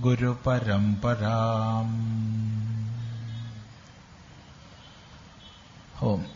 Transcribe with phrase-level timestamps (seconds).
[0.04, 1.96] गुरुपरम्पराम्
[6.08, 6.26] ओम्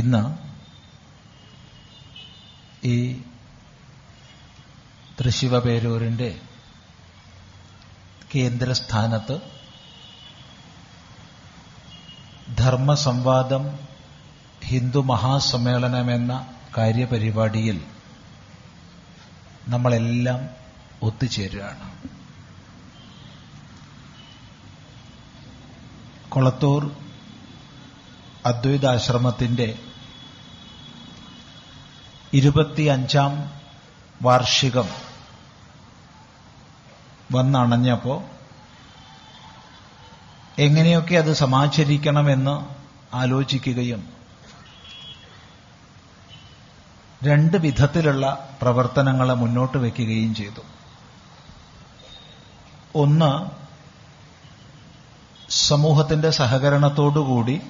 [0.00, 0.22] ഇന്ന്
[2.84, 2.96] ഈ
[5.19, 6.39] തൃശിവപേരൂരിന്റെ
[8.35, 9.39] കേന്ദ്രസ്ഥാനത്ത്
[12.57, 13.79] ധർമ്മസംവാദം
[14.65, 17.83] ഹിന്ദു മഹാസമ്മേളനമെന്ന കാര്യപരിപാടിയിൽ
[19.67, 20.49] നമ്മളെല്ലാം
[21.01, 21.97] ഒത്തുചേരുകയാണ്.
[26.29, 26.95] കൊളത്തൂർ
[28.45, 29.79] അദ്വൈതാശ്രമത്തിന്റെ
[32.33, 33.64] ഇരുപത്തിയഞ്ചാം
[34.21, 34.89] വാർഷികം
[37.31, 38.23] വന്നണഞ്ഞപ്പോ
[40.59, 42.85] എങ്ങനെയൊക്കെ അത് സമാചരിക്കണമെന്ന്
[43.15, 44.15] ആലോചിക്കുകയും
[47.23, 50.61] രണ്ട് വിധത്തിലുള്ള പ്രവർത്തനങ്ങളെ മുന്നോട്ട് വയ്ക്കുകയും ചെയ്തു.
[52.95, 53.49] ഒന്ന്
[55.49, 57.61] സമൂഹത്തിന്റെ സഹകരണത്തോടുകൂടി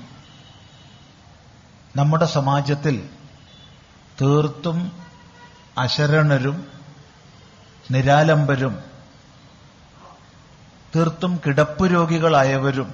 [1.95, 3.09] നമ്മുടെ സമാജത്തിൽ
[4.21, 5.04] തീർത്തും
[5.77, 6.67] അശരണരും
[7.91, 8.83] നിരാലംബരും
[10.95, 12.93] തീർത്തും കിടപ്പ് രോഗികളായവരും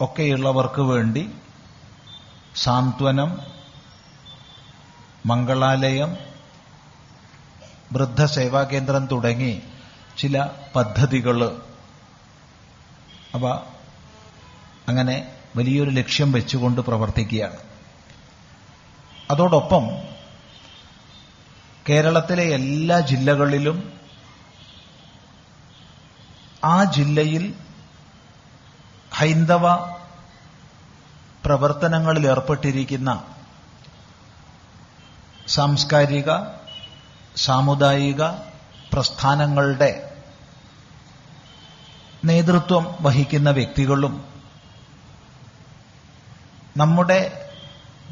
[0.00, 1.30] ഒക്കെയുള്ളവർക്ക് വേണ്ടി
[2.56, 3.40] സാന്ത്വനം
[5.26, 6.16] മംഗളാലയം
[7.92, 9.62] വൃദ്ധസേവാകേന്ദ്രം തുടങ്ങി
[10.18, 11.62] ചില പദ്ധതികൾ.
[13.34, 13.46] അവ
[14.88, 17.56] അങ്ങനെ വലിയൊരു ലക്ഷ്യം വെച്ചുകൊണ്ട് പ്രവർത്തിക്കുകയാണ്.
[19.30, 20.11] അതോടൊപ്പം
[21.88, 23.78] കേരളത്തിലെ എല്ലാ ജില്ലകളിലും
[26.64, 27.44] ആ ജില്ലയിൽ
[29.12, 29.66] ഹൈന്ദവ
[31.44, 33.10] പ്രവർത്തനങ്ങളിൽ ഏർപ്പെട്ടിരിക്കുന്ന
[35.48, 36.30] സാംസ്കാരിക
[37.36, 38.22] സാമുദായിക
[38.92, 39.90] പ്രസ്ഥാനങ്ങളുടെ
[42.24, 44.14] നേതൃത്വം വഹിക്കുന്ന വ്യക്തികളും
[46.76, 47.20] നമ്മുടെ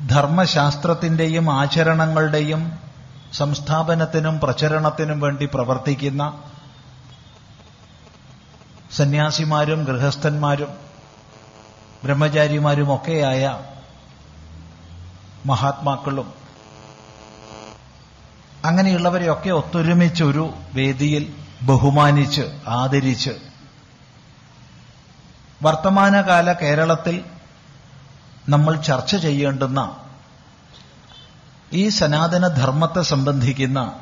[0.06, 2.62] ധർമ്മശാസ്ത്രത്തിന്റെയും ആചരണങ്ങളുടെയും
[3.32, 6.32] സംസ്ഥാപനത്തിനും പ്രചരണത്തിനും വേണ്ടി പ്രവർത്തിക്കുന്ന
[8.91, 10.68] സന്യാസിമാരും ഗൃഹസ്ഥന്മാരും
[12.04, 13.58] ബ്രഹ്മചാരിമാരുമൊക്കെയായ
[15.46, 16.32] മഹാത്മാക്കളും
[18.64, 23.30] അങ്ങനെയുള്ളവരെയൊക്കെ ഒത്തൊരുമിച്ച് ഒരു വേദിയിൽ ബഹുമാനിച്ച് ആദരിച്ച്
[25.62, 27.24] വർത്തമാനകാല കേരളത്തിൽ
[28.48, 29.80] നമ്മൾ ചർച്ച ചെയ്യേണ്ടുന്ന
[31.72, 34.00] ഈ സനാതന ധർമ്മത്തെ സംബന്ധിക്കുന്ന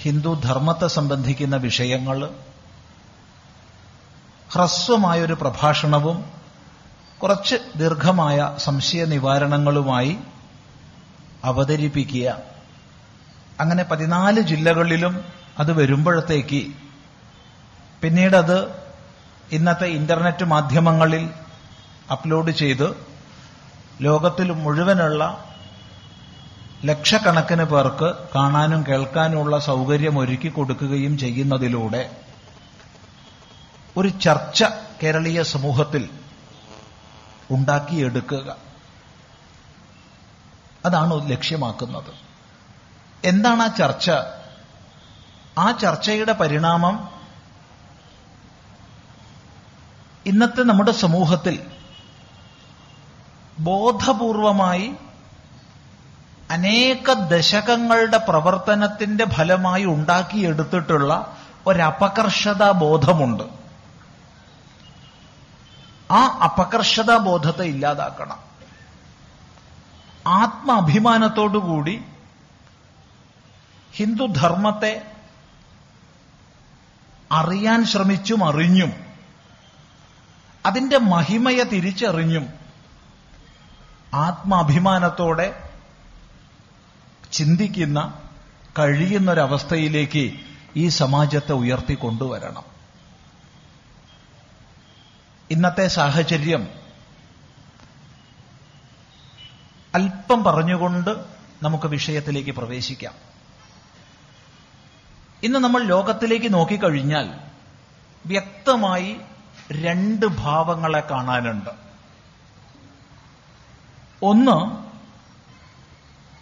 [0.00, 2.30] ഹിന്ദു ധർമ്മത്തെ സംബന്ധിക്കുന്ന വിഷയങ്ങൾ
[4.54, 6.24] ഹ്രസ്വമായൊരു പ്രഭാഷണവും
[7.22, 10.18] കുറച്ച് ദീർഘമായ സംശയ നിവാരണങ്ങളുമായി
[11.44, 12.38] അവതരിപ്പിക്കുക.
[13.60, 15.24] അങ്ങനെ പതിനാല് ജില്ലകളിലും
[15.58, 16.72] അത് വരുമ്പോഴത്തേക്ക്
[18.02, 18.72] പിന്നീടത്
[19.52, 21.30] ഇന്നത്തെ ഇന്റർനെറ്റ് മാധ്യമങ്ങളിൽ
[22.12, 22.96] അപ്ലോഡ് ചെയ്ത്
[24.00, 25.51] ലോകത്തിൽ മുഴുവനുള്ള
[26.84, 32.16] ലക്ഷക്കണക്കിന് പേർക്ക് കാണാനും കേൾക്കാനുമുള്ള സൗകര്യം ഒരുക്കി കൊടുക്കുകയും ചെയ്യുന്നതിലൂടെ
[33.96, 34.64] ഒരു ചർച്ച
[35.02, 36.10] കേരളീയ സമൂഹത്തിൽ
[37.50, 38.56] ഉണ്ടാക്കിയെടുക്കുക.
[40.86, 42.14] അതാണ് ലക്ഷ്യമാക്കുന്നത്.
[43.24, 44.10] എന്താണ് ആ ചർച്ച?
[45.58, 47.08] ആ ചർച്ചയുടെ പരിണാമം
[50.26, 51.60] ഇന്നത്തെ നമ്മുടെ സമൂഹത്തിൽ
[53.58, 54.94] ബോധപൂർവമായി
[56.52, 63.42] അനേക ദശകങ്ങളുടെ പ്രവർത്തനത്തിന്റെ ഫലമായി ഉണ്ടാക്കിയെടുത്തിട്ടുള്ള ഒരപകർഷതാ ബോധമുണ്ട്.
[66.12, 68.38] ആ അപകർഷതാ ബോധത്തെ ഇല്ലാതാക്കണം.
[70.26, 72.04] ആത്മാഭിമാനത്തോടുകൂടി
[73.92, 75.02] ഹിന്ദുധർമ്മത്തെ
[77.32, 78.92] അറിയാൻ ശ്രമിച്ചും അറിഞ്ഞും
[80.66, 82.48] അതിന്റെ മഹിമയെ തിരിച്ചറിഞ്ഞും
[84.14, 85.71] ആത്മാഭിമാനത്തോടെ
[87.32, 88.22] ചിന്തിക്കുന്ന
[88.78, 90.32] കഴിയുന്നൊരവസ്ഥയിലേക്ക്
[90.76, 92.64] ഈ സമാജത്തെ ഉയർത്തിക്കൊണ്ടുവരണം
[95.50, 96.68] ഇന്നത്തെ സാഹചര്യം
[99.94, 101.10] അല്പം പറഞ്ഞുകൊണ്ട്
[101.62, 103.14] നമുക്ക് വിഷയത്തിലേക്ക് പ്രവേശിക്കാം.
[105.42, 107.34] ഇന്ന് നമ്മൾ ലോകത്തിലേക്ക് നോക്കിക്കഴിഞ്ഞാൽ
[108.26, 109.16] വ്യക്തമായി
[109.72, 111.70] രണ്ട് ഭാവങ്ങളെ കാണാനുണ്ട്.
[114.22, 114.91] ഒന്ന്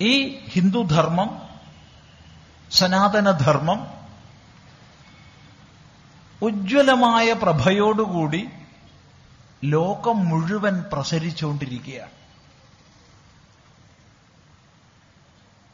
[0.00, 1.42] ഈ ഹിന്ദുധർമ്മം
[2.70, 3.86] സനാതനധർമ്മം
[6.42, 8.48] ഉജ്ജ്വലമായ പ്രഭയോടുകൂടി
[9.64, 12.10] ലോകം മുഴുവൻ പ്രസരിച്ചുകൊണ്ടിരിക്കുകയാണ്.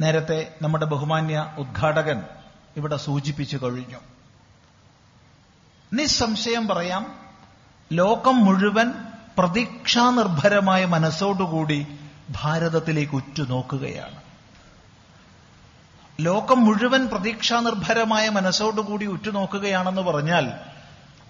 [0.00, 2.22] നേരത്തെ നമ്മുടെ ബഹുമാന്യ ഉദ്ഘാടകൻ
[2.76, 3.98] ഇവിടെ സൂചിപ്പിച്ചു കഴിഞ്ഞു.
[5.92, 7.14] നിസ്സംശയം പറയാം
[7.92, 8.92] ലോകം മുഴുവൻ
[9.38, 11.86] പ്രതീക്ഷാനിർഭരമായ മനസ്സോടുകൂടി
[12.30, 14.26] ഭാരതത്തിലേക്ക് ഉറ്റുനോക്കുകയാണ്
[16.20, 20.50] ലോകം മുഴുവൻ പ്രതീക്ഷാനിർഭരമായ മനസ്സോടുകൂടി ഉറ്റുനോക്കുകയാണെന്ന് പറഞ്ഞാൽ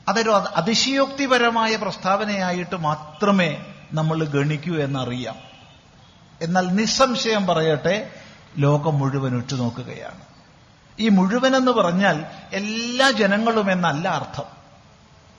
[0.08, 5.37] അതൊരു അതിശയോക്തിപരമായ പ്രസ്താവനയായിട്ട് മാത്രമേ നമ്മൾ ഗണിക്കൂ എന്നറിയാം.
[6.40, 8.14] എന്നാൽ നിസ്സംശയം പറയട്ടെ
[8.58, 10.20] ലോകം മുഴുവൻ ഉറ്റുനോക്കുകയാണ്.
[10.99, 14.44] ഈ മുഴുവൻ എന്ന് പറഞ്ഞാൽ എല്ലാ ജനങ്ങളും എന്നല്ല അർത്ഥം.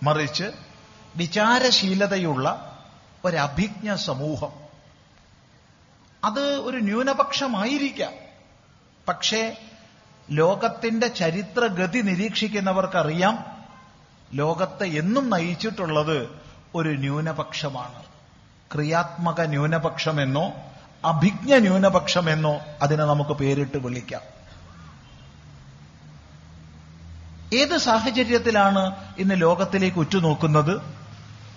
[0.03, 0.43] മറിച്ച്
[1.15, 2.77] വിചാരശീലതയുള്ള
[3.25, 4.66] ഒരഭിജ്ഞ സമൂഹം.
[6.27, 8.13] അത് ഒരു ന്യൂനപക്ഷമായിരിക്കാം.
[9.07, 9.57] പക്ഷേ
[10.31, 13.45] ലോകത്തിന്റെ ചരിത്രഗതി നിരീക്ഷിക്കുന്നവർക്കറിയാം
[14.33, 16.29] ലോകത്തെ എന്നും നയിച്ചിട്ടുള്ളത്
[16.75, 18.03] ഒരു ന്യൂനപക്ഷമാണ്.
[18.73, 20.51] ക്രിയാത്മക ന്യൂനപക്ഷമെന്നോ
[21.05, 24.21] അഭിജ്ഞ ന്യൂനപക്ഷമെന്നോ അതിനെ നമുക്ക് പേരിട്ട് വിളിക്കാം.
[27.53, 30.81] ഏത് സാഹചര്യത്തിലാണ് ഇന്ന് ലോകത്തിലേക്ക് ഉറ്റുനോക്കുന്നത്?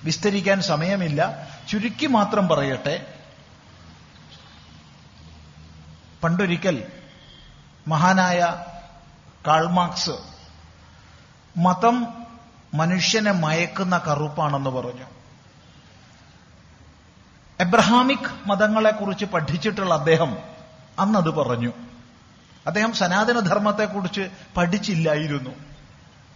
[0.04, 1.48] വിസ്തരിക്കാൻ സമയമില്ല.
[1.68, 3.19] ചുരുക്കി മാത്രം പറയട്ടെ.
[6.22, 6.92] പണ്ടൊരിക്കൽ
[7.88, 8.64] മഹാനായ
[9.46, 10.10] കാൾമാർക്സ്
[11.56, 12.06] മതം
[12.74, 15.04] മനുഷ്യനെ മയക്കുന്ന കറുപ്പാണെന്ന് പറഞ്ഞു.
[17.60, 20.38] എബ്രഹാമിക് മതങ്ങളെക്കുറിച്ച് പഠിച്ചിട്ടുള്ള അദ്ദേഹം
[20.98, 21.72] അന്നത് പറഞ്ഞു.
[22.66, 25.50] അദ്ദേഹം സനാതനധർമ്മത്തെക്കുറിച്ച് പഠിച്ചില്ലായിരുന്നു.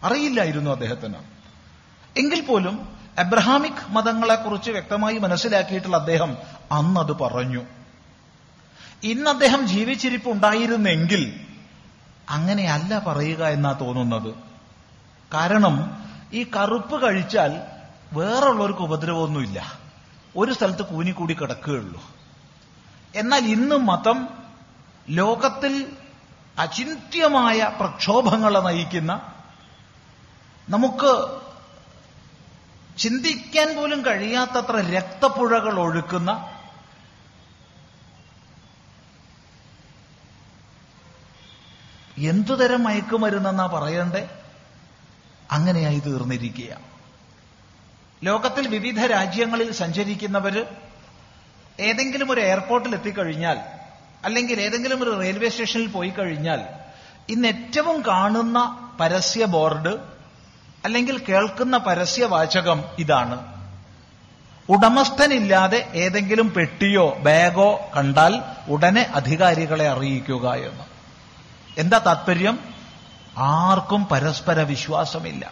[0.03, 1.15] അറിയില്ലായിരുന്നു അദ്ദേഹത്തിന്.
[2.17, 6.37] എങ്കിൽ പോലും എബ്രഹാമിക് മതങ്ങളെക്കുറിച്ച് വ്യക്തമായി മനസ്സിലാക്കിയിട്ടുള്ള അദ്ദേഹം
[6.73, 7.63] അന്നത് പറഞ്ഞു.
[9.05, 11.41] ഇന്ന് അദ്ദേഹം ജീവിച്ചിരിപ്പുണ്ടായിരുന്നെങ്കിൽ
[12.31, 14.35] അങ്ങനെയല്ല പറയുക എന്നാ തോന്നുന്നത്.
[15.35, 17.61] കാരണം ഈ കറുപ്പ് കഴിച്ചാൽ
[18.13, 19.79] വേറുള്ളവർക്ക് ഉപദ്രവമൊന്നുമില്ല.
[20.37, 22.03] ഒരു സ്ഥലത്ത് കൂനിക്കൂടി കിടക്കുകയുള്ളൂ.
[23.15, 24.29] എന്നാൽ ഇന്ന് മതം
[25.11, 25.87] ലോകത്തിൽ
[26.59, 29.21] അചിന്ത്യമായ പ്രക്ഷോഭങ്ങളെ നയിക്കുന്ന
[30.69, 31.41] നമുക്ക്
[32.99, 36.54] ചിന്തിക്കാൻ പോലും കഴിയാത്തത്ര രക്തപ്പുഴകൾ ഒഴുക്കുന്ന
[42.19, 44.29] എന്തുതരം മയക്കുമരുന്നെന്നാ പറയണ്ടേ?
[45.51, 46.77] അങ്ങനെയായി തീർന്നിരിക്കുക
[48.25, 50.65] ലോകത്തിൽ വിവിധ രാജ്യങ്ങളിൽ സഞ്ചരിക്കുന്നവര്
[51.81, 53.59] ഏതെങ്കിലും ഒരു എയർപോർട്ടിൽ എത്തിക്കഴിഞ്ഞാൽ
[54.25, 56.61] അല്ലെങ്കിൽ ഏതെങ്കിലും ഒരു റെയിൽവേ സ്റ്റേഷനിൽ പോയി കഴിഞ്ഞാൽ
[57.29, 59.99] ഇന്ന് ഏറ്റവും കാണുന്ന പരസ്യ ബോർഡ്
[60.85, 63.55] അല്ലെങ്കിൽ കേൾക്കുന്ന പരസ്യവാചകം ഇതാണ്.
[64.69, 70.94] ഉടമസ്ഥനില്ലാതെ ഏതെങ്കിലും പെട്ടിയോ ബാഗോ കണ്ടാൽ ഉടനെ അധികാരികളെ അറിയിക്കുക എന്ന്.
[71.79, 72.59] എന്താ താത്പര്യം?
[73.39, 75.51] ആർക്കും പരസ്പര വിശ്വാസമില്ല.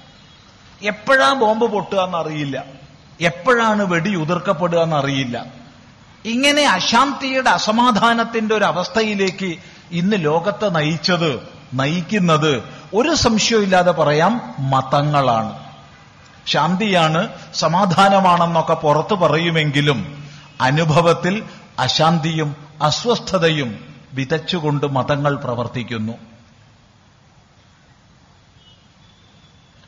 [0.82, 2.64] എപ്പോഴാ ബോംബ് പൊട്ടുക എന്നറിയില്ല
[3.20, 5.46] എപ്പോഴാണ് വെടി ഉതിർക്കപ്പെടുക എന്നറിയില്ല
[6.24, 9.58] ഇങ്ങനെ അശാന്തിയുടെ അസമാധാനത്തിന്റെ ഒരു അവസ്ഥയിലേക്ക്
[9.92, 12.62] ഇന്ന് ലോകത്തെ നയിച്ചത് നയിക്കുന്നത്
[12.94, 15.58] ഒരു സംശയമില്ലാതെ പറയാം മതങ്ങളാണ്.
[16.46, 20.28] ശാന്തിയാണ് സമാധാനമാണെന്നൊക്കെ പുറത്തു പറയുമെങ്കിലും
[20.60, 21.42] അനുഭവത്തിൽ
[21.78, 26.12] അശാന്തിയും അസ്വസ്ഥതയും വിതച്ചുകൊണ്ട് മതങ്ങൾ പ്രവർത്തിക്കുന്നു.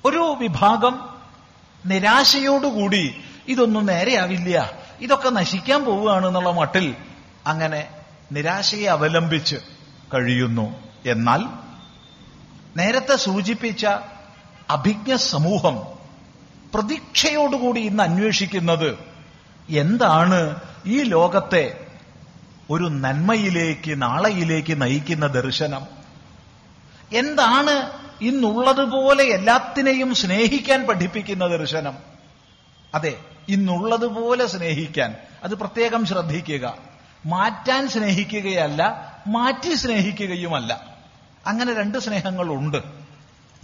[0.04, 1.08] ഒരു വിഭാഗം
[1.86, 6.94] നിരാശയോടുകൂടി ഇതൊന്നും നേരെയാവില്ല ഇതൊക്കെ നശിക്കാൻ പോവുകയാണ് എന്നുള്ള മട്ടിൽ
[7.46, 7.88] അങ്ങനെ
[8.32, 9.56] നിരാശയെ അവലംബിച്ച്
[10.14, 10.74] കഴിയുന്നു.
[11.06, 11.44] എന്നാൽ
[12.76, 13.86] നേരത്തെ സൂചിപ്പിച്ച
[14.70, 15.80] അഭിജ്ഞ സമൂഹം
[16.74, 18.98] പ്രതീക്ഷയോടുകൂടി ഇന്ന് അന്വേഷിക്കുന്നത്
[19.68, 21.83] എന്താണ് ഈ ലോകത്തെ
[22.70, 25.86] ഒരു നന്മയിലേക്ക് നാളെയിലേക്ക് നയിക്കുന്ന ദർശനം.
[27.12, 27.90] എന്താണ്
[28.20, 31.94] ഇന്നുള്ളതുപോലെ എല്ലാത്തിനെയും സ്നേഹിക്കാൻ പഠിപ്പിക്കുന്ന ദർശനം?
[32.94, 33.18] അതെ
[33.48, 35.14] ഇന്നുള്ളതുപോലെ സ്നേഹിക്കാൻ.
[35.44, 36.74] അത് പ്രത്യേകം ശ്രദ്ധിക്കുക.
[37.26, 40.94] മാറ്റാൻ സ്നേഹിക്കുകയല്ല മാറ്റി സ്നേഹിക്കുകയുമല്ല.
[41.46, 42.76] അങ്ങനെ രണ്ട് സ്നേഹങ്ങളുണ്ട്.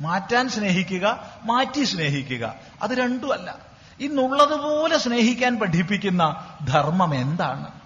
[0.00, 2.54] മാറ്റാൻ സ്നേഹിക്കുക മാറ്റി സ്നേഹിക്കുക.
[2.82, 3.58] അത് രണ്ടുമല്ല.
[4.00, 7.79] ഇന്നുള്ളതുപോലെ സ്നേഹിക്കാൻ പഠിപ്പിക്കുന്ന ധർമ്മം എന്താണ്?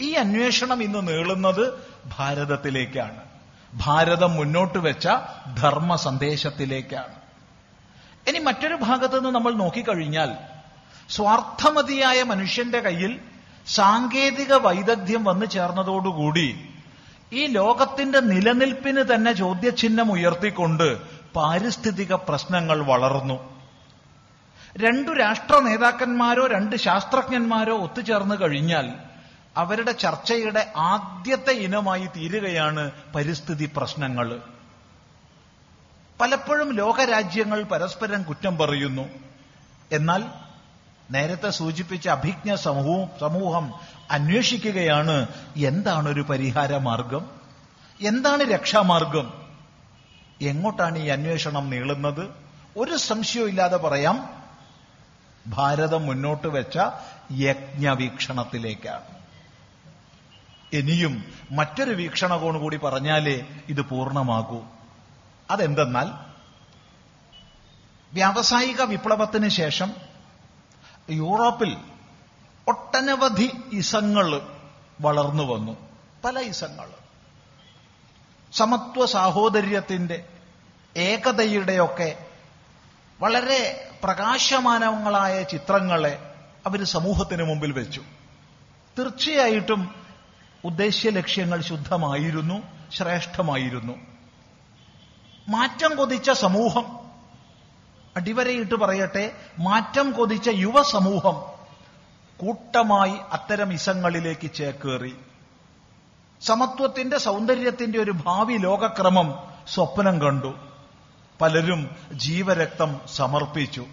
[0.00, 3.24] ഈ അന്വേഷണം ഇന്ന് നീളുന്നത് ഭാരതത്തിലേക്കാണ്.
[3.74, 5.08] ഭാരതം മുന്നോട്ട് വെച്ച
[5.58, 7.14] ധർമ്മ സന്ദേശത്തിലേക്കാണ്
[8.28, 10.36] ഇനി മറ്റൊരു ഭാഗത്ത് നിന്ന് നമ്മൾ നോക്കിക്കഴിഞ്ഞാൽ
[11.10, 13.20] സ്വാർത്ഥമതിയായ മനുഷ്യന്റെ കയ്യിൽ
[13.66, 16.68] സാങ്കേതിക വൈദഗ്ധ്യം വന്നു ചേർന്നതോടുകൂടി
[17.32, 20.98] ഈ ലോകത്തിന്റെ നിലനിൽപ്പിന് തന്നെ ചോദ്യചിഹ്നം ഉയർത്തിക്കൊണ്ട്
[21.34, 23.54] പാരിസ്ഥിതിക പ്രശ്നങ്ങൾ വളർന്നു.
[24.76, 29.03] രണ്ടു രാഷ്ട്ര നേതാക്കന്മാരോ രണ്ട് ശാസ്ത്രജ്ഞന്മാരോ ഒത്തുചേർന്ന് കഴിഞ്ഞാൽ
[29.56, 34.40] അവരുടെ ചർച്ചയുടെ ആദ്യത്തെ ഇനമായി തീരുകയാണ് പരിസ്ഥിതി പ്രശ്നങ്ങൾ.
[36.20, 39.08] പലപ്പോഴും ലോകരാജ്യങ്ങൾ പരസ്പരം കുറ്റം പറയുന്നു.
[39.92, 40.24] എന്നാൽ
[41.10, 43.74] നേരത്തെ സൂചിപ്പിച്ച അഭിജ്ഞ സമൂഹം സമൂഹം
[44.10, 47.30] അന്വേഷിക്കുകയാണ് എന്താണ് ഒരു പരിഹാര മാർഗം
[48.06, 49.32] എന്താണ് രക്ഷാമാർഗം?
[50.42, 52.28] എങ്ങോട്ടാണ് ഈ അന്വേഷണം നീളുന്നത്?
[52.76, 54.30] ഒരു സംശയവും ഇല്ലാതെ പറയാം.
[55.46, 56.78] ഭാരതം മുന്നോട്ട് വെച്ച
[57.32, 59.23] യജ്ഞവീക്ഷണത്തിലേക്കാണ്.
[60.74, 64.62] ഇനിയും മറ്റൊരു വീക്ഷണകോണ് കൂടി പറഞ്ഞാലേ ഇത് പൂർണമാകൂ.
[65.50, 66.06] അതെന്തെന്നാൽ
[68.12, 69.92] വ്യാവസായിക വിപ്ലവത്തിന് ശേഷം
[71.10, 71.76] യൂറോപ്പിൽ
[72.68, 74.42] ഒട്ടനവധി ഇസങ്ങൾ
[75.00, 75.76] വളർന്നു വന്നു.
[76.24, 76.88] പല ഇസങ്ങൾ.
[78.52, 80.24] സമത്വ സാഹോദര്യത്തിന്റെ
[80.96, 82.26] ഏകതയുടെയൊക്കെ
[83.20, 86.34] വളരെ പ്രകാശമാനങ്ങളായ ചിത്രങ്ങളെ
[86.66, 88.02] അവർ സമൂഹത്തിന് മുമ്പിൽ വെച്ചു.
[88.98, 90.03] തീർച്ചയായിട്ടും
[90.64, 93.92] ഉദ്ദേശ്യ ലക്ഷ്യങ്ങൾ ശുദ്ധമായിരുന്നു ശ്രേഷ്ഠമായിരുന്നു.
[95.48, 96.98] മാറ്റം കൊതിച്ച സമൂഹം.
[98.16, 101.40] അടിവരയിട്ട് പറയട്ടെ മാറ്റം കൊതിച്ച യുവസമൂഹം
[102.38, 105.16] കൂട്ടമായി അത്തരം ഇസങ്ങളിലേക്ക് ചേക്കേറി.
[106.40, 110.54] സമത്വത്തിന്റെ സൗന്ദര്യത്തിന്റെ ഒരു ഭാവി ലോകക്രമം സ്വപ്നം കണ്ടു.
[111.40, 113.86] പലരും ജീവരക്തം സമർപ്പിച്ചു.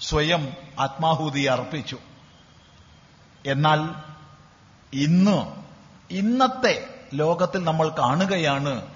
[0.00, 1.98] സ്വയം ആത്മാഹൂതി അർപ്പിച്ചു.
[3.46, 3.94] എന്നാൽ
[4.92, 5.57] ഇന്ന്
[6.10, 8.86] ഇന്നത്തെ ലോകത്തിൽ നമ്മൾ കാണുകയാണ്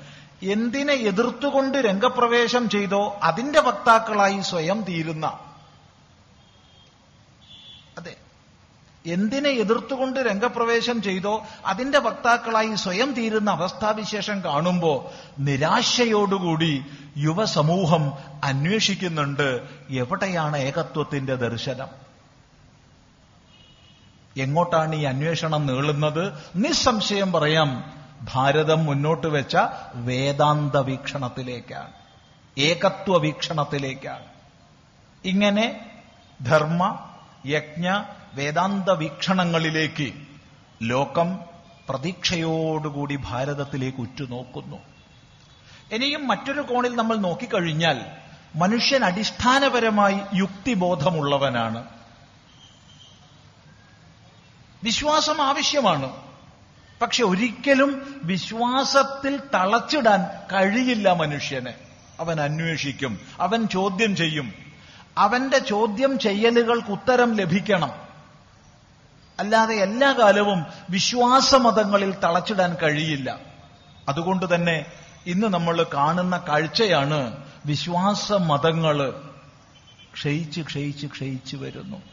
[0.42, 5.26] എന്തിനെ എതിർത്തുകൊണ്ട് രംഗപ്രവേശം ചെയ്തോ അതിന്റെ വക്താക്കളായി സ്വയം തീരുന്ന.
[7.98, 8.16] അതെ.
[9.06, 16.84] എന്തിനെ എതിർത്തുകൊണ്ട് രംഗപ്രവേശം ചെയ്തോ അതിന്റെ വക്താക്കളായി സ്വയം തീരുന്ന അവസ്ഥാവിശേഷം കാണുമ്പോ നിരാശയോടുകൂടി
[17.16, 18.12] യുവസമൂഹം
[18.44, 22.11] അന്വേഷിക്കുന്നുണ്ട് എവിടെയാണ് ഏകത്വത്തിന്റെ ദർശനം.
[24.36, 26.32] എങ്ങോട്ടാണ് ഈ അന്വേഷണം നീളുന്നത്?
[26.56, 27.92] നിസ്സംശയം പറയാം
[28.34, 29.56] ഭാരതം മുന്നോട്ട് വെച്ച
[29.94, 31.92] വേദാന്ത വീക്ഷണത്തിലേക്കാണ്.
[32.58, 34.24] ഏകത്വ വീക്ഷണത്തിലേക്കാണ്.
[35.24, 35.90] ഇങ്ങനെ
[36.42, 36.98] ധർമ്മ
[37.46, 38.02] യജ്ഞ
[38.34, 40.12] വേദാന്ത വീക്ഷണങ്ങളിലേക്ക്
[40.82, 41.38] ലോകം
[41.88, 44.76] പ്രതീക്ഷയോടുകൂടി ഭാരതത്തിലേക്ക് ഉറ്റുനോക്കുന്നു.
[45.92, 48.00] ഇനിയും മറ്റൊരു കോണിൽ നമ്മൾ നോക്കിക്കഴിഞ്ഞാൽ
[48.56, 52.01] മനുഷ്യൻ അടിസ്ഥാനപരമായി യുക്തിബോധമുള്ളവനാണ്.
[54.84, 56.12] വിശ്വാസം ആവശ്യമാണ്.
[57.02, 60.22] പക്ഷെ ഒരിക്കലും വിശ്വാസത്തിൽ തളച്ചിടാൻ
[60.52, 61.72] കഴിയില്ല മനുഷ്യന്.
[62.20, 64.52] അവൻ അന്വേഷിക്കും അവൻ ചോദ്യം ചെയ്യും.
[65.18, 67.92] അവന്റെ ചോദ്യം ചെയ്യലുകൾക്ക് ഉത്തരം ലഭിക്കണം.
[69.38, 73.38] അല്ലാതെ എല്ലാ കാലവും വിശ്വാസമതങ്ങളിൽ തളച്ചിടാൻ കഴിയില്ല.
[74.08, 74.86] അതുകൊണ്ട് തന്നെ
[75.26, 77.36] ഇന്ന് നമ്മൾ കാണുന്ന കാഴ്ചയാണ്
[77.66, 79.22] വിശ്വാസ മതങ്ങൾ
[80.14, 82.11] ക്ഷയിച്ച് ക്ഷയിച്ച് ക്ഷയിച്ചു വരുന്നു.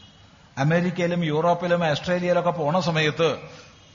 [0.59, 3.37] അമേരിക്കയിലും യൂറോപ്പിലും ഓസ്ട്രേലിയയിലൊക്കെ പോണ സമയത്ത്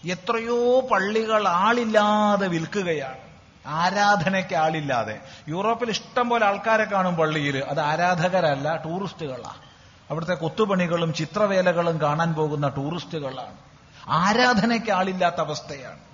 [0.05, 3.19] എത്രയോ പള്ളികൾ ആളില്ലാതെ വിൽക്കുകയാണ്.
[3.67, 5.21] ആരാധനയ്ക്ക് ആളില്ലാതെ.
[5.49, 7.59] യൂറോപ്പിൽ ഇഷ്ടം പോലെ ആൾക്കാരെ കാണും പള്ളിയിൽ.
[7.59, 9.65] അത് ആരാധകരല്ല ടൂറിസ്റ്റുകളാണ്
[10.11, 13.57] അവിടുത്തെ കൊത്തുപണികളും ചിത്രവേലകളും കാണാൻ പോകുന്ന ടൂറിസ്റ്റുകളാണ്.
[14.09, 16.14] ആരാധനയ്ക്ക് ആളില്ലാത്ത അവസ്ഥയാണ്.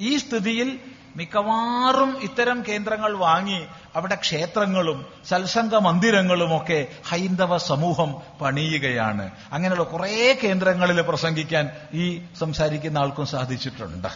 [0.00, 0.80] ഈ സ്ഥിതിയിൽ
[1.16, 9.30] മിക്കവാറും ഇത്തരം കേന്ദ്രങ്ങൾ വാങ്ങി അവിടെ ക്ഷേത്രങ്ങളും സത്സംഗ മന്ദിരങ്ങളും ഒക്കെ ഹൈന്ദവ സമൂഹം പണിയുകയാണ്.
[9.52, 14.08] അങ്ങനെയുള്ള കുറേ കേന്ദ്രങ്ങളിൽ പ്രസംഗിക്കാൻ ഈ സംസാരിക്കുന്ന ആൾക്കും സാധിച്ചിട്ടുണ്ട്.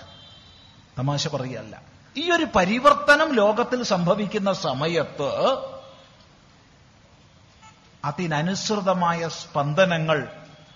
[0.98, 1.82] തമാശ പറയല്ല.
[2.16, 5.56] ഈ ഒരു പരിവർത്തനം ലോകത്തിൽ സംഭവിക്കുന്ന സമയത്ത്
[8.04, 10.28] അതിനനുസൃതമായ സ്പന്ദനങ്ങൾ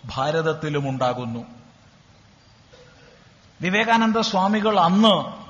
[0.04, 1.55] ഭാരതത്തിലും ഉണ്ടാകുന്നു
[3.60, 5.46] വിവേകാനന്ദ സ്വാമികൾ അന്ന്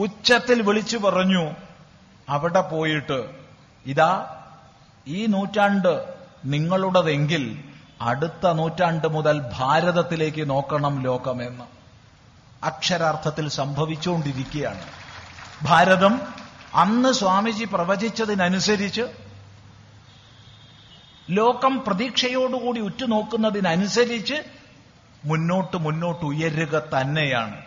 [0.00, 1.50] ഉച്ചത്തിൽ വിളിച്ചു പറഞ്ഞു
[2.28, 3.30] അവിടെ പോയിട്ട്
[3.86, 4.40] ഇതാ
[5.06, 7.64] ഈ നൂറ്റാണ്ട് നിങ്ങളുടതെങ്കിൽ
[8.00, 11.64] അടുത്ത നൂറ്റാണ്ട് മുതൽ ഭാരതത്തിലേക്ക് നോക്കണം ലോകമെന്ന്
[12.64, 14.82] അക്ഷരാർത്ഥത്തിൽ സംഭവിച്ചുകൊണ്ടിരിക്കുകയാണ്.
[15.62, 16.20] ഭാരതം
[16.74, 19.02] അന്ന് സ്വാമിജി പ്രവചിച്ചതിനനുസരിച്ച്
[21.30, 24.34] ലോകം പ്രതീക്ഷയോടുകൂടി ഉറ്റുനോക്കുന്നതിനനുസരിച്ച്
[25.24, 27.64] മുന്നോട്ട് മുന്നോട്ട് ഉയരുക തന്നെയാണ്.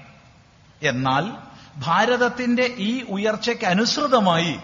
[0.83, 1.33] എന്നാൽ
[1.77, 4.59] ഭാരതത്തിന്റെ ഈ ഉയർച്ചയ്ക്ക് അനുസൃതമായി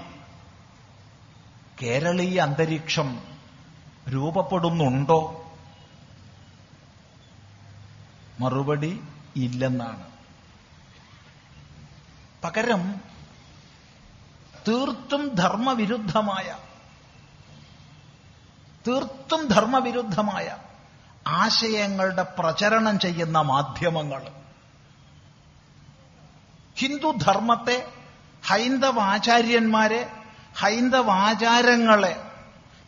[1.82, 3.22] കേരളീയ അന്തരീക്ഷം
[4.10, 5.40] രൂപപ്പെടുന്നുണ്ടോ?
[8.40, 9.02] മറുപടി
[9.36, 10.12] ഇല്ലെന്നാണ്.
[12.44, 13.02] പകരം
[14.68, 16.58] തീർത്തും ധർമ്മവിരുദ്ധമായ
[18.88, 20.58] തീർത്തും ധർമ്മവിരുദ്ധമായ
[21.27, 24.22] ആശയങ്ങളുടെ പ്രചരണം ചെയ്യുന്ന മാധ്യമങ്ങൾ.
[26.77, 27.88] ഹിന്ദു ധർമ്മത്തെ
[28.46, 30.10] ഹൈന്ദവ ആചാര്യന്മാരെ
[30.58, 32.22] ഹൈന്ദവ ആചാരങ്ങളെ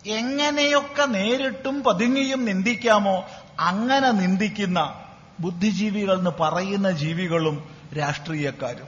[0.06, 3.26] എങ്ങനെയൊക്കെ നേരിട്ടും പതുങ്ങിയും നിന്ദിക്കാമോ
[3.60, 5.02] അങ്ങനെ നിന്ദിക്കുന്ന
[5.40, 8.88] ബുദ്ധിജീവികൾ എന്ന് പറയുന്ന ജീവികളും രാഷ്ട്രീയക്കാരും.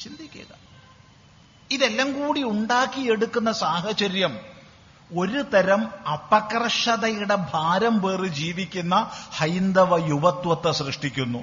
[0.00, 0.56] ചിന്തിക്കുക
[1.70, 4.57] ഇതെല്ലാം കൂടി ഉണ്ടാക്കിയെടുക്കുന്ന സാഹചര്യം
[5.16, 11.38] ഒരു തരം അപകർഷതയുടെ ഭാരം പേറി ജീവിക്കുന്ന ഹൈന്ദവ യുവത്വത്തെ സൃഷ്ടിക്കുന്നു.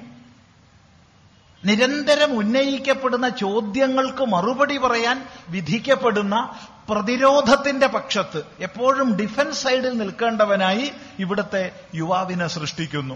[1.64, 13.14] നിരന്തരം ഉന്നയിക്കപ്പെടുന്ന ചോദ്യങ്ങൾക്ക് മറുപടി പറയാൻ വിധിക്കപ്പെടുന്ന പ്രതിരോധത്തിന്റെ പക്ഷത്ത് എപ്പോഴും ഡിഫൻസ് സൈഡിൽ നിൽക്കേണ്ടവനായി ഇവിടുത്തെ യുവാവിനെ സൃഷ്ടിക്കുന്നു.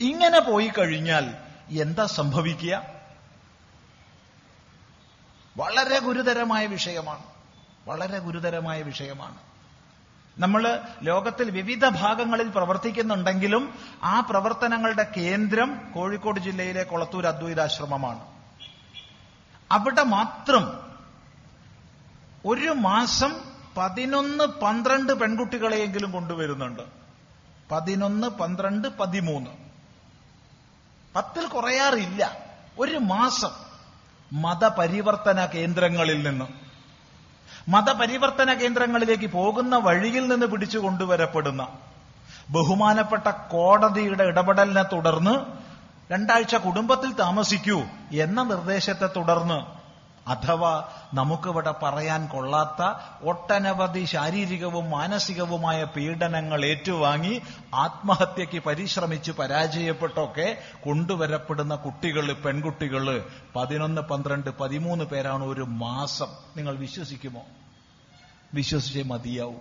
[0.00, 1.34] ഇങ്ങനെ പോയി കഴിഞ്ഞാൽ
[1.70, 2.82] എന്താ സംഭവിക്കുക?
[5.56, 7.22] വളരെ ഗുരുതരമായ വിഷയമാണ്.
[7.86, 9.49] വളരെ ഗുരുതരമായ വിഷയമാണ്.
[10.40, 18.20] നമ്മൾ ലോകത്തിൽ വിവിധ ഭാഗങ്ങളിൽ പ്രവർത്തിക്കുന്നുണ്ടെങ്കിലും ആ പ്രവർത്തനങ്ങളുടെ കേന്ദ്രം കോഴിക്കോട് ജില്ലയിലെ കൊളത്തൂർ അദ്വൈതാശ്രമമാണ്.
[19.72, 20.80] അവിടെ മാത്രം
[22.46, 23.40] ഒരു മാസം
[23.76, 26.82] പതിനൊന്ന് പന്ത്രണ്ട് പെൺകുട്ടികളെയെങ്കിലും കൊണ്ടുവരുന്നുണ്ട്.
[27.70, 29.50] പതിനൊന്ന് പന്ത്രണ്ട് പതിമൂന്ന്.
[31.16, 32.38] പത്തിൽ കുറയാറില്ല.
[32.78, 33.50] ഒരു മാസം
[34.32, 36.69] മതപരിവർത്തന കേന്ദ്രങ്ങളിൽ നിന്ന്.
[37.70, 41.68] മതപരിവർത്തന കേന്ദ്രങ്ങളിലേക്ക് പോകുന്ന വഴിയിൽ നിന്ന് പിടിച്ചു കൊണ്ടുവരപ്പെടുന്ന
[42.50, 45.34] ബഹുമാനപ്പെട്ട കോടതിയുടെ ഇടപെടലിനെ തുടർന്ന്
[46.12, 47.78] രണ്ടാഴ്ച കുടുംബത്തിൽ താമസിക്കൂ
[48.12, 49.80] എന്ന നിർദ്ദേശത്തെ തുടർന്ന്
[50.28, 50.72] അഥവാ
[51.14, 52.82] നമുക്കിവിടെ പറയാൻ കൊള്ളാത്ത
[53.24, 57.40] ഒട്ടനവധി ശാരീരികവും മാനസികവുമായ പീഡനങ്ങൾ ഏറ്റുവാങ്ങി
[57.74, 63.24] ആത്മഹത്യയ്ക്ക് പരിശ്രമിച്ച് പരാജയപ്പെട്ടൊക്കെ കൊണ്ടുവരപ്പെടുന്ന കുട്ടികൾ പെൺകുട്ടികൾ
[63.56, 66.28] പതിനൊന്ന് പന്ത്രണ്ട് പതിമൂന്ന് പേരാണ് ഒരു മാസം.
[66.56, 67.42] നിങ്ങൾ വിശ്വസിക്കുമോ?
[68.54, 69.60] വിശ്വസിച്ചേ മതിയാവും.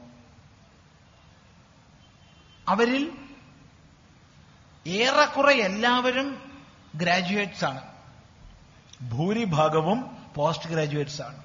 [2.67, 3.11] അവരിൽ
[4.87, 6.51] ഏറെക്കുറെ എല്ലാവരും
[6.95, 7.81] ഗ്രാജുവേറ്റ്സ് ആണ്.
[9.11, 11.43] ഭൂരിഭാഗവും പോസ്റ്റ് ഗ്രാജുവേറ്റ്സ് ആണ്.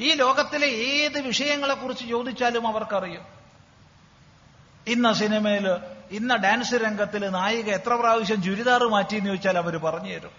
[0.00, 3.24] ഈ ലോകത്തിലെ ഏത് വിഷയങ്ങളെക്കുറിച്ച് ചോദിച്ചാലും അവർക്കറിയും.
[4.86, 5.68] ഇന്ന സിനിമയിൽ
[6.10, 10.30] ഇന്ന ഡാൻസ് രംഗത്തിൽ നായിക എത്ര പ്രാവശ്യം ചുരിദാർ മാറ്റി എന്ന് ചോദിച്ചാൽ അവർ പറഞ്ഞു തരും.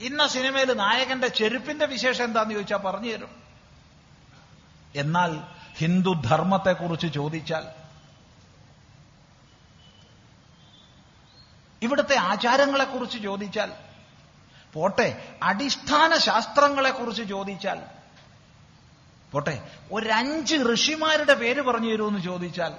[0.00, 3.43] ഇന്ന സിനിമയിൽ നായകന്റെ ചെരുപ്പിന്റെ വിശേഷം എന്താന്ന് ചോദിച്ചാൽ പറഞ്ഞു തരും.
[4.94, 5.32] എന്നാൽ
[5.78, 7.64] ഹിന്ദു ധർമ്മത്തെക്കുറിച്ച് ചോദിച്ചാൽ
[11.82, 13.70] ഇവിടുത്തെ ആചാരങ്ങളെക്കുറിച്ച് ചോദിച്ചാൽ
[14.74, 15.08] പോട്ടെ
[15.42, 17.80] അടിസ്ഥാന ശാസ്ത്രങ്ങളെക്കുറിച്ച് ചോദിച്ചാൽ
[19.32, 22.72] പോട്ടെ ഒരഞ്ച് ഋഷിമാരുടെ പേര് പറഞ്ഞു തരുമെന്ന് ചോദിച്ചാൽ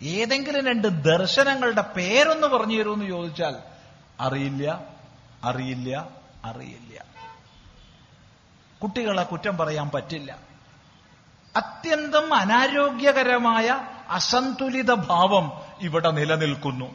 [0.00, 3.54] ഏതെങ്കിലും രണ്ട് ദർശനങ്ങളുടെ പേരൊന്ന് പറഞ്ഞു തരുമെന്ന് ചോദിച്ചാൽ
[4.20, 4.64] അറിയില്ല
[5.44, 5.90] അറിയില്ല
[6.44, 6.94] അറിയില്ല.
[8.82, 10.38] കുട്ടികളെ കുറ്റം പറയാൻ പറ്റില്ല.
[11.56, 16.86] അത്യന്തം അനാരോഗ്യകരമായ അസന്തുലിത ഭാവം ഇവിടെ നിലനിൽക്കുന്നു.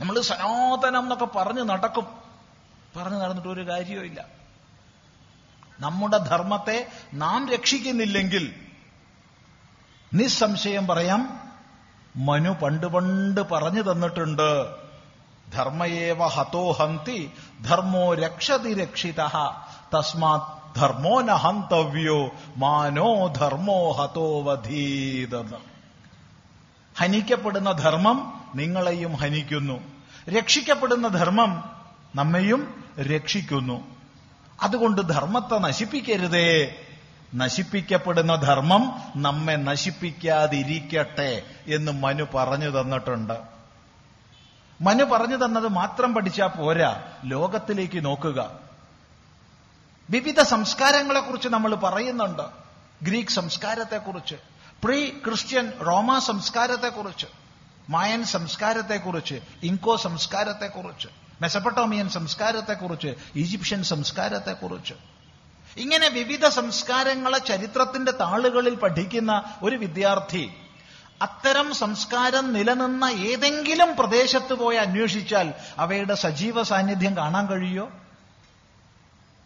[0.00, 2.06] നമ്മൾ സനാതനം എന്നൊക്കെ പറഞ്ഞു നടക്കും.
[2.96, 4.24] പറഞ്ഞു നടന്നിട്ട് ഒരു കാര്യവുമില്ല.
[5.80, 8.66] നമ്മുടെ ധർമ്മത്തെ നാം രക്ഷിക്കുന്നില്ലെങ്കിൽ
[10.14, 11.52] നിസ്സംശയം പറയാം
[12.16, 14.79] മനു പണ്ട് പണ്ട് പറഞ്ഞു തന്നിട്ടുണ്ട്.
[15.54, 17.30] ധർമ്മയേവ ഹതോ ഹന്തി
[17.64, 19.22] ധർമ്മോ രക്ഷതി രക്ഷിത.
[19.94, 25.56] തസ്മാത് ധർമ്മോ ന ഹന്തവ്യോ മാനോ ധർമ്മോ ഹതോ വധീതെന്ന്
[26.98, 29.80] ഹനിക്കപ്പെടുന്ന ധർമ്മം നിങ്ങളെയും ഹനിക്കുന്നു.
[30.30, 31.64] രക്ഷിക്കപ്പെടുന്ന ധർമ്മം
[32.14, 33.84] നമ്മെയും രക്ഷിക്കുന്നു.
[34.62, 36.74] അതുകൊണ്ട് ധർമ്മത്തെ നശിപ്പിക്കരുതേ.
[37.34, 43.59] നശിപ്പിക്കപ്പെടുന്ന ധർമ്മം നമ്മെ നശിപ്പിക്കാതിരിക്കട്ടെ എന്ന് മനു പറഞ്ഞു തന്നിട്ടുണ്ട്.
[44.80, 47.02] മനു പറഞ്ഞു തന്നത് മാത്രം പഠിച്ചാൽ പോരാ.
[47.24, 48.58] ലോകത്തിലേക്ക് നോക്കുക.
[50.10, 52.42] വിവിധ സംസ്കാരങ്ങളെക്കുറിച്ച് നമ്മൾ പറയുന്നുണ്ട്.
[53.02, 54.34] ഗ്രീക്ക് സംസ്കാരത്തെക്കുറിച്ച്
[54.84, 57.26] പ്രീ ക്രിസ്ത്യൻ റോമ സംസ്കാരത്തെക്കുറിച്ച്
[57.90, 61.08] മായൻ സംസ്കാരത്തെക്കുറിച്ച് ഇൻകോ സംസ്കാരത്തെക്കുറിച്ച്
[61.42, 64.94] മെസപ്പട്ടോമിയൻ സംസ്കാരത്തെക്കുറിച്ച് ഈജിപ്ഷ്യൻ സംസ്കാരത്തെക്കുറിച്ച്.
[65.76, 70.59] ഇങ്ങനെ വിവിധ സംസ്കാരങ്ങളെ ചരിത്രത്തിന്റെ താളുകളിൽ പഠിക്കുന്ന ഒരു വിദ്യാർത്ഥി
[71.22, 77.90] അത്തരം സംസ്കാരം നിലനിന്ന ഏതെങ്കിലും പ്രദേശത്ത് പോയി അന്വേഷിച്ചാൽ അവയുടെ സജീവ സാന്നിധ്യം കാണാൻ കഴിയോ?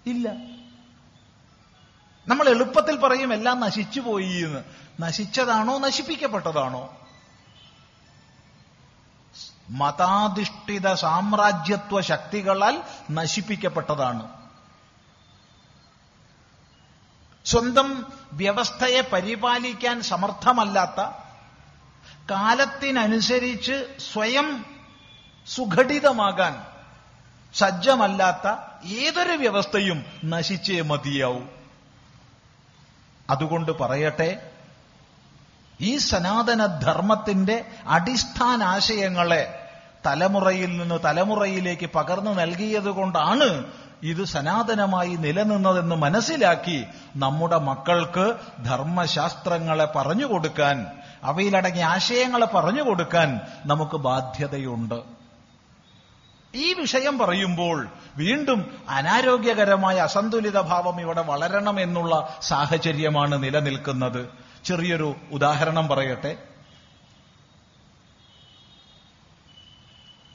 [0.06, 0.32] ഇല്ല.
[2.28, 4.64] നമ്മൾ എളുപ്പത്തിൽ പറയും എല്ലാം നശിച്ചു പോയി എന്ന്.
[5.00, 6.96] നശിച്ചതാണോ നശിപ്പിക്കപ്പെട്ടതാണോ?
[9.70, 14.28] മതാധിഷ്ഠിത സാമ്രാജ്യത്വ ശക്തികളാൽ നശിപ്പിക്കപ്പെട്ടതാണ്.
[17.44, 21.23] സ്വന്തം വ്യവസ്ഥയെ പരിപാലിക്കാൻ സമർത്ഥമല്ലാത്ത
[22.30, 24.64] കാലത്തിനനുസരിച്ച് സ്വയം
[25.46, 26.54] സുഘടിതമാകാൻ
[27.54, 28.46] സജ്ജമല്ലാത്ത
[28.84, 31.42] ഏതൊരു വ്യവസ്ഥയും നശിച്ചേ മതിയാവൂ.
[33.30, 34.50] അതുകൊണ്ട് പറയട്ടെ
[35.80, 39.60] ഈ സനാതന ധർമ്മത്തിന്റെ അടിസ്ഥാനാശയങ്ങളെ
[40.06, 46.84] തലമുറയിൽ നിന്ന് തലമുറയിലേക്ക് പകർന്നു നൽകിയതുകൊണ്ടാണ് ഇത് സനാതനമായി നിലനിന്നതെന്ന് മനസ്സിലാക്കി
[47.16, 48.26] നമ്മുടെ മക്കൾക്ക്
[48.64, 55.02] ധർമ്മശാസ്ത്രങ്ങളെ പറഞ്ഞു കൊടുക്കാൻ അവയിലടങ്ങിയ ആശയങ്ങളെ പറഞ്ഞു കൊടുക്കാൻ നമുക്ക് ബാധ്യതയുണ്ട്.
[56.54, 64.28] ഈ വിഷയം പറയുമ്പോൾ വീണ്ടും അനാരോഗ്യകരമായ അസന്തുലിത ഭാവം ഇവിടെ വളരണം എന്നുള്ള സാഹചര്യമാണ് നിലനിൽക്കുന്നത്.
[64.64, 66.36] ചെറിയൊരു ഉദാഹരണം പറയട്ടെ.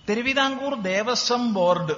[0.10, 1.95] തിരുവിതാംകൂർ ദേവസ്വം ബോർഡ്.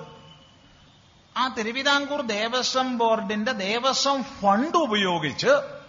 [1.38, 5.81] ആ തിരുവിതാംകൂർ ദേവസ്വം ബോർഡിന്റെ ദേവസ്വം ഫണ്ട് ഉപയോഗിച്ച്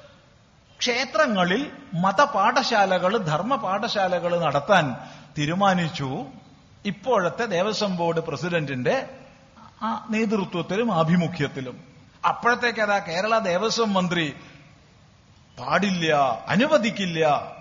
[0.83, 4.97] ക്ഷേത്രങ്ങളിൽ മതപാഠശാലകൾ ധർമ്മ പാഠശാലകൾ നടത്താൻ
[5.38, 6.25] തീരുമാനിച്ചു.
[6.85, 9.09] ഇപ്പോഴത്തെ ദേവസ്വം ബോർഡ് പ്രസിഡന്റിന്റെ
[10.11, 11.85] നേതൃത്വത്തിലും ആഭിമുഖ്യത്തിലും.
[12.29, 14.35] അപ്പോഴത്തേക്ക് അതാ കേരള ദേവസ്വം മന്ത്രി
[15.59, 16.14] പാടില്ല
[16.49, 17.53] അനുവദിക്കില്ല.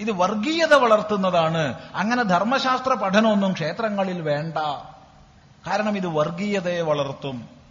[0.00, 1.74] ഇത് വർഗീയത വളർത്തുന്നതാണ്.
[1.94, 4.58] അങ്ങനെ ധർമ്മശാസ്ത്ര പഠനമൊന്നും ക്ഷേത്രങ്ങളിൽ വേണ്ട.
[5.66, 7.63] കാരണം ഇത് വർഗീയതയെ വളർത്തും.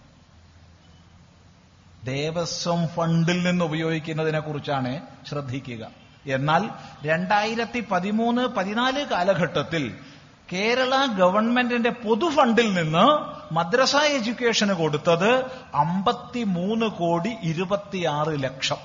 [2.04, 5.88] ദേവസ്വം ഫണ്ടിൽ നിന്ന് ഉപയോഗിക്കുന്നതിനെ കുറിച്ചാണ് ശ്രദ്ധിക്കുക.
[6.28, 6.70] എന്നാൽ
[7.06, 9.96] രണ്ടായിരത്തി പതിമൂന്ന് പതിനാല് കാലഘട്ടത്തിൽ
[10.54, 18.78] കേരള ഗവൺമെന്റിന്റെ പൊതുഫണ്ടിൽ നിന്ന് മദ്രസ എഡ്യൂക്കേഷന് കൊടുത്തത് അമ്പത്തിമൂന്ന് കോടി ഇരുപത്തിയാറ് ലക്ഷം.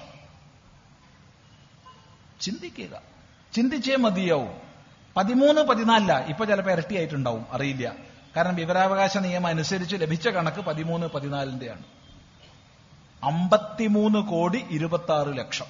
[2.40, 3.00] ചിന്തിക്കുക.
[3.52, 4.57] ചിന്തിച്ചേ മതിയാവും.
[5.16, 7.46] പതിമൂന്ന് പതിനാലില്ല ഇപ്പൊ ചിലപ്പോൾ ഇരട്ടിയായിട്ടുണ്ടാവും.
[7.52, 7.92] അറിയില്ല.
[8.37, 11.97] കാരണം വിവരാവകാശ നിയമം അനുസരിച്ച് ലഭിച്ച കണക്ക് പതിമൂന്ന് പതിനാലിന്റെയാണ്.
[13.24, 15.64] അമ്പത്തിമൂന്ന് കോടി ഇരുപത്തി ആറ് ലക്ഷം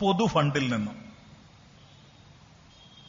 [0.00, 1.12] പൊതുഫണ്ടിൽ നിന്നും.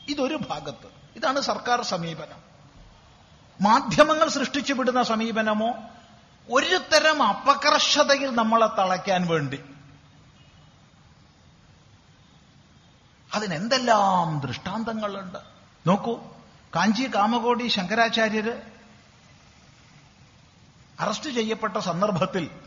[0.10, 0.88] ഇതൊരു ഭാഗത്ത്.
[1.16, 2.38] ഇതാണ് സർക്കാർ സമീപനം.
[3.62, 5.74] മാധ്യമങ്ങൾ സൃഷ്ടിച്ചു വിടുന്ന സമീപനമോ?
[6.52, 9.60] ഒരു തരം അപകർഷതയിൽ നമ്മളെ തളയ്ക്കാൻ വേണ്ടി.
[13.34, 15.38] അതിനെന്തെല്ലാം ദൃഷ്ടാന്തങ്ങളുണ്ട്?
[15.88, 16.20] നോക്കൂ
[16.76, 18.62] കാഞ്ചി കാമകോടി ശങ്കരാചാര്യര്
[21.00, 22.67] അറസ്റ്റ് ചെയ്യപ്പെട്ട സന്ദർഭത്തിൽ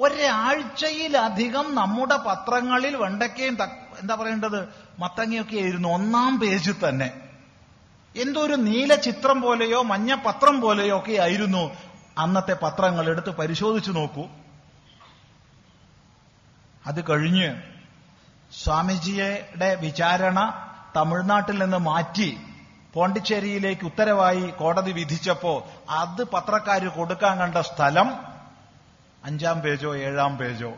[0.00, 3.56] ഒരാഴ്ചയിലധികം നമ്മുടെ പത്രങ്ങളിൽ വെണ്ടയ്ക്കയും
[4.00, 4.68] എന്താ പറയേണ്ടത്?
[4.98, 7.20] മത്തങ്ങയൊക്കെ ആയിരുന്നു ഒന്നാം പേജിൽ തന്നെ.
[8.16, 11.76] എന്തോ ഒരു നീല ചിത്രം പോലെയോ മഞ്ഞ പത്രം പോലെയോ ഒക്കെ ആയിരുന്നു
[12.18, 14.24] അന്നത്തെ പത്രങ്ങൾ എടുത്ത് പരിശോധിച്ചു നോക്കൂ.
[16.86, 17.62] അത് കഴിഞ്ഞ്
[18.52, 20.38] സ്വാമിജിയുടെ വിചാരണ
[20.96, 22.38] തമിഴ്നാട്ടിൽ നിന്ന് മാറ്റി
[22.94, 28.27] പോണ്ടിച്ചേരിയിലേക്ക് ഉത്തരവായി കോടതി വിധിച്ചപ്പോ അത് പത്രക്കാർ കൊടുക്കാൻ കണ്ട സ്ഥലം
[29.24, 30.72] അഞ്ചാം പേജോ ഏഴാം പേജോ.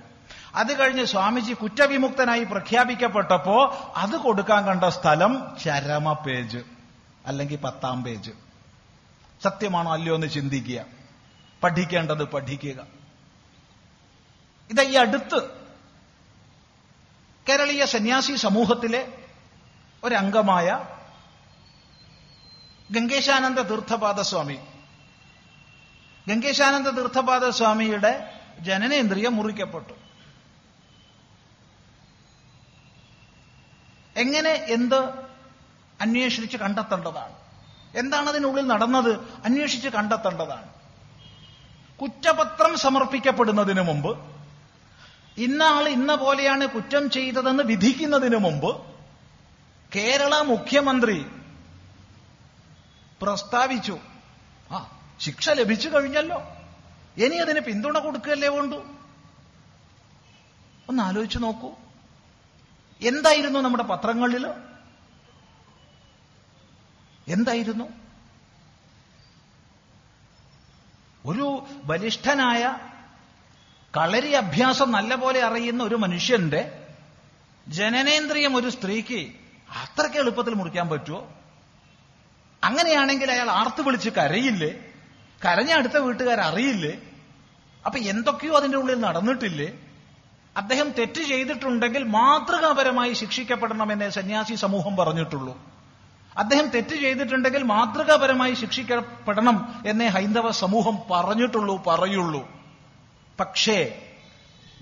[0.54, 6.58] അത് കഴിഞ്ഞ് സ്വാമിജി കുറ്റവിമുക്തനായി പ്രഖ്യാപിക്കപ്പെട്ടപ്പോ അത് കൊടുക്കാൻ കണ്ട സ്ഥലം ചരമ പേജ്
[7.26, 8.30] അല്ലെങ്കിൽ പത്താം പേജ്.
[9.42, 10.84] സത്യമാണോ അല്ലയോ എന്ന് ചിന്തിക്കുക.
[11.62, 12.86] പഠിക്കേണ്ടത് പഠിക്കുക.
[14.70, 15.50] ഇത് ഈ അടുത്ത്
[17.48, 19.12] കേരളീയ സന്യാസി സമൂഹത്തിലെ
[20.04, 20.84] ഒരംഗമായ
[22.90, 24.58] ഗംഗേശാനന്ദ തീർത്ഥപാദ സ്വാമി
[26.28, 29.92] ഗംഗേശാനന്ദ തീർത്ഥപാദ സ്വാമിയുടെ ജനനേന്ദ്രിയം മുറിക്കപ്പെട്ടു.
[34.16, 35.30] എങ്ങനെ എന്ത്
[36.00, 37.34] അന്വേഷിച്ച് കണ്ടെത്തേണ്ടതാണ്?
[37.94, 39.20] എന്താണ് അതിനുള്ളിൽ നടന്നത്?
[39.44, 40.68] അന്വേഷിച്ച് കണ്ടെത്തേണ്ടതാണ്.
[42.00, 44.40] കുറ്റപത്രം സമർപ്പിക്കപ്പെടുന്നതിന് മുമ്പ്
[45.38, 48.82] ഇന്ന ആൾ ഇന്ന പോലെയാണ് കുറ്റം ചെയ്തതെന്ന് വിധിക്കുന്നതിന് മുമ്പ്
[49.96, 51.26] കേരള മുഖ്യമന്ത്രി
[53.22, 53.98] പ്രസ്താവിച്ചു.
[55.20, 56.38] ശിക്ഷ ലഭിച്ചു കഴിഞ്ഞല്ലോ.
[57.24, 58.78] ഇനി അതിന് പിന്തുണ കൊടുക്കുകയല്ലേ വേണ്ടു?
[60.88, 61.70] ഒന്ന് ആലോചിച്ചു നോക്കൂ.
[63.02, 64.44] എന്തായിരുന്നു നമ്മുടെ പത്രങ്ങളിൽ
[67.34, 67.86] എന്തായിരുന്നു?
[71.26, 71.46] ഒരു
[71.84, 72.62] ബലിഷ്ഠനായ
[73.96, 76.62] കളരി അഭ്യാസം നല്ല പോലെ അറിയുന്ന ഒരു മനുഷ്യന്റെ
[77.68, 79.20] ജനനേന്ദ്രിയം ഒരു സ്ത്രീക്ക്
[79.82, 81.20] അത്രയ്ക്ക് എളുപ്പത്തിൽ മുറിക്കാൻ പറ്റുമോ
[82.62, 84.89] അങ്ങനെയാണെങ്കിൽ അയാൾ ആർത്തു വിളിച്ച് കരയില്ലേ?
[85.44, 86.98] കരഞ്ഞ അടുത്ത വീട്ടുകാർ അറിയില്ലേ?
[87.86, 89.72] അപ്പൊ എന്തൊക്കെയോ അതിന്റെ ഉള്ളിൽ നടന്നിട്ടില്ലേ?
[90.56, 95.58] അദ്ദേഹം തെറ്റ് ചെയ്തിട്ടുണ്ടെങ്കിൽ മാതൃകാപരമായി ശിക്ഷിക്കപ്പെടണമെന്നേ സന്യാസി സമൂഹം പറഞ്ഞിട്ടുള്ളൂ.
[96.36, 102.48] അദ്ദേഹം തെറ്റ് ചെയ്തിട്ടുണ്ടെങ്കിൽ മാതൃകാപരമായി ശിക്ഷിക്കപ്പെടണം എന്നേ ഹൈന്ദവ സമൂഹം പറഞ്ഞിട്ടുള്ളൂ പറയുള്ളൂ.
[103.40, 104.02] പക്ഷേ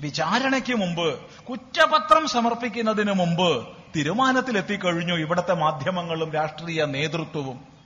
[0.01, 7.78] വിചാരണയ്ക്ക് മുമ്പ് കുറ്റപത്രം സമർപ്പിക്കുന്നതിന് മുമ്പ് തീരുമാനത്തിലെത്തിക്കഴിഞ്ഞു ഇവിടുത്തെ മാധ്യമങ്ങളും രാഷ്ട്രീയ നേതൃത്വവും.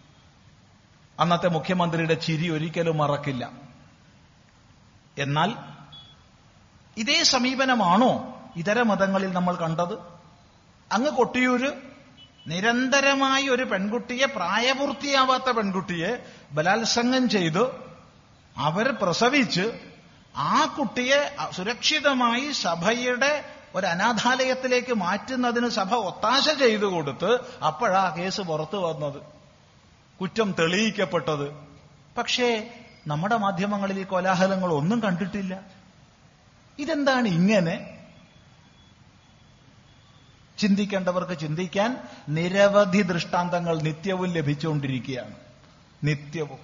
[1.21, 3.51] അന്നത്തെ മുഖ്യമന്ത്രിയുടെ ചിരി ഒരിക്കലും മറക്കില്ല.
[5.19, 5.57] എന്നാൽ
[6.97, 8.13] ഇതേ സമീപനമാണോ
[8.57, 9.95] ഇതര മതങ്ങളിൽ നമ്മൾ കണ്ടത്?
[10.93, 11.73] അങ്ങ് കൊട്ടിയൂര്
[12.49, 17.93] നിരന്തരമായി ഒരു പെൺകുട്ടിയെ പ്രായപൂർത്തിയാവാത്ത പെൺകുട്ടിയെ ബലാത്സംഗം ചെയ്ത്
[18.57, 19.81] അവർ പ്രസവിച്ച്
[20.37, 23.45] ആ കുട്ടിയെ സുരക്ഷിതമായി സഭയുടെ
[23.75, 27.31] ഒരു അനാഥാലയത്തിലേക്ക് മാറ്റുന്നതിന് സഭ ഒത്താശ ചെയ്തു കൊടുത്ത്
[27.65, 29.42] അപ്പോഴാ കേസ് പുറത്തു വന്നത്.
[30.23, 31.53] കുറ്റം തെളിയിക്കപ്പെട്ടത്.
[32.19, 32.75] പക്ഷേ
[33.07, 35.61] നമ്മുടെ മാധ്യമങ്ങളിൽ ഈ കോലാഹലങ്ങൾ ഒന്നും കണ്ടിട്ടില്ല.
[36.79, 37.99] ഇതെന്താണ് ഇങ്ങനെ?
[40.59, 45.35] ചിന്തിക്കേണ്ടവർക്ക് ചിന്തിക്കാൻ നിരവധി ദൃഷ്ടാന്തങ്ങൾ നിത്യവും ലഭിച്ചുകൊണ്ടിരിക്കുകയാണ്.
[46.05, 46.59] നിത്യവും.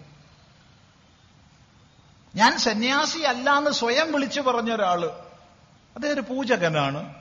[2.34, 5.04] ഞാൻ സന്യാസി അല്ല എന്ന് സ്വയം വിളിച്ചു പറഞ്ഞ ഒരാൾ
[5.94, 7.14] അദ്ദേഹം ഒരു പൂജകനാണ്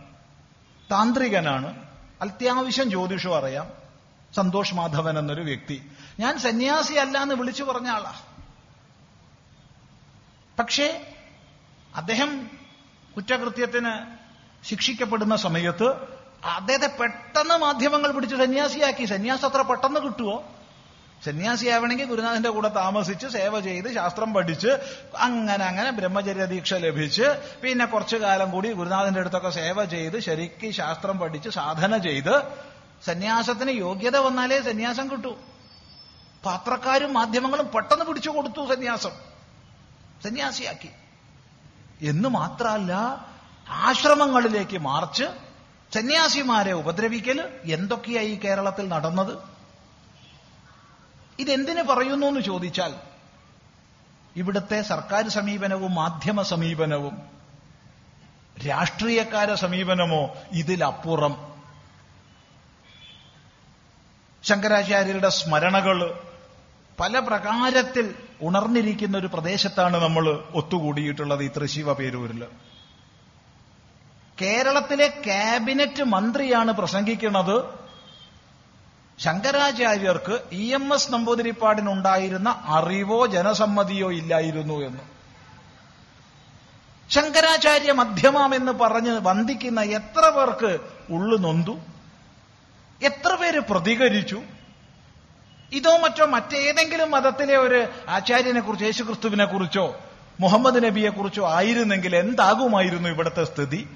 [0.92, 1.88] താന്ത്രികനാണ്.
[2.22, 3.87] അത്യാവശ്യം ജ്യോതിഷം അറിയാം.
[4.34, 5.92] സന്തോഷ് മാധവൻ എന്നൊരു വ്യക്തി.
[6.20, 8.14] ഞാൻ സന്യാസി അല്ല എന്ന് വിളിച്ചു പറഞ്ഞ ആളാ.
[10.60, 11.06] പക്ഷേ
[11.96, 12.50] അദ്ദേഹം
[13.16, 14.18] കുറ്റകൃത്യത്തിന്
[14.64, 19.06] ശിക്ഷിക്കപ്പെടുന്ന സമയത്ത് അദ്ദേഹത്തെ പെട്ടെന്ന് മാധ്യമങ്ങൾ പിടിച്ച് സന്യാസിയാക്കി.
[19.06, 20.54] സന്യാസം അത്ര പെട്ടെന്ന് കിട്ടുമോ
[21.24, 24.68] സന്യാസിയാവണമെങ്കിൽ ഗുരുനാഥന്റെ കൂടെ താമസിച്ച് സേവ ചെയ്ത് ശാസ്ത്രം പഠിച്ച്
[25.16, 27.24] അങ്ങനെ അങ്ങനെ ബ്രഹ്മചര്യ ദീക്ഷ ലഭിച്ച്
[27.62, 32.68] പിന്നെ കുറച്ചു കാലം കൂടി ഗുരുനാഥന്റെ അടുത്തൊക്കെ സേവ ചെയ്ത് ശരിക്ക് ശാസ്ത്രം പഠിച്ച് സാധന ചെയ്ത്
[33.06, 35.38] സന്യാസത്തിന് യോഗ്യത വന്നാലേ സന്യാസം കിട്ടൂ.
[36.46, 39.12] പത്രക്കാരും മാധ്യമങ്ങളും പെട്ടെന്ന് പിടിച്ചു കൊടുത്തു സന്യാസം.
[40.24, 40.90] സന്യാസിയാക്കി.
[42.02, 42.94] എന്ന് മാത്രമല്ല
[43.70, 45.24] ആശ്രമങ്ങളിലേക്ക് മാർച്ച്
[45.94, 49.38] സന്യാസിമാരെ ഉപദ്രവിക്കൽ എന്തൊക്കെയായി കേരളത്തിൽ നടന്നത്?
[51.40, 52.94] ഇതെന്തിനു പറയുന്നു എന്ന് ചോദിച്ചാൽ
[54.36, 57.22] ഇവിടുത്തെ സർക്കാർ സമീപനവും മാധ്യമ സമീപനവും
[58.68, 61.47] രാഷ്ട്രീയക്കാര സമീപനമോ ഇതിലപ്പുറം.
[64.48, 66.20] ശങ്കരാചാര്യരുടെ സ്മരണകൾ
[67.00, 72.46] പല പ്രകാരത്തിൽ ഉണർന്നിരിക്കുന്ന ഒരു പ്രദേശത്താണ് നമ്മൾ ഒത്തുകൂടിയിട്ടുള്ളത് ഈ തൃശീവ പേരൂരിൽ.
[74.42, 77.64] കേരളത്തിലെ ക്യാബിനറ്റ് മന്ത്രിയാണ് പ്രസംഗിക്കുന്നത്
[79.20, 85.04] ശങ്കരാചാര്യർക്ക് ഇ എം എസ് നമ്പൂതിരിപ്പാടിനുണ്ടായിരുന്ന അറിവോ ജനസമ്മതിയോ ഇല്ലായിരുന്നു എന്ന്.
[87.10, 90.78] ശങ്കരാചാര്യ മധ്യമാമെന്ന് പറഞ്ഞ് വന്ദിക്കുന്ന എത്ര പേർക്ക്
[91.14, 91.97] ഉള്ളു നൊന്തു?
[93.02, 94.42] എത്ര പേര് പ്രതികരിച്ചു?
[95.72, 99.96] ഇതോ മറ്റോ മറ്റേതെങ്കിലും മതത്തിലെ ഒരു ആചാര്യനെ കുറിച്ച് യേശുക്രിസ്തുവിനെ കുറിച്ചോ
[100.40, 103.90] മുഹമ്മദ് നബിയെ കുറിച്ചോ ആയിരുന്നെങ്കിൽ എന്താകുമായിരുന്നു ഇവിടുത്തെ സ്ഥിതി?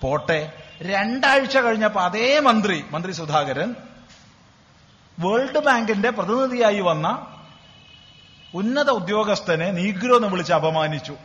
[0.00, 0.52] പോട്ടെ.
[0.82, 3.74] രണ്ടാഴ്ച കഴിഞ്ഞപ്പോ അതേ മന്ത്രി മന്ത്രി സുധാകരൻ
[5.18, 7.26] വേൾഡ് ബാങ്കിന്റെ പ്രതിനിധിയായി വന്ന
[8.54, 11.16] ഉന്നത ഉദ്യോഗസ്ഥനെ നീഗ്രോ എന്ന് വിളിച്ച് അപമാനിച്ചു.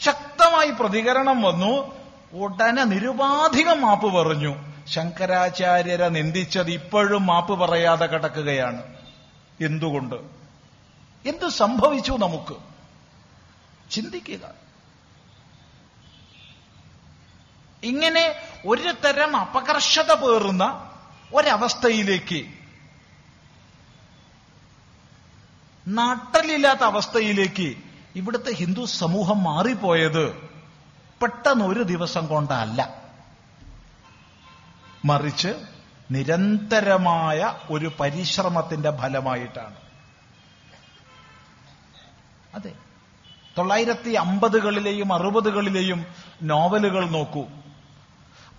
[0.00, 1.94] ശക്തമായി പ്രതികരണം വന്നു.
[2.32, 4.67] ഉടനെ നിരുപാധികം മാപ്പ് പറഞ്ഞു.
[4.88, 8.82] ശങ്കരാചാര്യരെ നിന്ദിച്ചത് ഇപ്പോഴും മാപ്പ് പറയാതെ കിടക്കുകയാണ്.
[9.60, 10.14] എന്തുകൊണ്ട്?
[11.26, 12.54] എന്ത് സംഭവിച്ചു നമുക്ക്?
[13.90, 14.50] ചിന്തിക്കുക.
[17.82, 18.34] ഇങ്ങനെ
[18.66, 20.90] ഒരു തരം അപകർഷത പേറുന്ന
[21.34, 22.44] ഒരവസ്ഥയിലേക്ക്
[25.88, 27.76] നാട്ടലില്ലാത്ത അവസ്ഥയിലേക്ക്
[28.16, 30.36] ഇവിടുത്തെ ഹിന്ദു സമൂഹം മാറിപ്പോയത്
[31.22, 33.07] പെട്ടെന്ന് ഒരു ദിവസം കൊണ്ടല്ല.
[35.08, 35.48] മറിച്ച്
[36.10, 39.76] നിരന്തരമായ ഒരു പരിശ്രമത്തിന്റെ ഫലമായിട്ടാണ്.
[42.54, 42.72] അതെ.
[43.58, 46.06] തൊള്ളായിരത്തി അമ്പതുകളിലെയും അറുപതുകളിലെയും
[46.42, 47.44] നോവലുകൾ നോക്കൂ.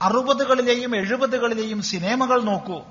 [0.01, 2.81] അറുപതുകളിലെയും എഴുപതുകളിലെയും സിനിമകൾ നോക്കൂ.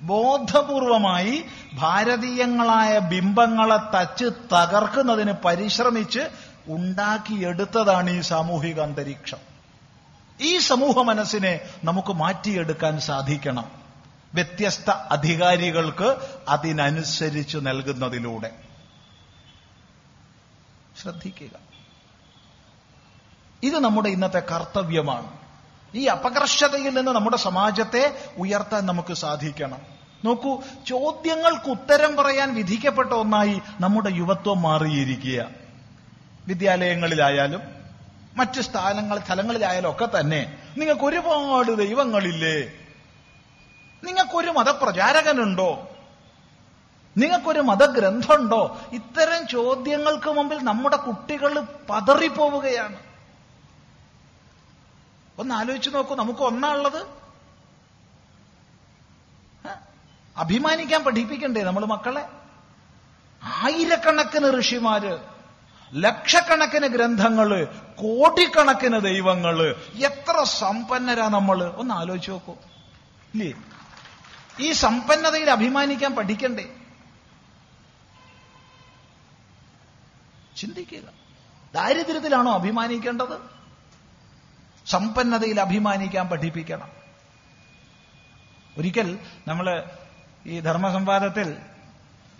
[0.00, 6.20] ബോധപൂർവമായി ഭാരതീയങ്ങളായ ബിംബങ്ങളെ തച്ച് തകർക്കുന്നതിന് പരിശ്രമിച്ച്
[6.68, 9.47] ഉണ്ടാക്കിയെടുത്തതാണ് ഈ സാമൂഹിക അന്തരീക്ഷം.
[10.40, 13.70] ഈ സമൂഹ മനസ്സിനെ നമുക്ക് മാറ്റിയെടുക്കാൻ സാധിക്കണം.
[14.34, 16.16] വ്യത്യസ്ത അധികാരികൾക്ക്
[16.48, 18.50] അതിനനുസരിച്ച് നൽകുന്നതിലൂടെ.
[21.02, 21.50] ശ്രദ്ധിക്കുക.
[23.62, 25.30] ഇത് നമ്മുടെ ഇന്നത്തെ കർത്തവ്യമാണ്.
[25.94, 29.78] ഈ അപകർഷതയിൽ നിന്ന് നമ്മുടെ സമാജത്തെ ഉയർത്താൻ നമുക്ക് സാധിക്കണം.
[30.24, 35.46] നോക്കൂ ചോദ്യങ്ങൾക്ക് ഉത്തരം പറയാൻ വിധിക്കപ്പെട്ട ഒന്നായി നമ്മുടെ യുവത്വം മാറിയിരിക്കുക
[36.46, 37.77] വിദ്യാലയങ്ങളിലായാലും
[38.38, 42.72] മറ്റ് സ്ഥാനങ്ങൾ സ്ഥലങ്ങളിലായാലും ഒക്കെ തന്നെ നിങ്ങൾക്ക് ഒരുപാട് ദൈവങ്ങളില്ലേ?
[44.04, 45.88] നിങ്ങൾക്കൊരു മതപ്രചാരകനുണ്ടോ?
[47.18, 48.80] നിങ്ങൾക്കൊരു മതഗ്രന്ഥമുണ്ടോ?
[48.92, 52.96] ഇത്തരം ചോദ്യങ്ങൾക്ക് മുമ്പിൽ നമ്മുടെ കുട്ടികൾ പതറിപ്പോവുകയാണ്.
[55.38, 57.06] ഒന്ന് ആലോചിച്ച് നോക്കൂ നമുക്ക് ഒന്നാണുള്ളത്
[60.36, 62.28] അഭിമാനിക്കാൻ പഠിപ്പിക്കണ്ടേ നമ്മൾ മക്കളെ?
[63.42, 65.37] ആയിരക്കണക്കിന് ഋഷിമാര്
[65.94, 67.64] ലക്ഷക്കണക്കിന് ഗ്രന്ഥങ്ങൾ
[67.96, 69.70] കോടിക്കണക്കിന് ദൈവങ്ങൾ.
[70.04, 72.52] എത്ര സമ്പന്നരാ നമ്മൾ ഒന്ന് ആലോചിച്ച് നോക്കൂ.
[73.34, 73.52] ഇല്ലേ?
[74.60, 76.76] ഈ സമ്പന്നതയിൽ അഭിമാനിക്കാൻ പഠിക്കണ്ടേ?
[80.56, 81.00] ചിന്തിക്കുക.
[81.74, 83.58] ദാരിദ്ര്യത്തിലാണോ അഭിമാനിക്കേണ്ടത്?
[84.86, 86.88] സമ്പന്നതയിൽ അഭിമാനിക്കാൻ പഠിപ്പിക്കണം.
[88.78, 89.84] ഒരിക്കൽ നമ്മൾ
[90.46, 91.56] ഈ ധർമ്മസംവാദത്തിൽ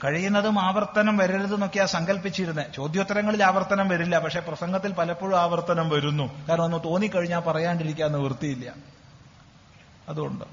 [0.05, 6.49] കഴിയുന്നതും ആവർത്തനം വരരുതെന്നൊക്കെയാ സങ്കല്പിച്ചിരുന്നത് ചോദ്യോത്തരങ്ങളിൽ ആവർത്തനം വരില്ല പക്ഷെ പ്രസംഗത്തിൽ പലപ്പോഴും ആവർത്തനം വരുന്നു.
[6.49, 8.73] കാരണം ഒന്ന് തോന്നിക്കഴിഞ്ഞാൽ പറയാണ്ടിരിക്കാൻ നിവൃത്തിയില്ല.
[10.09, 10.45] അതുകൊണ്ട്.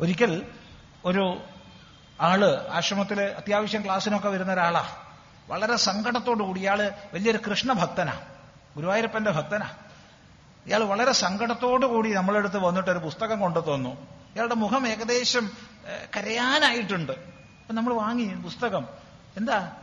[0.00, 0.46] ഒരിക്കൽ
[1.04, 1.42] ഒരു
[2.20, 4.86] ആൾ ആശ്രമത്തിൽ അത്യാവശ്യം ക്ലാസ്സിനൊക്കെ വരുന്ന ഒരാളാ
[5.48, 8.20] വളരെ സങ്കടത്തോടു കൂടി ഇയാൾ വലിയൊരു കൃഷ്ണഭക്തനാ.
[8.76, 9.70] ഗുരുവായൂരപ്പന്റെ ഭക്തനാ.
[10.66, 13.90] ഇയാൾ വളരെ സങ്കടത്തോടു കൂടി നമ്മളെടുത്ത് വന്നിട്ട് ഒരു പുസ്തകം കൊണ്ടു തന്നു
[14.34, 15.50] ഇയാളുടെ മുഖം ഏകദേശം
[16.16, 17.12] കരയാനായിട്ടുണ്ട്.
[17.12, 18.84] അപ്പൊ നമ്മൾ വാങ്ങി പുസ്തകം.
[19.36, 19.76] എന്താ?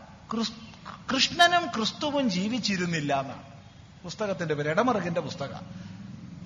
[1.13, 3.43] കൃഷ്ണനും ക്രിസ്തുവും ജീവിച്ചിരുന്നില്ല എന്നാണ്
[4.03, 5.63] പുസ്തകത്തിന്റെ പേര് ഇടമറുകിന്റെ പുസ്തകം.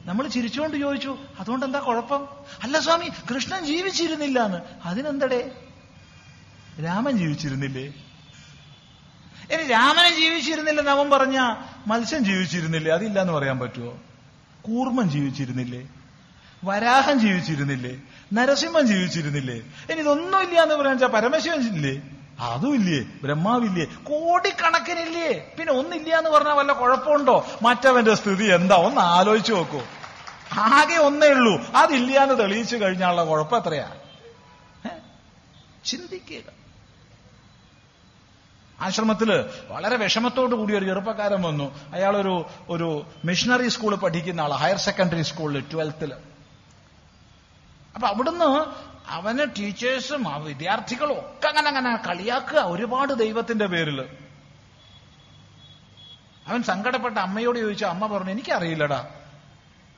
[0.05, 2.27] നമ്മൾ ചിരിച്ചുകൊണ്ട് ചോദിച്ചു അതുകൊണ്ട് എന്താ കുഴപ്പം?
[2.63, 4.57] അല്ല സ്വാമി കൃഷ്ണൻ ജീവിച്ചിരുന്നില്ല എന്ന്.
[4.85, 5.41] അതിനെന്തടേ?
[6.83, 7.85] രാമൻ ജീവിച്ചിരുന്നില്ലേ?
[9.51, 11.39] ഇനി രാമനെ ജീവിച്ചിരുന്നില്ലെന്ന് നവം പറഞ്ഞ
[11.87, 12.91] മത്സ്യം ജീവിച്ചിരുന്നില്ലേ?
[12.91, 13.99] അതില്ല എന്ന് പറയാൻ പറ്റുമോ
[14.61, 15.87] കൂർമ്മൻ ജീവിച്ചിരുന്നില്ലേ?
[16.63, 18.01] വരാഹം ജീവിച്ചിരുന്നില്ലേ?
[18.33, 19.55] നരസിംഹൻ ജീവിച്ചിരുന്നില്ലേ?
[19.91, 22.01] ഇനി ഇതൊന്നും ഇല്ല എന്ന് പറയാൻ വെച്ചാൽ പരമശിവൻ ഇല്ലേ
[22.39, 25.55] അതും ഇല്ലേ ബ്രഹ്മാവില്ലേ കോടിക്കണക്കിനില്ലേ?
[25.59, 27.45] പിന്നെ ഒന്നില്ല എന്ന് പറഞ്ഞാൽ വല്ല കുഴപ്പമുണ്ടോ?
[27.61, 28.75] മറ്റവന്റെ സ്ഥിതി എന്താ?
[28.75, 29.81] ഒന്ന് ആലോചിച്ചു നോക്കൂ.
[30.53, 31.61] ആകെ ഒന്നേ ഉള്ളൂ.
[31.75, 33.89] അതില്ല എന്ന് തെളിയിച്ചു കഴിഞ്ഞാലുള്ള കുഴപ്പം എത്രയാ?
[35.85, 36.61] ചിന്തിക്കുക
[38.81, 41.79] ആശ്രമത്തിൽ വളരെ വിഷമത്തോടു കൂടി ഒരു ചെറുപ്പക്കാരൻ വന്നു.
[41.93, 44.53] അയാളൊരു ഒരു മിഷണറി സ്കൂളിൽ പഠിക്കുന്ന ആൾ.
[44.53, 46.13] ഹയർ സെക്കൻഡറി സ്കൂളിൽ ട്വൽത്തിൽ.
[47.95, 48.65] അപ്പൊ അവിടുന്ന്
[49.08, 54.01] അവന് ടീച്ചേഴ്സും ആ വിദ്യാർത്ഥികളും ഒക്കെ അങ്ങനെ അങ്ങനെ കളിയാക്കുക ഒരുപാട് ദൈവത്തിന്റെ പേരിൽ
[56.47, 59.08] അവൻ സങ്കടപ്പെട്ട അമ്മയോട് ചോദിച്ചു അമ്മ പറഞ്ഞു എനിക്കറിയില്ലടാ.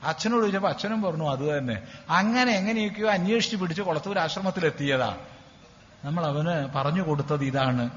[0.04, 1.82] അച്ഛനോട് ചോദിച്ചപ്പോ അച്ഛനും പറഞ്ഞു അത് തന്നെ.
[2.10, 5.18] അങ്ങനെ എങ്ങനെയൊക്കെയോ അന്വേഷിച്ച് പിടിച്ച് കുളത്തൂർ ആശ്രമത്തിലെത്തിയതാ.
[6.04, 7.90] നമ്മൾ അവന് പറഞ്ഞു കൊടുത്തത് ഇതാണ്.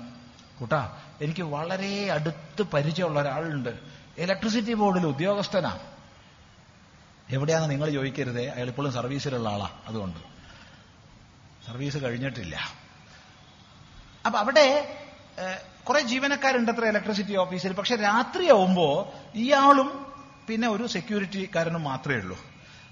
[0.61, 3.71] കൂട്ടാ എനിക്ക് വളരെ അടുത്ത് പരിചയമുള്ള ഒരാളുണ്ട്.
[4.19, 5.79] ഇലക്ട്രിസിറ്റി ബോർഡിൽ ഉദ്യോഗസ്ഥനാ.
[7.31, 8.43] എവിടെയാണെന്ന് നിങ്ങൾ ചോദിക്കരുത്.
[8.51, 10.21] അയാൾ ഇപ്പോഴും സർവീസിലുള്ള ആളാ അതുകൊണ്ട്.
[11.67, 12.57] സർവീസ് കഴിഞ്ഞിട്ടില്ല.
[14.27, 14.67] അപ്പൊ അവിടെ
[15.89, 20.07] കുറെ ജീവനക്കാരുണ്ട് അത്ര ഇലക്ട്രിസിറ്റി ഓഫീസിൽ പക്ഷെ രാത്രിയാവുമ്പോ ഇയാളും
[20.49, 22.39] പിന്നെ ഒരു സെക്യൂരിറ്റിക്കാരനും മാത്രമേ ഉള്ളൂ.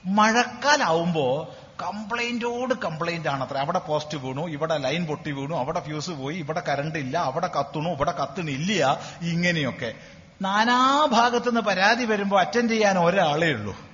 [0.06, 6.36] മഴക്കാലാവുമ്പോ കംപ്ലൈന്റോട് കംപ്ലൈന്റ് ആണ് അത്ര അവിടെ പോസ്റ്റ് വീണു ഇവിടെ ലൈൻ പൊട്ടി വീണു അവിടെ ഫ്യൂസ് പോയി
[6.36, 9.94] ഇവിടെ കറണ്ട് ഇല്ല അവിടെ കത്തുണു ഇവിടെ കത്തുണില്ല ഇങ്ങനെയൊക്കെ.
[10.42, 13.93] നാനാഭാഗത്തുനിന്ന് പരാതി വരുമ്പോ അറ്റൻഡ് ചെയ്യാൻ ഒരാളേ ഉള്ളൂ.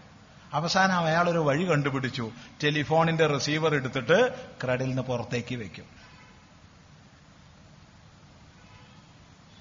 [0.53, 2.31] അവസാനം അയാൾ ഒരു വഴി കണ്ടുപിടിച്ചു.
[2.63, 4.19] ടെലിഫോണിന്റെ റിസീവർ എടുത്തിട്ട്
[4.63, 5.85] ക്രെഡിൽ നിന്ന് പുറത്തേക്ക് വെക്കും.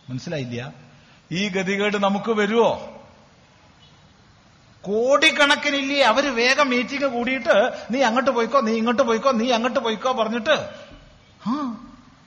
[0.09, 0.73] മനസ്സിലായില്ല?
[1.31, 2.69] ഈ ഗതികേട് നമുക്ക് വരുമോ
[4.83, 7.55] കോടിക്കണക്കിനില്ലേ അവർ വേഗം മീറ്റിംഗ് കൂടിയിട്ട്
[7.91, 10.55] നീ അങ്ങോട്ട് പോയിക്കോ നീ ഇങ്ങോട്ട് പോയിക്കോ നീ അങ്ങോട്ട് പോയിക്കോ പറഞ്ഞിട്ട്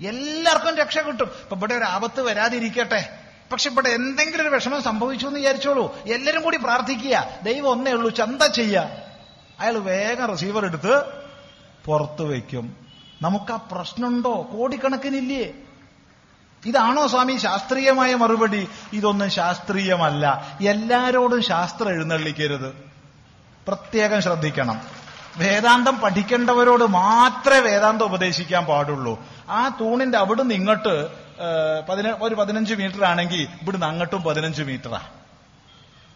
[0.01, 1.29] എല്ലാവർക്കും രക്ഷ കിട്ടും.
[1.43, 3.22] ഇപ്പൊ ഇവിടെ ഒരു ആപത്ത് വരാതിരിക്കട്ടെ.
[3.53, 5.97] പക്ഷെ ഇവിടെ എന്തെങ്കിലും ഒരു വിഷമം സംഭവിച്ചു എന്ന് വിചാരിച്ചോളൂ.
[5.97, 7.29] എല്ലാരും കൂടി പ്രാർത്ഥിക്കുക.
[7.43, 8.11] ദൈവം ഒന്നേ ഉള്ളൂ.
[8.11, 8.89] ചന്ത ചെയ്യ?
[9.61, 11.05] അയാൾ വേഗം റിസീവർ എടുത്ത്
[11.85, 12.77] പുറത്തു വയ്ക്കും.
[13.23, 14.49] നമുക്ക് ആ പ്രശ്നമുണ്ടോ?
[14.53, 15.53] കോടിക്കണക്കിനില്ലേ?
[16.67, 18.69] ഇതാണോ സ്വാമി ശാസ്ത്രീയമായ മറുപടി?
[18.93, 20.59] ഇതൊന്നും ശാസ്ത്രീയമല്ല.
[20.69, 22.85] എല്ലാരോടും ശാസ്ത്രം എഴുന്നള്ളിക്കരുത്.
[23.69, 24.81] പ്രത്യേകം ശ്രദ്ധിക്കണം.
[25.37, 29.25] വേദാന്തം പഠിക്കേണ്ടവരോട് മാത്രമേ വേദാന്തം ഉപദേശിക്കാൻ പാടുള്ളൂ.
[29.51, 31.22] ആ തൂണിന്റെ അവിടുന്ന് ഇങ്ങോട്ട്
[32.23, 35.01] ഒരു പതിനഞ്ച് മീറ്റർ ആണെങ്കിൽ ഇവിടുന്ന് അങ്ങോട്ടും പതിനഞ്ച് മീറ്ററാ.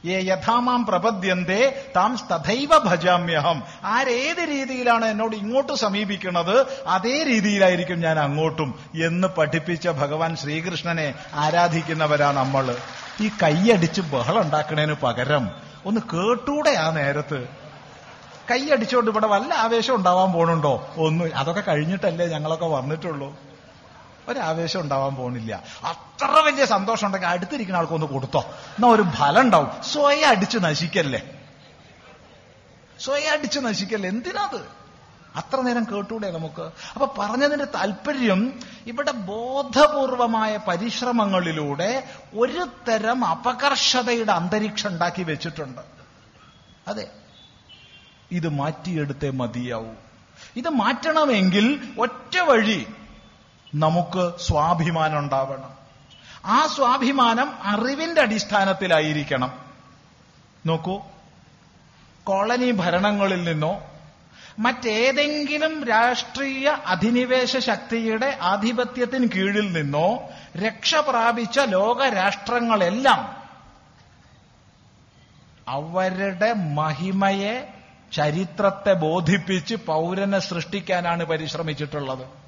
[0.04, 3.62] ഏ യഥാമാം പ്രപദ്യന്തേ താം തഥൈവ ഭജാമ്യഹം.
[3.84, 12.76] ആരേത് രീതിയിലാണ് എന്നോട് ഇങ്ങോട്ട് സമീപിക്കുന്നത് അതേ രീതിയിലായിരിക്കും ഞാൻ അങ്ങോട്ടും എന്ന് പഠിപ്പിച്ച ഭഗവാൻ ശ്രീകൃഷ്ണനെ ആരാധിക്കുന്നവരാ നമ്മൾ.
[13.20, 15.50] ഈ കൈയടിച്ച് ബഹളം ഉണ്ടാക്കുന്നതിന് പകരം
[15.86, 17.48] ഒന്ന് കേട്ടൂടെ ആ നേരത്ത്.
[18.50, 20.94] കൈയടിച്ചോണ്ട് ഇവിടെ വല്ല ആവേശം ഉണ്ടാവാൻ പോണുണ്ടോ?
[20.96, 23.45] ഒന്നും അതൊക്കെ കഴിഞ്ഞിട്ടല്ലേ ഞങ്ങളൊക്കെ വന്നിട്ടുള്ളൂ.
[24.28, 28.40] ഒരാവേശം ഉണ്ടാവാൻ പോണില്ല അത്ര വലിയ സന്തോഷം ഉണ്ടെങ്കിൽ അടുത്തിരിക്കുന്ന ആൾക്കൊന്ന് കൊടുത്തോ.
[28.40, 29.70] എന്നാ ഒരു ഫലം ഉണ്ടാവും.
[29.82, 31.22] സ്വയം അടിച്ച് നശിക്കല്ലേ?
[33.00, 34.08] സ്വയം അടിച്ച് നശിക്കല്ലേ?
[34.08, 34.86] എന്തിനാത്
[35.36, 36.62] അത്ര നേരം കേട്ടൂടെ നമുക്ക്?
[36.62, 42.04] അപ്പൊ പറഞ്ഞതിന്റെ താല്പര്യം ഇവിടെ ബോധപൂർവമായ പരിശ്രമങ്ങളിലൂടെ
[42.38, 45.80] ഒരു തരം അപകർഷതയുടെ അന്തരീക്ഷം ഉണ്ടാക്കി വെച്ചിട്ടുണ്ട്.
[46.88, 47.08] അതെ.
[48.30, 49.92] ഇത് മാറ്റിയെടുത്തേ മതിയാവൂ.
[50.56, 52.86] ഇത് മാറ്റണമെങ്കിൽ ഒറ്റ വഴി
[53.74, 55.76] നമുക്ക് സ്വാഭിമാനം ഉണ്ടാവണം.
[56.44, 59.58] ആ സ്വാഭിമാനം അറിവിന്റെ അടിസ്ഥാനത്തിലായിരിക്കണം.
[60.66, 61.02] നോക്കൂ
[62.24, 63.82] കോളനി ഭരണങ്ങളിൽ നിന്നോ
[64.58, 73.36] മറ്റേതെങ്കിലും രാഷ്ട്രീയ അധിനിവേശ ശക്തിയുടെ ആധിപത്യത്തിന് കീഴിൽ നിന്നോ രക്ഷ പ്രാപിച്ച ലോകരാഷ്ട്രങ്ങളെല്ലാം
[75.68, 77.68] അവരുടെ മഹിമയെ
[78.12, 82.45] ചരിത്രത്തെ ബോധിപ്പിച്ച് പൗരനെ സൃഷ്ടിക്കാനാണ് പരിശ്രമിച്ചിട്ടുള്ളത്.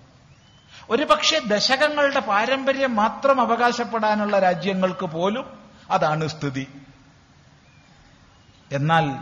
[0.91, 5.59] ഒരുപക്ഷെ ദശകങ്ങളുടെ പാരമ്പര്യം മാത്രം അവകാശപ്പെടാനുള്ള രാജ്യങ്ങൾക്ക് പോലും
[5.91, 6.68] അതാണ് സ്ഥിതി.
[8.72, 9.16] എന്നാൽ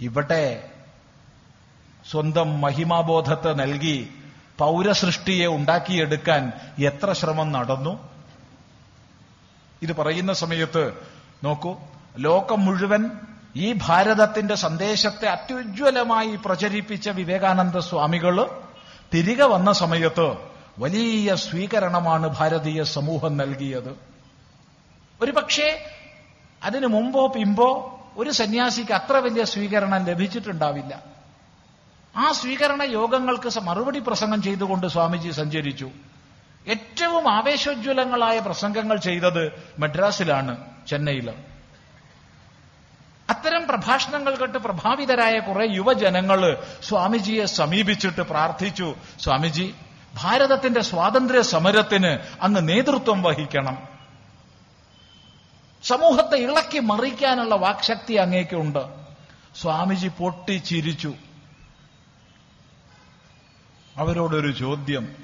[0.00, 0.70] ഇവിടെ
[2.10, 4.14] സ്വന്തം മഹിമാബോധത്തെ നൽകി
[4.58, 8.08] പൗരസൃഷ്ടിയെ ഉണ്ടാക്കിയെടുക്കാൻ എത്ര ശ്രമം നടന്നു?
[9.82, 10.92] ഇത് പറയുന്ന സമയത്ത്
[11.44, 11.76] നോക്കൂ
[12.18, 13.10] ലോകം മുഴുവൻ
[13.56, 18.67] ഈ ഭാരതത്തിന്റെ സന്ദേശത്തെ അത്യുജ്വലമായി പ്രചരിപ്പിച്ച വിവേകാനന്ദ സ്വാമികൾ
[19.14, 20.36] തിരികെ വന്ന സമയത്ത്
[20.78, 23.98] വലിയ സ്വീകരണമാണ് ഭാരതീയ സമൂഹം നൽകിയത്.
[25.20, 25.84] ഒരു പക്ഷേ
[26.62, 31.02] അതിനു മുമ്പോ പിമ്പോ ഒരു സന്യാസിക്ക് അത്ര വലിയ സ്വീകരണം ലഭിച്ചിട്ടുണ്ടാവില്ല.
[32.16, 35.90] ആ സ്വീകരണ യോഗങ്ങൾക്ക് മറുപടി പ്രസംഗം ചെയ്തുകൊണ്ട് സ്വാമിജി സഞ്ചരിച്ചു.
[36.68, 40.56] ഏറ്റവും ആവേശോജ്വലങ്ങളായ പ്രസംഗങ്ങൾ ചെയ്തത് മദ്രാസിലാണ്
[40.86, 41.30] ചെന്നൈയിൽ
[43.30, 48.94] അത്തരം പ്രഭാഷണങ്ങൾ കേട്ട് പ്രഭാവിതരായ കുറെ യുവജനങ്ങൾ സ്വാമിജിയെ സമീപിച്ചിട്ട് പ്രാർത്ഥിച്ചു.
[49.20, 49.74] സ്വാമിജി
[50.14, 53.88] ഭാരതത്തിന്റെ സ്വാതന്ത്ര്യ സമരത്തിന് അങ്ങ് നേതൃത്വം വഹിക്കണം.
[55.82, 58.78] സമൂഹത്തെ ഇളക്കി മറിക്കാനുള്ള വാക്ശക്തി അങ്ങേക്കുണ്ട്
[59.56, 61.14] സ്വാമിജി പൊട്ടിച്ചിരിച്ചു.
[63.96, 65.16] അവരോടൊരു ചോദ്യം.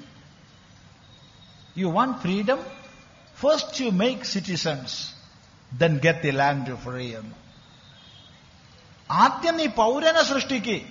[1.77, 2.59] You want freedom
[3.39, 5.09] first you make citizens
[5.73, 7.44] then get the land free എന്ന്.
[9.11, 10.81] ആദ്യം നീ പൗരനെ സൃഷ്ടിക്ക്.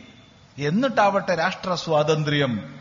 [0.63, 2.75] എന്നിട്ടാവട്ടെ രാഷ്ട്ര സ്വാതന്ത്ര്യം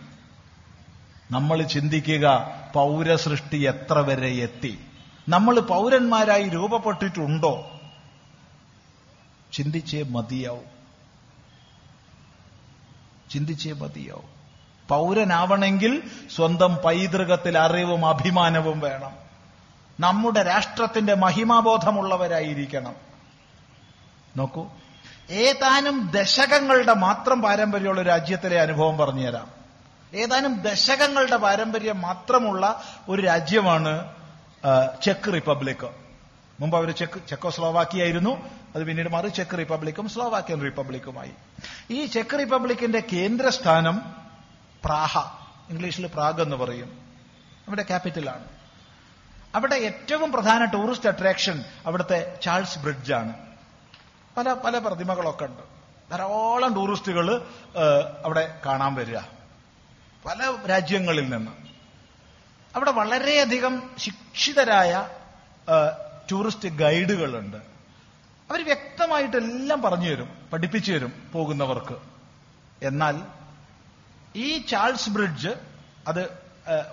[1.32, 4.86] നമ്മൾ ചിന്തിക്കുക പൗരസൃഷ്ടി എത്ര വരെ എത്തി.
[5.30, 7.80] നമ്മൾ പൗരന്മാരായി രൂപപ്പെട്ടിട്ടുണ്ടോ?
[9.52, 10.74] ചിന്തിച്ചേ മതിയാവും.
[13.30, 14.30] ചിന്തിച്ചേ മതിയാവും.
[14.88, 16.04] പൗരനാവണമെങ്കിൽ
[16.36, 19.12] സ്വന്തം പൈതൃകത്തിൽ അറിവും അഭിമാനവും വേണം.
[20.00, 22.96] നമ്മുടെ രാഷ്ട്രത്തിന്റെ മഹിമാബോധമുള്ളവരായിരിക്കണം.
[24.38, 24.68] നോക്കൂ
[25.30, 29.52] ഏതാനും ദശകങ്ങളുടെ മാത്രം പാരമ്പര്യമുള്ള രാജ്യത്തിലെ അനുഭവം പറഞ്ഞുതരാം
[30.14, 34.16] ഏതാനും ദശകങ്ങളുടെ പാരമ്പര്യം മാത്രമുള്ള ഒരു രാജ്യമാണ്
[35.04, 35.90] ചെക്ക് റിപ്പബ്ലിക്
[36.60, 41.32] മുമ്പ് അവർ ചെക്ക് ചെക്കോസ്ലോവാക്കിയായിരുന്നു അത് പിന്നീട് മാറി ചെക്ക് റിപ്പബ്ലിക്കും സ്ലോവാക്യൻ റിപ്പബ്ലിക്കുമായി.
[41.90, 44.16] ഈ ചെക്ക് റിപ്പബ്ലിക്കിന്റെ കേന്ദ്രസ്ഥാനം
[44.86, 45.18] പ്രാഹ
[45.70, 46.98] ഇംഗ്ലീഷിൽ പ്രാഗ് എന്ന് പറയും.
[47.68, 48.44] അവിടെ ക്യാപിറ്റലാണ്.
[49.56, 53.53] അവിടെ ഏറ്റവും പ്രധാന ടൂറിസ്റ്റ് അട്രാക്ഷൻ അവിടുത്തെ ചാൾസ് ബ്രിഡ്ജാണ്.
[54.38, 55.64] പല പല പ്രതിമകളൊക്കെ ഉണ്ട്.
[56.12, 57.48] ധാരാളം ടൂറിസ്റ്റുകൾ
[58.26, 59.18] അവിടെ കാണാൻ വരിക.
[60.26, 61.52] പല രാജ്യങ്ങളിൽ നിന്ന്.
[62.76, 65.10] അവിടെ വളരെയധികം ശിക്ഷിതരായ
[66.32, 67.58] ടൂറിസ്റ്റ് ഗൈഡുകളുണ്ട്.
[68.50, 71.98] അവർ വ്യക്തമായിട്ട് എല്ലാം പറഞ്ഞു തരും പഠിപ്പിച്ചു തരും പോകുന്നവർക്ക്.
[72.84, 73.22] എന്നാൽ
[74.36, 75.50] ഈ ചാൾസ് ബ്രിഡ്ജ്
[76.08, 76.38] അത്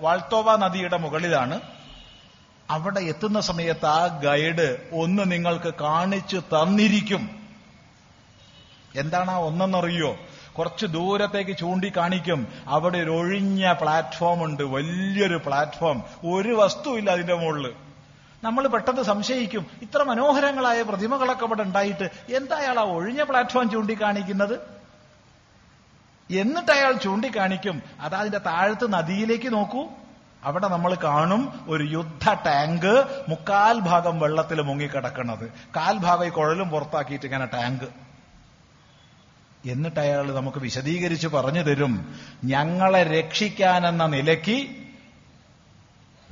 [0.01, 1.61] വാൾത്തോവ നദിയുടെ മുകളിലാണ്
[2.71, 7.31] അവിടെ എത്തുന്ന സമയത്ത് ആ ഗൈഡ് ഒന്ന് നിങ്ങൾക്ക് കാണിച്ചു തന്നിരിക്കും.
[8.95, 10.17] എന്താണ് ആ ഒന്നെന്നറിയോ?
[10.59, 12.47] കുറച്ച് ദൂരത്തേക്ക് ചൂണ്ടിക്കാണിക്കും.
[12.67, 14.63] അവിടെ ഒരു ഒഴിഞ്ഞ പ്ലാറ്റ്ഫോം ഉണ്ട്.
[14.63, 17.73] വലിയൊരു പ്ലാറ്റ്ഫോം ഒരു വസ്തുവില്ല അതിന്റെ മുകളിൽ.
[18.45, 19.67] നമ്മൾ പെട്ടെന്ന് സംശയിക്കും.
[19.83, 24.61] ഇത്ര മനോഹരങ്ങളായ പ്രതിമകളൊക്കെ അവിടെ ഉണ്ടായിട്ട് എന്താ അയാൾ ആ ഒഴിഞ്ഞ പ്ലാറ്റ്ഫോം ചൂണ്ടിക്കാണിക്കുന്നത്?
[26.33, 27.83] എന്നിട്ട് അയാൾ ചൂണ്ടിക്കാണിക്കും.
[28.01, 29.87] അതാ അതിന്റെ താഴത്ത് നദിയിലേക്ക് നോക്കൂ.
[30.45, 35.53] അവിടെ നമ്മൾ കാണും ഒരു യുദ്ധ ടാങ്ക് മുക്കാൽ ഭാഗം വെള്ളത്തിൽ മുങ്ങിക്കിടക്കുന്നത്.
[35.77, 38.11] കാൽഭാഗം ഈ കുഴലും പുറത്താക്കിയിട്ട് ഇങ്ങനെ ടാങ്ക്.
[39.69, 44.71] എന്നിട്ട് അയാൾ നമുക്ക് വിശദീകരിച്ച് പറഞ്ഞു തരും ഞങ്ങളെ രക്ഷിക്കാനെന്ന നിലയ്ക്ക്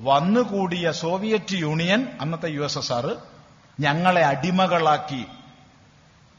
[0.00, 3.16] വന്നുകൂടിയ സോവിയറ്റ് യൂണിയൻ അന്നത്തെ യു എസ് എസ് ആർ
[3.80, 5.26] ഞങ്ങളെ അടിമകളാക്കി.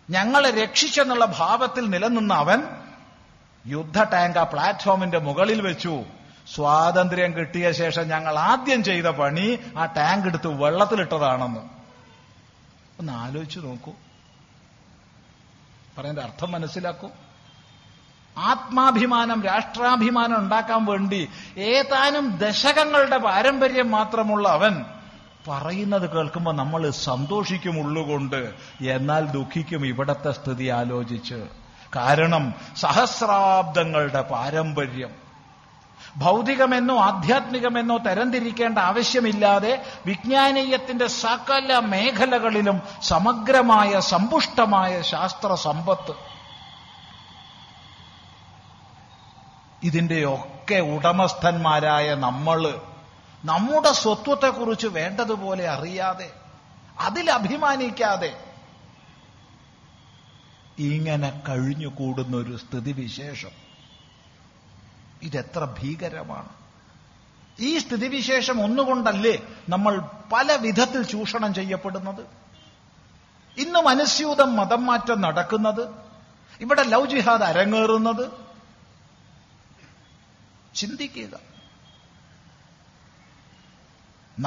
[0.10, 2.64] ഞങ്ങളെ രക്ഷിച്ചെന്നുള്ള ഭാവത്തിൽ നിലനിന്ന അവൻ
[3.68, 6.04] യുദ്ധ ടാങ്ക് ആ പ്ലാറ്റ്ഫോമിന്റെ മുകളിൽ വെച്ചു.
[6.56, 11.60] സ്വാതന്ത്ര്യം കിട്ടിയ ശേഷം ഞങ്ങൾ ആദ്യം ചെയ്ത പണി ആ ടാങ്ക് എടുത്ത് വെള്ളത്തിലിട്ടതാണെന്ന്.
[13.00, 13.92] ഒന്ന് ആലോചിച്ചു നോക്കൂ.
[15.98, 17.10] പറയുന്ന അർത്ഥം മനസ്സിലാക്കൂ.
[18.38, 24.86] ആത്മാഭിമാനം രാഷ്ട്രാഭിമാനം ഉണ്ടാക്കാൻ വേണ്ടി ഏതാനും ദശകങ്ങളുടെ പാരമ്പര്യം മാത്രമുള്ള അവൻ
[25.48, 28.54] പറയുന്നത് കേൾക്കുമ്പോൾ നമ്മൾ സന്തോഷിക്കും ഉള്ളുകൊണ്ട്
[28.90, 31.48] എന്നാൽ ദുഃഖിക്കും ഇവിടത്തെ സ്ഥിതി ആലോചിച്ച്.
[31.96, 35.29] കാരണം സഹസ്രാബ്ദങ്ങളുടെ പാരമ്പര്യം.
[36.18, 46.14] ഭൗതികമെന്നോ ആധ്യാത്മികമെന്നോ തരംതിരിക്കേണ്ട ആവശ്യമില്ലാതെ വിജ്ഞാനീയത്തിന്റെ സകല മേഖലകളിലും സമഗ്രമായ സമ്പുഷ്ടമായ ശാസ്ത്ര സമ്പത്ത്.
[49.84, 52.82] ഇതിന്റെയൊക്കെ ഉടമസ്ഥന്മാരായ നമ്മൾ
[53.46, 56.32] നമ്മുടെ സ്വത്വത്തെക്കുറിച്ച് വേണ്ടതുപോലെ അറിയാതെ
[57.00, 58.38] അതിൽ അഭിമാനിക്കാതെ
[60.78, 63.69] ഇങ്ങനെ കഴിഞ്ഞുകൂടുന്ന ഒരു സ്ഥിതിവിശേഷം.
[65.22, 66.50] ഇതെത്ര ഭീകരമാണ്.
[67.60, 70.02] ഈ സ്ഥിതിവിശേഷം ഒന്നുകൊണ്ടല്ലേ നമ്മൾ
[70.32, 72.26] പല വിധത്തിൽ ചൂഷണം ചെയ്യപ്പെടുന്നത്?
[73.58, 75.90] ഇന്ന് അനുസ്യൂതം മതം മാറ്റം നടക്കുന്നത്
[76.62, 78.32] ഇവിടെ ലവ് ജിഹാദ് അരങ്ങേറുന്നത്.
[80.76, 81.49] ചിന്തിക്കുക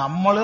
[0.01, 0.35] നമ്മൾ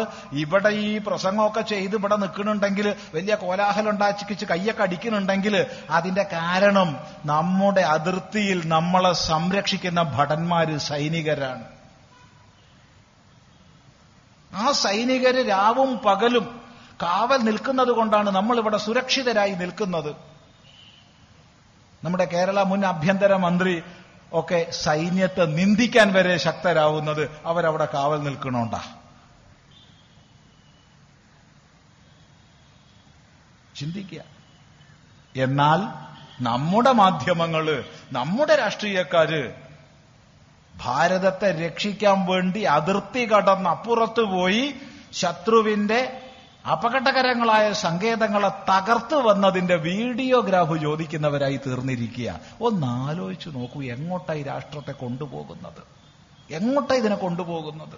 [0.44, 5.56] ഇവിടെ ഈ പ്രസംഗമൊക്കെ ചെയ്ത് ഇവിടെ നിൽക്കുന്നുണ്ടെങ്കിൽ വലിയ കോലാഹലം ഉണ്ടാച്ചിക്കിച്ച് കയ്യൊക്കെ അടിക്കുന്നുണ്ടെങ്കിൽ
[5.90, 6.90] അതിന്റെ കാരണം
[7.26, 11.66] നമ്മുടെ അതിർത്തിയിൽ നമ്മളെ സംരക്ഷിക്കുന്ന ഭടന്മാര് സൈനികരാണ്.
[14.54, 16.46] ആ സൈനികര് രാവും പകലും
[17.02, 20.12] കാവൽ നിൽക്കുന്നത് കൊണ്ടാണ് നമ്മൾ ഇവിടെ സുരക്ഷിതരായി നിൽക്കുന്നത്.
[22.04, 23.82] നമ്മുടെ കേരള മുൻ ആഭ്യന്തര മന്ത്രി
[24.40, 28.82] ഒക്കെ സൈന്യത്തെ നിന്ദിക്കാൻ വരെ ശക്തരാവുന്നത് അവരവിടെ കാവൽ നിൽക്കണോണ്ടാ.
[33.80, 34.22] ചിന്തിക്കുക.
[35.36, 36.10] എന്നാൽ
[36.44, 39.54] നമ്മുടെ മാധ്യമങ്ങൾ നമ്മുടെ രാഷ്ട്രീയക്കാര്
[40.78, 44.76] ഭാരതത്തെ രക്ഷിക്കാൻ വേണ്ടി അതിർത്തി കടന്ന് അപ്പുറത്ത് പോയി
[45.12, 46.22] ശത്രുവിന്റെ
[46.72, 52.40] അപകടകരങ്ങളായ സങ്കേതങ്ങളെ തകർത്ത് വന്നതിന്റെ വീഡിയോഗ്രാഫ് ചോദിക്കുന്നവരായി തീർന്നിരിക്കുക.
[52.62, 55.82] ഒന്നാലോചിച്ചു നോക്കൂ എങ്ങോട്ടായി രാഷ്ട്രത്തെ കൊണ്ടുപോകുന്നത്?
[56.54, 57.98] എങ്ങോട്ടാ ഇതിനെ കൊണ്ടുപോകുന്നത്?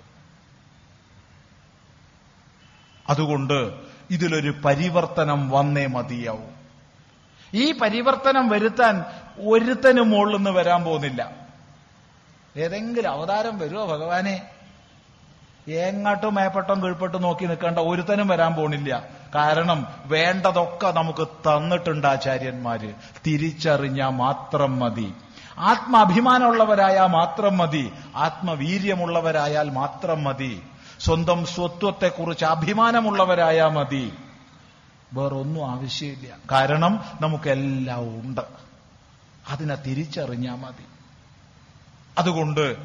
[3.09, 6.61] അതുകൊണ്ട് ഇതിലൊരു പരിവർത്തനം വന്നേ മതിയാവും.
[7.53, 9.05] ഈ പരിവർത്തനം വരുത്താൻ
[9.39, 11.31] ഒരുത്തനും മുകളിൽ നിന്ന് വരാൻ പോകുന്നില്ല.
[12.57, 14.41] ഏതെങ്കിലും അവതാരം വരുമോ ഭഗവാനെ?
[15.67, 19.03] എങ്ങോട്ടും മേപ്പട്ടം കീഴ്പ്പെട്ടും നോക്കി നിൽക്കേണ്ട ഒരുത്തനും വരാൻ പോണില്ല
[19.35, 22.93] കാരണം വേണ്ടതൊക്കെ നമുക്ക് തന്നിട്ടുണ്ട് ആചാര്യന്മാര്.
[23.27, 25.13] തിരിച്ചറിഞ്ഞാൽ മാത്രം മതി.
[25.57, 27.91] ആത്മാഭിമാനമുള്ളവരായാൽ മാത്രം മതി.
[28.15, 30.63] ആത്മവീര്യമുള്ളവരായാൽ മാത്രം മതി.
[31.03, 34.13] സ്വന്തം സ്വത്വത്തെക്കുറിച്ച് അഭിമാനമുള്ളവരായാൽ മതി.
[35.13, 36.35] വേറൊന്നും ആവശ്യമില്ല.
[36.51, 38.41] കാരണം നമുക്കെല്ലാം ഉണ്ട്.
[39.49, 40.85] അതിനെ തിരിച്ചറിഞ്ഞാൽ മതി.
[42.17, 42.75] അതുകൊണ്ട്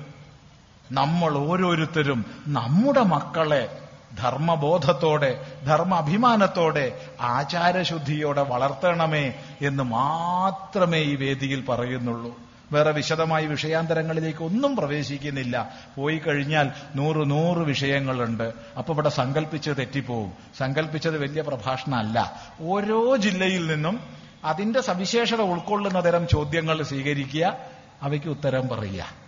[0.92, 3.78] നമ്മൾ ഓരോരുത്തരും നമ്മുടെ മക്കളെ
[4.18, 12.45] ധർമ്മബോധത്തോടെ ധർമ്മ അഭിമാനത്തോടെ ആചാരശുദ്ധിയോടെ വളർത്തണമേ എന്ന് മാത്രമേ ഈ വേദിയിൽ പറയുന്നുള്ളൂ.
[12.72, 15.70] വേറെ വിശദമായി വിഷയാന്തരങ്ങളിലേക്ക് ഒന്നും പ്രവേശിക്കുന്നില്ല.
[15.96, 18.52] പോയി കഴിഞ്ഞാൽ നൂറ് നൂറ് വിഷയങ്ങളുണ്ട്.
[18.78, 20.32] അപ്പൊ ഇവിടെ സങ്കല്പിച്ചത് തെറ്റിപ്പോവും.
[20.58, 22.42] സങ്കല്പിച്ചത് വലിയ പ്രഭാഷണമല്ല.
[22.60, 24.00] ഓരോ ജില്ലയിൽ നിന്നും
[24.44, 27.56] അതിന്റെ സവിശേഷത ഉൾക്കൊള്ളുന്ന തരം ചോദ്യങ്ങൾ സ്വീകരിക്കുക
[28.02, 29.26] അവയ്ക്ക് ഉത്തരം പറയുക.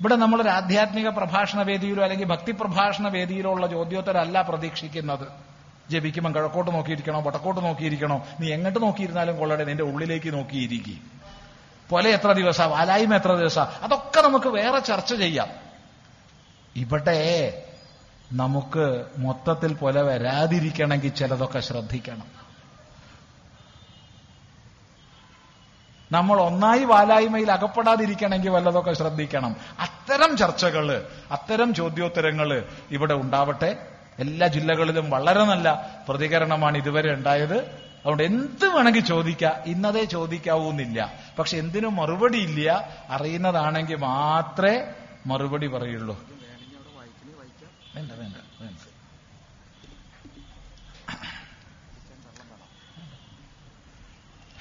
[0.00, 5.28] ഇവിടെ നമ്മൾ ഒരു ആധ്യാത്മിക പ്രഭാഷണ വേദിയിലോ അല്ലെങ്കിൽ ഭക്തി പ്രഭാഷണ വേദിയിലോ ഉള്ള ചോദ്യോത്തരമല്ല പ്രതീക്ഷിക്കുന്നത്.
[5.90, 8.26] ജപിക്കുമ്പോൾ കിഴക്കോട്ട് നോക്കിയിരിക്കണോ വടക്കോട്ട് നോക്കിയിരിക്കണോ?
[8.40, 11.17] നീ എങ്ങോട്ട് നോക്കിയിരുന്നാലും കൊള്ളടെ നിന്റെ ഉള്ളിലേക്ക് നോക്കിയിരിക്കും.
[11.90, 15.48] പോലെ എത്ര ദിവസമാണ് വാലായ്മ എത്ര ദിവസമാണ് അതൊക്കെ നമുക്ക് വേറെ ചർച്ച ചെയ്യാം.
[16.76, 17.62] ഇവിടെ
[18.32, 22.26] നമുക്ക് മൊത്തത്തിൽ പോലെ വരാതിരിക്കണമെങ്കിൽ ചിലതൊക്കെ ശ്രദ്ധിക്കണം.
[26.12, 29.56] നമ്മൾ ഒന്നായി വാലായ്മയിൽ അകപ്പെടാതിരിക്കണമെങ്കിൽ വല്ലതൊക്കെ ശ്രദ്ധിക്കണം.
[29.80, 33.76] അത്തരം ചർച്ചകൾ അത്തരം ചോദ്യോത്തരങ്ങൾ ഇവിടെ ഉണ്ടാവട്ടെ.
[34.18, 37.87] എല്ലാ ജില്ലകളിലും വളരെ നല്ല പ്രതികരണമാണ് ഇതുവരെ ഉണ്ടായത്.
[37.98, 39.54] അതുകൊണ്ട് എന്ത് വേണമെങ്കിൽ ചോദിക്കാം.
[39.66, 41.12] ഇന്നതേ ചോദിക്കാവൂന്നില്ല.
[41.38, 42.88] പക്ഷെ എന്തിനും മറുപടി ഇല്ല.
[43.10, 44.84] അറിയുന്നതാണെങ്കിൽ മാത്രമേ
[45.26, 46.26] മറുപടി പറയുള്ളൂ.
[47.94, 48.78] വേണ്ട വേണ്ട വേണ്ട.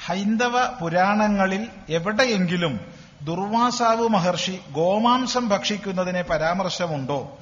[0.05, 2.79] ഹൈന്ദവ പുരാണങ്ങളിൽ എവിടെയെങ്കിലും
[3.21, 7.37] ദുർവാസാവ് മഹർഷി ഗോമാംസം ഭക്ഷിക്കുന്നതിനെ പരാമർശമുണ്ടോ?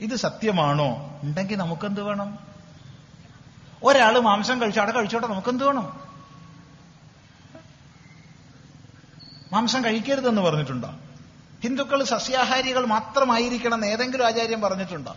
[0.00, 1.20] ഇത് സത്യമാണോ?
[1.22, 2.53] ഉണ്ടെങ്കിൽ നമുക്കെന്ത് വേണം?
[3.84, 6.00] ഒരാൾ മാംസം കഴിച്ചു അവിടെ കഴിച്ചോട്ടെ നമുക്കെന്ത് വേണം?
[9.52, 10.94] മാംസം കഴിക്കരുതെന്ന് പറഞ്ഞിട്ടുണ്ടോ?
[11.62, 15.16] ഹിന്ദുക്കൾ സസ്യാഹാരികൾ മാത്രമായിരിക്കണം എന്ന് ഏതെങ്കിലും ആചാര്യം പറഞ്ഞിട്ടുണ്ടോ?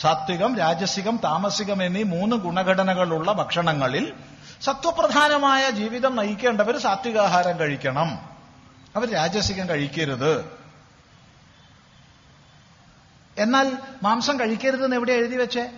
[0.00, 4.12] സാത്വികം രാജസികം താമസികം എന്നീ മൂന്ന് ഗുണഘടനകളുള്ള ഭക്ഷണങ്ങളിൽ
[4.62, 8.20] സത്വപ്രധാനമായ ജീവിതം നയിക്കേണ്ടവർ സാത്വികാഹാരം കഴിക്കണം.
[8.96, 10.59] അവർ രാജസികം കഴിക്കരുത്.
[13.38, 15.70] എന്നാൽ മാംസം കഴിക്കരുതെന്ന് എവിടെ എഴുതി വെച്ചേ?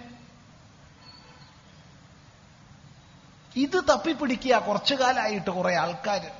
[3.57, 6.31] ഇത് തപ്പിപ്പിടിക്കുക കുറച്ചു കാലമായിട്ട് കുറെ ആൾക്കാർ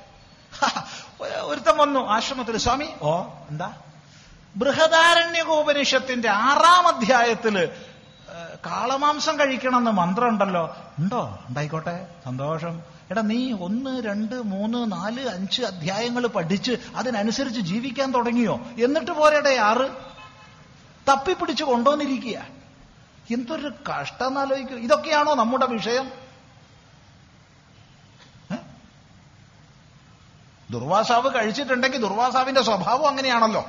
[1.41, 3.73] ഒരുത്തം വന്നു ആശ്രമത്തിൽ സ്വാമി ഓ എന്താ?
[4.55, 7.69] ബൃഹദാരണ്യകോപനിഷത്തിന്റെ ആറാം അധ്യായത്തിൽ
[8.65, 11.39] കാളമാംസം കഴിക്കണമെന്ന് മന്ത്രം ഉണ്ടല്ലോ ഉണ്ടോ?
[11.49, 12.81] ഉണ്ടായിക്കോട്ടെ സന്തോഷം.
[13.11, 18.59] എടാ നീ ഒന്ന് രണ്ട് മൂന്ന് നാല് അഞ്ച് അധ്യായങ്ങൾ പഠിച്ച് അതിനനുസരിച്ച് ജീവിക്കാൻ തുടങ്ങിയോ?
[18.83, 20.12] എന്നിട്ട് പോരടെ ആറ്.
[21.09, 22.45] തപ്പിപ്പിടിച്ച് കൊണ്ടുവന്നിരിക്കുക.
[23.31, 26.11] എന്തൊരു കഷ്ടം എന്നാലോചിക്കും ഇതൊക്കെയാണോ നമ്മുടെ വിഷയം?
[30.71, 33.61] ദുർവാസാവ് കഴിച്ചിട്ടുണ്ടെങ്കിൽ ദുർവാസാവിന്റെ സ്വഭാവം അങ്ങനെയാണല്ലോ.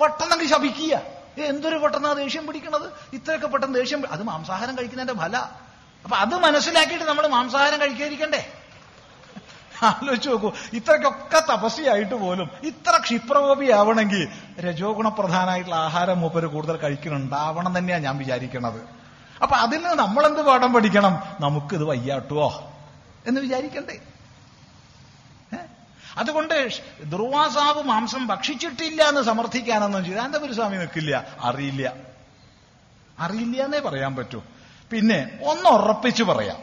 [0.00, 1.00] പെട്ടെന്നങ്ങ് ശപിക്കുക.
[1.38, 2.92] എന്തൊരു പെട്ടെന്ന് ദേഷ്യം പിടിക്കണത്?
[3.12, 5.36] ഇത്രയൊക്കെ പെട്ടെന്ന് ദേഷ്യം അത് മാംസാഹാരം കഴിക്കുന്നതിന്റെ ഫല.
[6.04, 8.57] അപ്പൊ അത് മനസ്സിലാക്കിയിട്ട് നമ്മൾ മാംസാഹാരം കഴിക്കാതിരിക്കണ്ടേ?
[9.82, 10.52] ആലോചിച്ച് നോക്കൂ.
[10.72, 14.28] ഇത്രയ്ക്കൊക്കെ തപസ്യായിട്ട് പോലും ഇത്ര ക്ഷിപ്രകോപിയാവണമെങ്കിൽ
[14.60, 18.98] രജോ ഗുണപ്രധാനമായിട്ടുള്ള ആഹാരം മൂപ്പര് കൂടുതൽ കഴിക്കുന്നുണ്ടാവണം തന്നെയാണ് ഞാൻ വിചാരിക്കണത്.
[19.42, 21.22] അപ്പൊ അതിൽ നിന്ന് നമ്മളെന്ത് പാഠം പഠിക്കണം?
[21.40, 22.72] നമുക്കിത് വയ്യാട്ടുവോ?
[23.26, 24.00] എന്ന് വിചാരിക്കണ്ടേ.
[26.18, 26.68] അതുകൊണ്ട്
[27.04, 31.92] ദുർവാസാവ് മാംസം ഭക്ഷിച്ചിട്ടില്ല എന്ന് സമർത്ഥിക്കാനൊന്നും ചിദാനന്ദപുരസ്വാമി നിൽക്കില്ല അറിയില്ല.
[33.18, 34.42] അറിയില്ല എന്നേ പറയാൻ പറ്റൂ.
[34.90, 36.56] പിന്നെ ഒന്ന് ഉറപ്പിച്ചു പറയാം.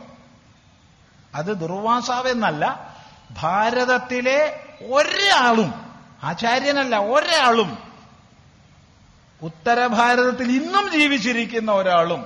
[1.36, 2.95] അത് ദുർവാസാവ് എന്നല്ല
[3.32, 4.60] ഭാരതത്തിലെ
[4.92, 7.78] ഒരാളും ആചാര്യനല്ല ഒരാളും
[9.42, 12.26] ഉത്തര ഭാരതത്തിൽ ഇന്നും ജീവിച്ചിരിക്കുന്ന ഒരാളും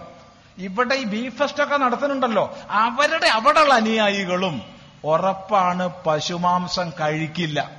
[0.57, 4.61] ഇവിടെ ഈ ബീഫ് ഫെസ്റ്റ് ഒക്കെ നടത്തുന്നുണ്ടല്ലോ അവരുടെ അവിടെയുള്ള അനുയായികളും
[5.03, 7.71] ഉറപ്പാണ് പശുമാംസം കഴിക്കില്ല.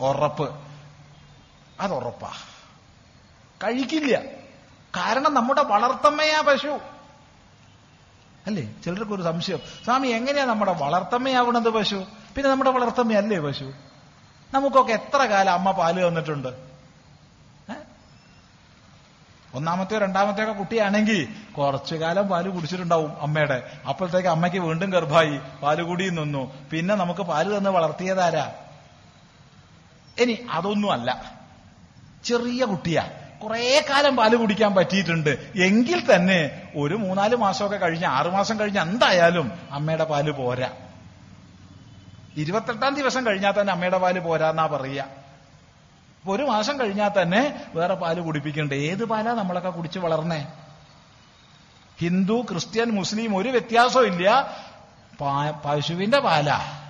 [0.00, 0.54] ഉറപ്പ്.
[1.80, 2.32] അത് ഉറപ്പാ
[3.64, 4.18] കഴിക്കില്ല.
[4.96, 6.80] കാരണം നമ്മുടെ വളർത്തമ്മയാ പശു.
[8.46, 8.74] അല്ലേ?
[8.84, 12.04] ചിലർക്കൊരു സംശയം സ്വാമി എങ്ങനെയാ നമ്മുടെ വളർത്തമ്മയാവണത് പശു?
[12.36, 13.72] പിന്നെ നമ്മുടെ വളർത്തമ്മയല്ലേ പശു?
[14.54, 16.74] നമുക്കൊക്കെ എത്ര കാലം അമ്മ പാൽ തന്നിട്ടുണ്ട്?
[19.54, 23.70] ഒന്നാമത്തെയോ രണ്ടാമത്തെയോ ഒക്കെ കുട്ടിയാണെങ്കിൽ കുറച്ചു കാലം പാൽ കുടിച്ചിട്ടുണ്ടാവും അമ്മയുടെ.
[23.88, 26.52] അപ്പോഴത്തേക്ക് അമ്മയ്ക്ക് വീണ്ടും ഗർഭായി പാൽ കൂടി നിന്നു.
[26.70, 28.52] പിന്നെ നമുക്ക് പാൽ തന്ന് വളർത്തിയതാരാ?
[30.18, 31.32] ഇനി അതൊന്നുമല്ല.
[32.24, 33.10] ചെറിയ കുട്ടിയാ.
[33.42, 35.52] കുറെ കാലം പാൽ കുടിക്കാൻ പറ്റിയിട്ടുണ്ട്.
[35.56, 40.70] എങ്കിൽ തന്നെ ഒരു മൂന്നാൽ മാസമൊക്കെ കഴിഞ്ഞ് ആറുമാസം കഴിഞ്ഞ് എന്തായാലും അമ്മയുടെ പാൽ പോരാ.
[42.36, 45.06] ഇരുപത്തെട്ടാം ദിവസം കഴിഞ്ഞാൽ തന്നെ അമ്മയുടെ പാൽ പോരാന്നാ പറയുക.
[46.28, 50.46] ഒരു മാസം കഴിഞ്ഞാൽ തന്നെ വേറെ പാൽ കുടിപ്പിക്കണ്ടേ ഏത് പാലാ നമ്മളൊക്കെ കുടിച്ച് വളർന്നേ?
[52.00, 54.56] ഹിന്ദു ക്രിസ്ത്യൻ മുസ്ലിം ഒരു വ്യത്യാസവും ഇല്ല.
[55.64, 56.83] പശുവിന്റെ പാലാ.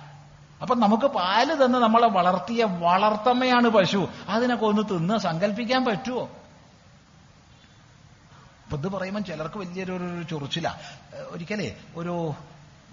[0.61, 4.09] അപ്പൊ നമുക്ക് പാൽ തന്ന് നമ്മളെ വളർത്തിയ വളർത്തമ്മയാണ് പശു.
[4.29, 6.29] അതിനൊക്കെ ഒന്ന് തിന്ന് സങ്കല്പിക്കാൻ പറ്റുമോ
[8.65, 10.67] അപ്പൊ ഇത് പറയുമ്പോൾ ചിലർക്ക് വലിയൊരു ഒരു ഒരു ചൊറിച്ചില.
[11.13, 12.33] ഏഹ് ഒരിക്കലേ ഒരു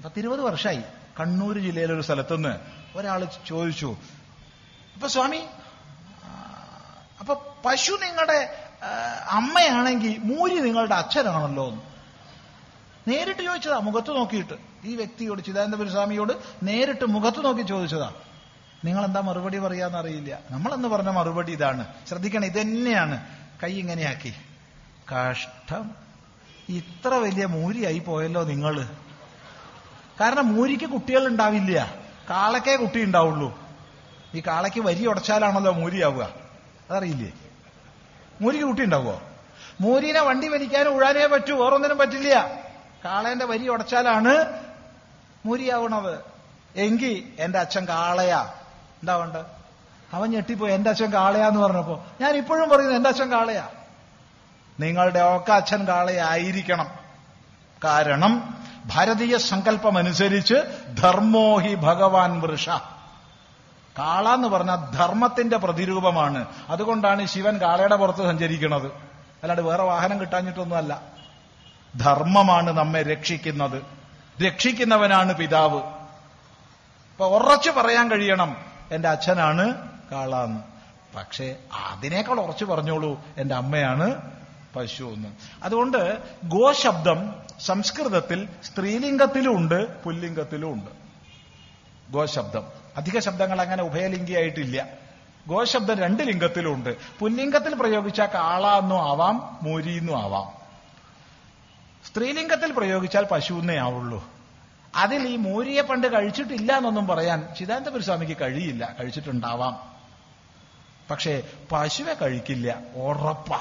[0.05, 0.83] പത്തിരുപത് വർഷമായി
[1.21, 2.61] കണ്ണൂർ ജില്ലയിലെ ഒരു സ്ഥലത്തുനിന്ന്
[2.97, 3.97] ഒരാൾ ചോദിച്ചു
[4.95, 5.47] അപ്പൊ സ്വാമി
[7.21, 7.35] അപ്പൊ
[7.67, 8.57] പശു നിങ്ങളുടെ
[9.31, 11.69] അമ്മയാണെങ്കിൽ മൂരി നിങ്ങളുടെ അച്ഛനാണല്ലോ?
[11.69, 11.92] എന്ന്
[13.09, 14.53] നേരിട്ട് ചോദിച്ചതാ മുഖത്ത് നോക്കിയിട്ട്.
[14.85, 16.33] ഈ വ്യക്തിയോട് ചിദാനന്ദപുര സ്വാമിയോട്
[16.63, 18.13] നേരിട്ട് മുഖത്ത് നോക്കി ചോദിച്ചതാ.
[18.85, 21.87] നിങ്ങൾ എന്താ മറുപടി പറയാന്നറിയില്ല നമ്മളെന്ന് പറഞ്ഞ മറുപടി ഇതാണ്.
[22.09, 23.27] ശ്രദ്ധിക്കണം ഇതന്നെയാണ്.
[23.63, 24.35] കൈ ഇങ്ങനെയാക്കി.
[25.13, 25.91] കഷ്ടം.
[26.69, 28.89] ഇത്ര വലിയ മൂരിയായി പോയല്ലോ നിങ്ങൾ
[30.21, 31.95] കാരണം മൂരിക്ക് കുട്ടികൾ ഉണ്ടാവില്ല
[32.31, 33.59] കാളക്കേ കുട്ടി ഉണ്ടാവുള്ളൂ.
[34.35, 36.29] ഈ കാളയ്ക്ക് വരി ഉടച്ചാലാണല്ലോ മൂരിയാവുക.
[36.91, 37.33] അതറിയില്ലേ?
[38.41, 39.23] മൂരിക്ക് കുട്ടി ഉണ്ടാവുമോ
[39.81, 42.62] മൂരിനെ വണ്ടി വലിക്കാനും ഉഴാനേ പറ്റൂ വേറൊന്നിനും പറ്റില്ല.
[43.05, 44.35] കാളേന്റെ വരി ഉടച്ചാലാണ്
[45.47, 46.21] മുരിയാവണത്.
[46.77, 48.43] എങ്കി എന്റെ അച്ഛൻ കാളയാ.
[49.03, 49.37] എന്താ വേണ്ട
[50.13, 52.05] അവൻ ഞെട്ടിപ്പോയി എന്റെ അച്ഛൻ കാളയാന്ന് പറഞ്ഞപ്പോ.
[52.21, 53.69] ഞാൻ ഇപ്പോഴും പറയുന്നു എന്റെ അച്ഛൻ കാളയാ.
[54.81, 56.91] നിങ്ങളുടെ ഒക്കെ അച്ഛൻ കാളയായിരിക്കണം.
[57.85, 60.55] കാരണം ഭാരതീയ സങ്കല്പം അനുസരിച്ച്
[61.03, 62.69] ധർമ്മോഹി ഭഗവാൻ വൃഷ.
[63.99, 66.47] കാള എന്ന് പറഞ്ഞാൽ ധർമ്മത്തിന്റെ പ്രതിരൂപമാണ്.
[66.69, 68.87] അതുകൊണ്ടാണ് ശിവൻ കാളയുടെ പുറത്ത് സഞ്ചരിക്കുന്നത്.
[68.87, 71.22] അല്ലാണ്ട് വേറെ വാഹനം കിട്ടാഞ്ഞിട്ടൊന്നുമല്ല.
[71.97, 73.83] ധർമ്മമാണ് നമ്മെ രക്ഷിക്കുന്നത്.
[74.43, 75.83] രക്ഷിക്കുന്നവനാണ് പിതാവ്.
[77.13, 78.57] അപ്പൊ ഉറച്ചു പറയാൻ കഴിയണം
[78.93, 80.61] എന്റെ അച്ഛനാണ് കാളാന്ന്
[81.17, 84.33] പക്ഷേ അതിനേക്കാൾ ഉറച്ചു പറഞ്ഞോളൂ എന്റെ അമ്മയാണ്
[84.77, 85.29] പശു എന്ന്.
[85.63, 90.91] അതുകൊണ്ട് ഗോശബ്ദം സംസ്കൃതത്തിൽ സ്ത്രീലിംഗത്തിലും ഉണ്ട് പുല്ലിംഗത്തിലും ഉണ്ട്.
[92.13, 92.63] ഗോശബ്ദം.
[92.97, 94.87] അധിക ശബ്ദങ്ങൾ അങ്ങനെ ഉഭയലിംഗിയായിട്ടില്ല.
[95.47, 96.97] ഗോശബ്ദം രണ്ട് ലിംഗത്തിലും ഉണ്ട്.
[97.19, 100.62] പുല്ലിംഗത്തിൽ പ്രയോഗിച്ചാൽ കാള എന്നും ആവാം മൂരി എന്നും ആവാം.
[102.07, 104.25] സ്ത്രീലിംഗത്തിൽ പ്രയോഗിച്ചാൽ പശുവിനെ ആവുള്ളൂ.
[104.97, 108.97] അതിൽ ഈ മൂരിയെ പണ്ട് കഴിച്ചിട്ടില്ല എന്നൊന്നും പറയാൻ ചിദാനന്ദപുര സ്വാമിക്ക് കഴിയില്ല.
[109.01, 109.93] കഴിച്ചിട്ടുണ്ടാവാം.
[111.11, 111.43] പക്ഷേ
[111.73, 112.79] പശുവെ കഴിക്കില്ല.
[112.95, 113.61] ഉറപ്പാ.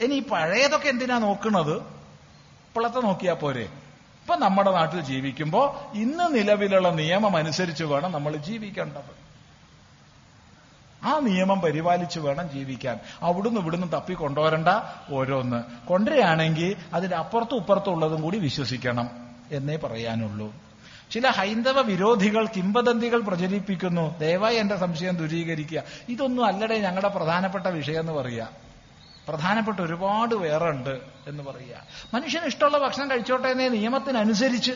[0.00, 1.76] ഇനി പഴയതൊക്കെ എന്തിനാ നോക്കുന്നത്?
[1.76, 3.62] ഇപ്പോഴത്തെ നോക്കിയാ പോരെ.
[3.62, 9.27] ഇപ്പൊ നമ്മുടെ നാട്ടിൽ ജീവിക്കുമ്പോ ഇന്ന് നിലവിലുള്ള നിയമം അനുസരിച്ച് വേണം നമ്മൾ ജീവിക്കേണ്ടത്.
[11.04, 13.00] ആ നിയമം പരിപാലിച്ച് വേണം ജീവിക്കാൻ.
[13.22, 14.68] അവിടുന്ന് ഇവിടുന്ന് തപ്പി കൊണ്ടുവരണ്ട
[15.12, 15.88] ഓരോന്ന്.
[15.88, 19.10] കൊണ്ടുവരികയാണെങ്കിൽ അതിന്റെ അപ്പുറത്തും ഇപ്പുറത്തും ഉള്ളതും കൂടി വിശ്വസിക്കണം
[19.50, 20.54] എന്നേ പറയാനുള്ളൂ.
[21.10, 24.18] ചില ഹൈന്ദവ വിരോധികൾ കിംബദന്തികൾ പ്രചരിപ്പിക്കുന്നു.
[24.18, 25.82] ദയവായി എന്റെ സംശയം ദൂരീകരിക്കുക.
[26.08, 28.48] ഇതൊന്നും അല്ലടെ ഞങ്ങളുടെ പ്രധാനപ്പെട്ട വിഷയം എന്ന് പറയുക.
[29.28, 31.82] പ്രധാനപ്പെട്ട ഒരുപാട് വേറെ ഉണ്ട് എന്ന് പറയുക.
[32.14, 34.72] മനുഷ്യന് ഇഷ്ടമുള്ള ഭക്ഷണം കഴിച്ചോട്ടെ എന്നേ നിയമത്തിനനുസരിച്ച്.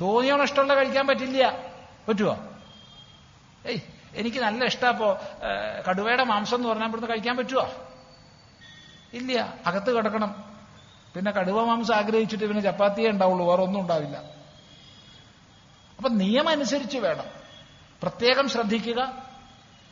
[0.00, 1.58] തോന്നിയോണം ഇഷ്ടമുള്ള കഴിക്കാൻ പറ്റില്ല.
[2.08, 2.38] പറ്റുമോ
[3.66, 5.08] ഏയ് എനിക്ക് നല്ല ഇഷ്ടപ്പോ
[5.88, 7.66] കടുവയുടെ മാംസം എന്ന് പറഞ്ഞാൽ ഇവിടുന്ന് കഴിക്കാൻ പറ്റുമോ
[9.12, 10.30] ഇല്ല അകത്ത് കിടക്കണം.
[11.14, 14.16] പിന്നെ കടുവ മാംസം ആഗ്രഹിച്ചിട്ട് പിന്നെ ചപ്പാത്തിയേ ഉണ്ടാവുള്ളൂ വേറെ ഒന്നും ഉണ്ടാവില്ല.
[15.98, 17.24] അപ്പൊ നിയമം അനുസരിച്ച് വേണം.
[18.02, 19.00] പ്രത്യേകം ശ്രദ്ധിക്കുക.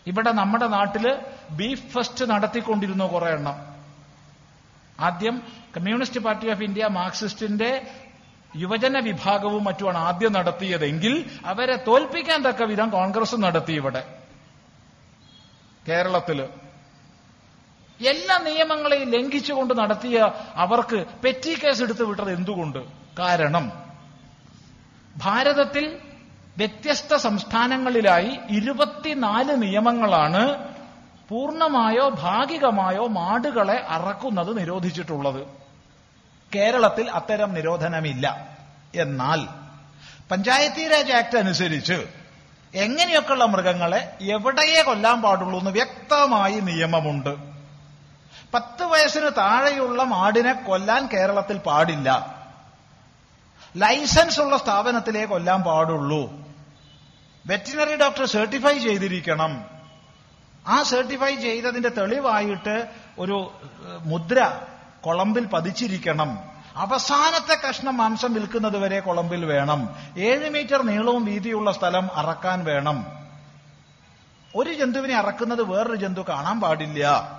[0.07, 1.05] ഇവിടെ നമ്മുടെ നാട്ടിൽ
[1.51, 3.57] ബീഫ് ഫസ്റ്റ് നടത്തിക്കൊണ്ടിരുന്നു കുറെ എണ്ണം.
[5.01, 5.43] ആദ്യം
[5.77, 7.71] കമ്മ്യൂണിസ്റ്റ് പാർട്ടി ഓഫ് ഇന്ത്യ മാർക്സിസ്റ്റിന്റെ
[8.57, 14.03] യുവജന വിഭാഗവും മറ്റുമാണ് ആദ്യം നടത്തിയതെങ്കിൽ അവരെ തോൽപ്പിക്കാൻ തക്ക വിധം കോൺഗ്രസ് നടത്തി ഇവിടെ.
[15.89, 16.49] കേരളത്തിൽ.
[18.01, 22.79] എല്ലാ നിയമങ്ങളെയും ലംഘിച്ചുകൊണ്ട് നടത്തിയ അവർക്ക് പെറ്റി കേസ് എടുത്തു വിട്ടത് എന്തുകൊണ്ട്?
[23.19, 23.73] കാരണം
[25.17, 25.99] ഭാരതത്തിൽ
[26.57, 30.73] വ്യത്യസ്ത സംസ്ഥാനങ്ങളിലായി ഇരുപത്തിനാല് നിയമങ്ങളാണ്
[31.29, 35.62] പൂർണമായോ ഭാഗികമായോ മാടുകളെ അറക്കുന്നത് നിരോധിച്ചിട്ടുള്ളത്.
[36.55, 38.49] കേരളത്തിൽ അത്തരം നിരോധനമില്ല.
[38.95, 39.47] എന്നാൽ
[40.31, 42.07] പഞ്ചായത്തി രാജ് ആക്ട് അനുസരിച്ച്
[42.75, 47.37] എങ്ങനെയൊക്കെയുള്ള മൃഗങ്ങളെ എവിടെയേ കൊല്ലാൻ പാടുള്ളൂ എന്ന് വ്യക്തമായി നിയമമുണ്ട്.
[48.55, 52.37] പത്ത് വയസ്സിന് താഴെയുള്ള മാടിനെ കൊല്ലാൻ കേരളത്തിൽ പാടില്ല.
[53.77, 56.33] ലൈസൻസ് ഉള്ള സ്ഥാപനത്തിലേ കൊല്ലാൻ പാടുള്ളൂ.
[57.47, 59.65] വെറ്റിനറി ഡോക്ടർ സർട്ടിഫൈ ചെയ്തിരിക്കണം.
[60.67, 62.89] ആ സർട്ടിഫൈ ചെയ്തതിന്റെ തെളിവായിട്ട്
[63.19, 63.53] ഒരു
[64.03, 64.61] മുദ്ര
[65.05, 66.39] കൊളമ്പിൽ പതിച്ചിരിക്കണം.
[66.77, 69.97] അവസാനത്തെ കഷ്ണം മാംസം വിൽക്കുന്നത് വരെ കൊളമ്പിൽ വേണം.
[70.19, 73.07] ഏഴ് മീറ്റർ നീളവും വീതിയുള്ള സ്ഥലം അറക്കാൻ വേണം.
[74.57, 77.33] ഒരു ജന്തുവിനെ അറക്കുന്നത് വേറൊരു ജന്തു കാണാൻ പാടില്ല.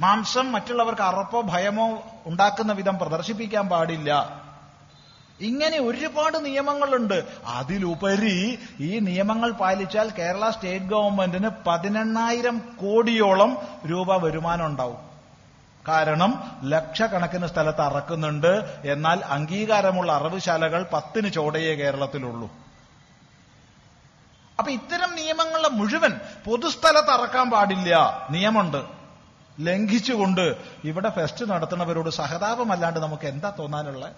[0.00, 4.40] മാംസം മറ്റുള്ളവർക്ക് അറപ്പോ ഭയമോ ഉണ്ടാക്കുന്ന വിധം പ്രദർശിപ്പിക്കാൻ പാടില്ല.
[5.40, 7.24] ഇങ്ങനെ ഒരുപാട് നിയമങ്ങളുണ്ട്.
[7.46, 13.58] അതിലുപരി ഈ നിയമങ്ങൾ പാലിച്ചാൽ കേരള സ്റ്റേറ്റ് ഗവൺമെന്റിന് പതിനെണ്ണായിരം കോടിയോളം
[13.90, 15.07] രൂപ വരുമാനം ഉണ്ടാവും.
[15.88, 18.80] കാരണം ലക്ഷക്കണക്കിന് സ്ഥലത്ത് അറക്കുന്നുണ്ട്.
[18.84, 22.50] എന്നാൽ അംഗീകാരമുള്ള അറവുശാലകൾ പത്തിന് ചോടയേ കേരളത്തിലുള്ളൂ.
[24.58, 28.26] അപ്പൊ ഇത്തരം നിയമങ്ങളെ മുഴുവൻ പൊതുസ്ഥലത്ത് അറക്കാൻ പാടില്ല.
[28.30, 28.98] നിയമമുണ്ട്.
[29.60, 34.12] ലംഘിച്ചുകൊണ്ട് ഇവിടെ ഫെസ്റ്റ് നടത്തുന്നവരോട് സഹതാപമല്ലാണ്ട് നമുക്ക് എന്താ തോന്നാനുള്ളത്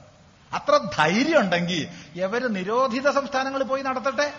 [0.54, 1.88] അത്ര ധൈര്യം ഉണ്ടെങ്കിൽ
[2.20, 4.32] എവര് നിരോധിത സംസ്ഥാനങ്ങളിൽ പോയി നടത്തട്ടെ?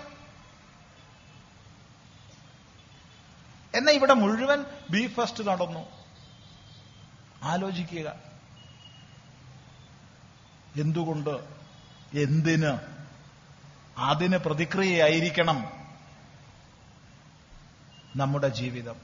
[3.76, 6.01] എന്നാ ഇവിടെ മുഴുവൻ ബീഫ് ഫസ്റ്റ് നടന്നു.
[7.44, 8.16] ആലോചിക്കുക.
[10.76, 11.30] എന്തുകൊണ്ട്
[12.14, 12.78] എന്തിന്
[13.98, 15.72] അതിന് പ്രതിക്രിയയായിരിക്കണം
[18.16, 18.96] നമ്മുടെ ജീവിതം?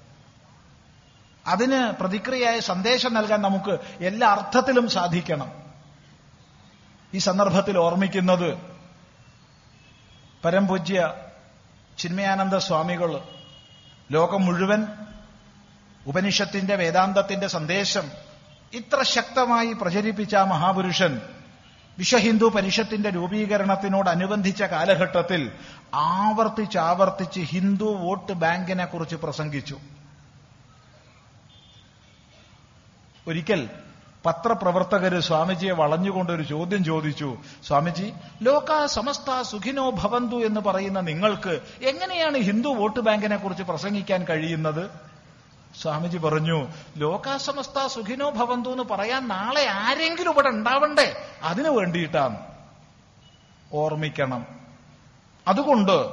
[1.47, 5.51] അതിന് പ്രതിക്രിയയായ സന്ദേശം നൽകാൻ നമുക്ക് എല്ലാ അർത്ഥത്തിലും സാധിക്കണം.
[7.13, 8.57] ഈ സന്ദർഭത്തിൽ ഓർമ്മിക്കുന്നത്
[10.45, 11.13] പരംപൂജ്യ
[11.97, 13.23] ചിന്മയാനന്ദ സ്വാമികൾ
[14.11, 14.87] ലോകം മുഴുവൻ
[16.07, 18.26] ഉപനിഷത്തിന്റെ വേദാന്തത്തിന്റെ സന്ദേശം
[18.73, 21.21] ഇത്ര ശക്തമായി പ്രചരിപ്പിച്ച മഹാപുരുഷൻ
[21.97, 25.51] വിശ്വഹിന്ദു പരിഷത്തിന്റെ രൂപീകരണത്തിനോടനുബന്ധിച്ച കാലഘട്ടത്തിൽ
[25.93, 29.77] ആവർത്തിച്ചാവർത്തിച്ച് ഹിന്ദു വോട്ട് ബാങ്കിനെ കുറിച്ച് പ്രസംഗിച്ചു.
[33.27, 33.69] ഒരിക്കൽ
[34.25, 37.37] പത്രപ്രവർത്തകര് സ്വാമിജിയെ വളഞ്ഞുകൊണ്ട് ഒരു ചോദ്യം ചോദിച്ചു.
[37.63, 44.89] സ്വാമിജി ലോക സമസ്ത സുഖിനോ ഭവന്തു എന്ന് പറയുന്ന നിങ്ങൾക്ക് എങ്ങനെയാണ് ഹിന്ദു വോട്ട് ബാങ്കിനെ കുറിച്ച് പ്രസംഗിക്കാൻ കഴിയുന്നത്?
[45.81, 46.67] സ്വാമിജി പറഞ്ഞു
[46.97, 51.27] ലോകാസമസ്ത സുഖിനോ ഭവന്തു എന്ന് പറയാൻ നാളെ ആരെങ്കിലും ഇവിടെ ഉണ്ടാവണ്ടേ?
[51.43, 52.37] അതിനു വേണ്ടിയിട്ടാണ്.
[53.73, 54.47] ഓർമ്മിക്കണം.
[55.47, 56.07] അതുകൊണ്ട്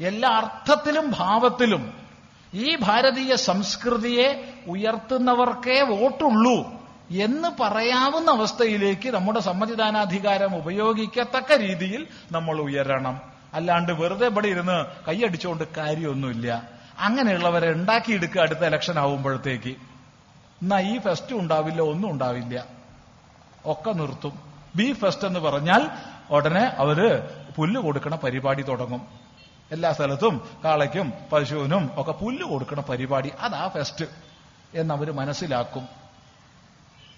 [0.00, 1.92] എല്ലാ അർത്ഥത്തിലും ഭാവത്തിലും
[2.54, 6.72] ഈ ഭാരതീയ സംസ്കൃതിയെ ഉയർത്തുന്നവർക്കേ വോട്ടുള്ളൂ
[7.10, 13.20] എന്ന് പറയാവുന്ന അവസ്ഥയിലേക്ക് നമ്മുടെ സമ്മതിദാനാധികാരം ഉപയോഗിക്കത്തക്ക രീതിയിൽ നമ്മൾ ഉയരണം.
[13.54, 16.77] അല്ലാണ്ട് വെറുതെ ഇവിടെ ഇരുന്ന് കൈയടിച്ചുകൊണ്ട് കാര്യമൊന്നുമില്ല.
[16.98, 19.68] അങ്ങനെയുള്ളവരെ ഉണ്ടാക്കിയെടുക്കുക അടുത്ത ഇലക്ഷൻ ആവുമ്പോഴത്തേക്ക്.
[20.62, 22.64] എന്നാ ഈ ഫെസ്റ്റ് ഉണ്ടാവില്ല ഒന്നും ഉണ്ടാവില്ല.
[23.64, 24.38] ഒക്കെ നിർത്തും.
[24.76, 25.90] ബി ഫെസ്റ്റ് എന്ന് പറഞ്ഞാൽ
[26.30, 29.08] ഉടനെ അവർ പുല്ല് കൊടുക്കണ പരിപാടി തുടങ്ങും.
[29.72, 33.32] എല്ലാ സ്ഥലത്തും കാളയ്ക്കും പശുവിനും ഒക്കെ പുല്ല് കൊടുക്കണ പരിപാടി.
[33.40, 34.04] അതാ ഫെസ്റ്റ്
[34.74, 35.88] എന്നവർ മനസ്സിലാക്കും.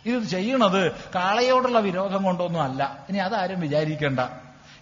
[0.07, 3.07] ഇത് ചെയ്യണത് കാളയോടുള്ള വിരോധം കൊണ്ടൊന്നും അല്ല.
[3.09, 4.21] ഇനി അതാരും വിചാരിക്കേണ്ട.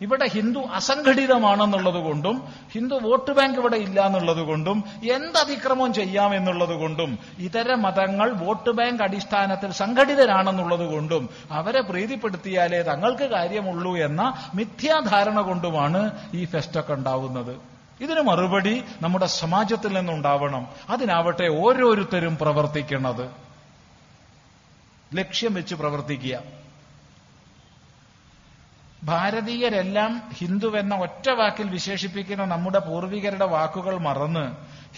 [0.00, 2.42] ഇവിടെ ഹിന്ദു അസംഘടിതമാണെന്നുള്ളത് കൊണ്ടും
[2.72, 8.70] ഹിന്ദു വോട്ട് ബാങ്ക് ഇവിടെ ഇല്ല എന്നുള്ളത് കൊണ്ടും എന്ത് അതിക്രമം ചെയ്യാം എന്നുള്ളത് കൊണ്ടും ഇതര മതങ്ങൾ വോട്ട്
[8.70, 17.60] ബാങ്ക് അടിസ്ഥാനത്തിൽ സംഘടിതരാണെന്നുള്ളത് കൊണ്ടും അവരെ പ്രീതിപ്പെടുത്തിയാലേ തങ്ങൾക്ക് കാര്യമുള്ളൂ എന്ന മിഥ്യാധാരണ കൊണ്ടുമാണ് ഈ ഫെസ്റ്റൊക്കെ ഉണ്ടാവുന്നത്.
[18.00, 20.66] ഇതിന് മറുപടി നമ്മുടെ സമാജത്തിൽ നിന്നുണ്ടാവണം.
[20.88, 23.30] അതിനാവട്ടെ ഓരോരുത്തരും പ്രവർത്തിക്കുന്നത്
[25.14, 26.57] ലക്ഷ്യം വെച്ച് പ്രവർത്തിക്കുക.
[29.02, 34.46] ഭാരതീയരെല്ലാം ഹിന്ദു എന്ന ഒറ്റ വാക്കിൽ വിശേഷിപ്പിക്കുന്ന നമ്മുടെ പൂർവികരുടെ വാക്കുകൾ മറന്ന്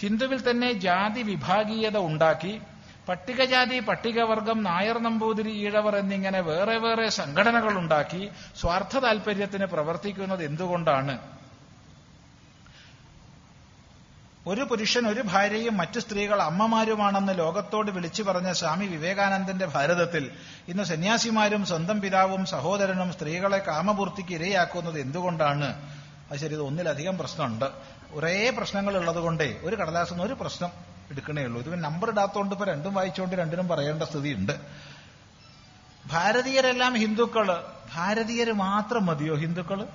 [0.01, 2.61] ഹിന്ദുവിൽ തന്നെ ജാതി വിഭാഗീയത ഉണ്ടാക്കി
[3.07, 11.40] പട്ടികജാതി പട്ടികവർഗം നായർ നമ്പൂതിരി ഈഴവർ എന്നിങ്ങനെ വേറെ വേറെ സംഘടനകൾ ഉണ്ടാക്കി സ്വാർത്ഥ താൽപര്യത്തിന് പ്രവർത്തിക്കുന്നത് എന്തുകൊണ്ടാണ്?
[14.47, 20.31] ഒരു പുരുഷൻ ഒരു ഭാര്യയും മറ്റു സ്ത്രീകൾ അമ്മമാരുമാണെന്ന് ലോകത്തോട് വിളിച്ചു പറഞ്ഞ സ്വാമി വിവേകാനന്ദന്റെ ഭാരതത്തിൽ
[20.67, 25.97] ഇന്ന് സന്യാസിമാരും സ്വന്തം പിതാവും സഹോദരനും സ്ത്രീകളെ കാമപൂർത്തിക്ക് ഇരയാക്കുന്നത് എന്തുകൊണ്ടാണ്?
[26.31, 27.65] അത് ശരി ഇത് ഒന്നിലധികം പ്രശ്നമുണ്ട്.
[28.11, 30.69] ഒരേ പ്രശ്നങ്ങൾ ഉള്ളതുകൊണ്ടേ ഒരു കടലാസിൽ ഒരു പ്രശ്നം
[31.11, 31.61] എടുക്കണേ ഉള്ളൂ.
[31.61, 34.51] ഇതിന് നമ്പർ ഇടാത്തോണ്ട് ഇപ്പൊ രണ്ടും വായിച്ചുകൊണ്ട് രണ്ടിനും പറയേണ്ട സ്ഥിതിയുണ്ട്.
[36.05, 37.63] ഭാരതീയരെല്ലാം ഹിന്ദുക്കൾ.
[37.95, 39.87] ഭാരതീയര് മാത്രം മതിയോ ഹിന്ദുക്കൾ?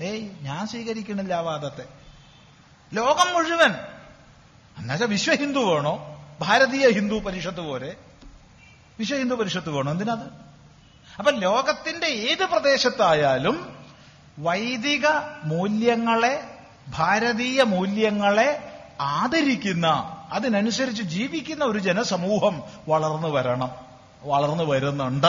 [0.00, 2.05] ഏയ് ഞാൻ സ്വീകരിക്കണില്ല ആ വാദത്തെ.
[2.94, 3.72] ലോകം മുഴുവൻ.
[4.78, 6.24] എന്നുവെച്ചാൽ വിശ്വ ഹിന്ദു വേണോ?
[6.40, 7.96] ഭാരതീയ ഹിന്ദു പരിഷത്ത് പോലെ
[8.98, 9.92] വിശ്വ ഹിന്ദു പരിഷത്ത് വേണോ?
[9.92, 10.46] എന്തിനത്?
[11.18, 13.76] അപ്പൊ ലോകത്തിന്റെ ഏത് പ്രദേശത്തായാലും
[14.38, 15.06] വൈദിക
[15.44, 16.58] മൂല്യങ്ങളെ
[16.88, 19.86] ഭാരതീയ മൂല്യങ്ങളെ ആദരിക്കുന്ന
[20.32, 23.70] അതിനനുസരിച്ച് ജീവിക്കുന്ന ഒരു ജനസമൂഹം വളർന്നു വരണം
[24.22, 25.26] വളർന്നു വരുന്നുണ്ട്.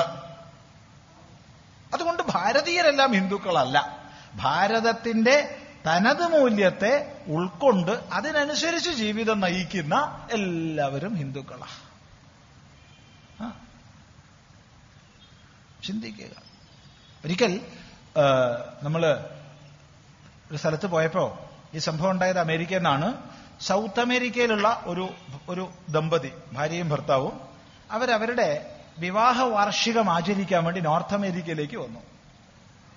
[1.93, 3.97] അതുകൊണ്ട് ഭാരതീയരെല്ലാം ഹിന്ദുക്കളല്ല.
[4.35, 11.87] ഭാരതത്തിന്റെ തനത് മൂല്യത്തെ ഉൾക്കൊണ്ട് അതിനനുസരിച്ച് ജീവിതം നയിക്കുന്ന എല്ലാവരും ഹിന്ദുക്കളാണ്.
[15.83, 16.41] ചിന്തിക്കുക.
[17.25, 17.61] ഒരിക്കൽ
[18.83, 19.25] നമ്മൾ
[20.51, 23.13] ഒരു സ്ഥലത്ത് പോയപ്പോ ഈ സംഭവം ഉണ്ടായത് അമേരിക്കയിൽ നിന്നാണ്.
[23.61, 25.09] സൗത്ത് അമേരിക്കയിലുള്ള ഒരു
[25.49, 27.41] ഒരു ദമ്പതി ഭാര്യയും ഭർത്താവും
[27.91, 31.99] അവരവരുടെ വിവാഹ വാർഷികം ആചരിക്കാൻ വേണ്ടി നോർത്ത് അമേരിക്കയിലേക്ക് വന്നു.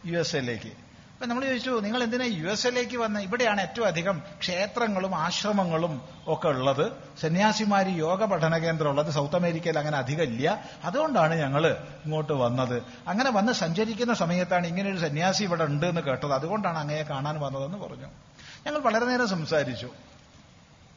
[0.05, 0.90] യു എസ് എയിലേക്ക്.
[1.21, 3.21] അപ്പൊ നമ്മൾ ചോദിച്ചു നിങ്ങൾ എന്തിനാ യു എസ് എയിലേക്ക് വന്ന?
[3.21, 6.93] ഇവിടെയാണ് ഏറ്റവും അധികം ക്ഷേത്രങ്ങളും ആശ്രമങ്ങളും ഒക്കെ ഉള്ളത്.
[7.21, 9.11] സന്യാസിമാര് യോഗ പഠന കേന്ദ്രം ഉള്ളത്.
[9.11, 10.65] സൗത്ത് അമേരിക്കയിൽ അങ്ങനെ അധികം ഇല്ല.
[10.85, 11.67] അതുകൊണ്ടാണ് ഞങ്ങൾ
[12.05, 12.83] ഇങ്ങോട്ട് വന്നത്.
[13.09, 16.33] അങ്ങനെ വന്ന് സഞ്ചരിക്കുന്ന സമയത്താണ് ഇങ്ങനെ ഒരു സന്യാസി ഇവിടെ ഉണ്ട് എന്ന് കേട്ടത്.
[16.33, 18.07] അതുകൊണ്ടാണ് അങ്ങയെ കാണാൻ വന്നതെന്ന് പറഞ്ഞു.
[18.67, 19.91] ഞങ്ങൾ വളരെ നേരം സംസാരിച്ചു.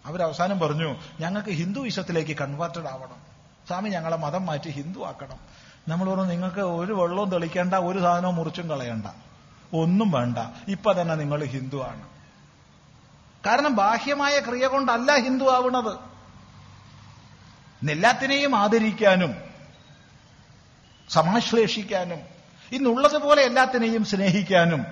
[0.06, 3.22] അവരവസാനം പറഞ്ഞു ഞങ്ങൾക്ക് ഹിന്ദുയിസത്തിലേക്ക് കൺവേർട്ടഡ് ആവണം.
[3.68, 5.38] സ്വാമി ഞങ്ങളെ മതം മാറ്റി ഹിന്ദു ആക്കണം
[5.88, 9.06] നമ്മൾ പറഞ്ഞു നിങ്ങൾക്ക് ഒരു വെള്ളവും തെളിക്കേണ്ട ഒരു സാധനവും മുറിച്ചും കളയണ്ട.
[9.74, 10.38] ഒന്നും വേണ്ട.
[10.68, 11.44] ഇപ്പൊ തന്നെ നിങ്ങൾ
[11.82, 12.10] ആണ്.
[13.46, 16.14] കാരണം ബാഹ്യമായ ക്രിയ കൊണ്ടല്ല ഹിന്ദു ആവുന്നത്
[17.92, 19.36] എല്ലാത്തിനെയും ആദരിക്കാനും
[21.10, 22.20] സമാശ്ലേഷിക്കാനും
[22.72, 24.86] ഇന്നുള്ളതുപോലെ എല്ലാത്തിനെയും സ്നേഹിക്കാനും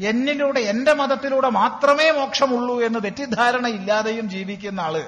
[0.00, 5.06] എന്നിലൂടെ എന്റെ മതത്തിലൂടെ മാത്രമേ മോക്ഷമുള്ളൂ എന്ന് തെറ്റിദ്ധാരണ ഇല്ലാതെയും ജീവിക്കുന്ന ആൾ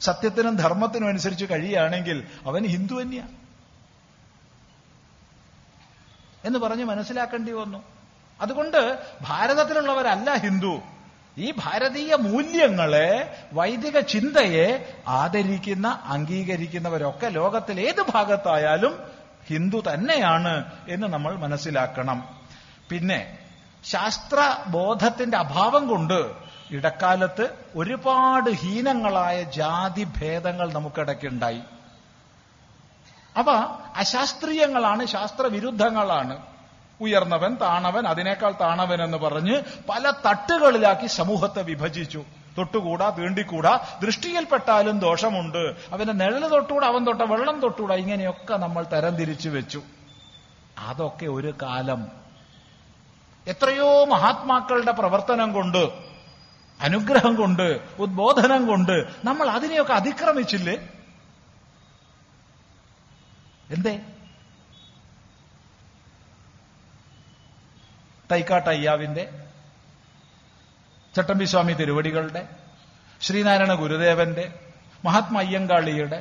[0.00, 3.36] സത്യത്തിനും ധർമ്മത്തിനും അനുസരിച്ച് കഴിയുകയാണെങ്കിൽ അവൻ ഹിന്ദു തന്നെയാണ്
[6.44, 7.95] എന്ന് പറഞ്ഞ് മനസ്സിലാക്കേണ്ടി വന്നു.
[8.40, 10.80] അതുകൊണ്ട് ഭാരതത്തിലുള്ളവരല്ല ഹിന്ദു.
[11.38, 19.10] ഈ ഭാരതീയ മൂല്യങ്ങളെ വൈദിക ചിന്തയെ ആദരിക്കുന്ന അംഗീകരിക്കുന്നവരൊക്കെ ലോകത്തിൽ ഏത് ഭാഗത്തായാലും
[19.46, 22.40] ഹിന്ദു തന്നെയാണ് എന്ന് നമ്മൾ മനസ്സിലാക്കണം.
[22.88, 23.38] പിന്നെ
[23.84, 26.32] ശാസ്ത്ര ബോധത്തിന്റെ അഭാവം കൊണ്ട്
[26.70, 31.62] ഇടക്കാലത്ത് ഒരുപാട് ഹീനങ്ങളായ ജാതി ഭേദങ്ങൾ നമുക്കിടയ്ക്കുണ്ടായി
[33.36, 33.50] അവ
[33.96, 36.55] അശാസ്ത്രീയങ്ങളാണ് ശാസ്ത്രവിരുദ്ധങ്ങളാണ്.
[37.00, 42.24] ഉയർന്നവൻ താണവൻ അതിനേക്കാൾ താണവൻ എന്ന് പറഞ്ഞ് പല തട്ടുകളിലാക്കി സമൂഹത്തെ വിഭജിച്ചു.
[42.58, 45.76] തൊട്ടുകൂടാ തീണ്ടിക്കൂടാ ദൃഷ്ടിയിൽപ്പെട്ടാലും ദോഷമുണ്ട്.
[45.92, 49.82] അവന്റെ നിഴൽ തൊട്ടുകൂടാ അവൻ തൊട്ട വെള്ളം തൊട്ടുകൂടാ ഇങ്ങനെയൊക്കെ നമ്മൾ തരംതിരിച്ചു വെച്ചു.
[50.78, 52.06] അതൊക്കെ ഒരു കാലം.
[53.46, 55.90] എത്രയോ മഹാത്മാക്കളുടെ പ്രവർത്തനം കൊണ്ട്
[56.80, 60.88] അനുഗ്രഹം കൊണ്ട് ഉദ്ബോധനം കൊണ്ട് നമ്മൾ അതിനെയൊക്കെ അതിക്രമിച്ചില്ലേ?
[63.70, 64.00] എന്തേ?
[68.30, 69.24] തൈക്കാട്ട് അയ്യാവിന്റെ
[71.14, 72.48] ചട്ടമ്പി സ്വാമി തിരുവടികളുടെ
[73.20, 74.52] ശ്രീനാരായണ ഗുരുദേവന്റെ
[75.04, 76.18] മഹാത്മാ അയ്യങ്കാളിയുടെ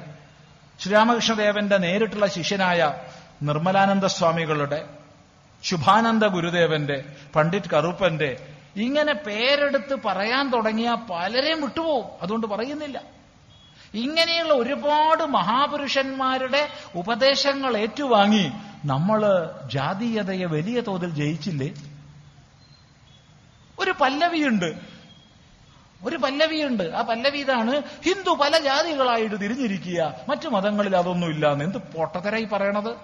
[0.80, 2.94] ശ്രീരാമകൃഷ്ണദേവന്റെ നേരിട്ടുള്ള ശിഷ്യനായ
[3.42, 4.80] നിർമ്മലാനന്ദ സ്വാമികളുടെ
[5.64, 8.32] ശുഭാനന്ദ ഗുരുദേവന്റെ പണ്ഡിറ്റ് കറുപ്പന്റെ
[8.76, 12.98] ഇങ്ങനെ പേരെടുത്ത് പറയാൻ തുടങ്ങിയ പലരെയും വിട്ടുപോകും അതുകൊണ്ട് പറയുന്നില്ല.
[13.94, 18.46] ഇങ്ങനെയുള്ള ഒരുപാട് മഹാപുരുഷന്മാരുടെ ഉപദേശങ്ങൾ ഏറ്റുവാങ്ങി
[18.86, 19.22] നമ്മൾ
[19.74, 21.70] ജാതീയതയെ വലിയ തോതിൽ ജയിച്ചില്ലേ?
[23.80, 24.74] ഒരു പല്ലവിയുണ്ട്.
[26.06, 26.84] ഒരു പല്ലവിയുണ്ട്.
[26.84, 30.16] ആ പല്ലവി ഇതാണ് ഹിന്ദു പല ജാതികളായിട്ട് തിരിഞ്ഞിരിക്കുക.
[30.30, 32.98] മറ്റു മതങ്ങളിൽ അതൊന്നും ഇല്ലാന്ന് എന്ത് പൊട്ടത്തരായി പറയണത്?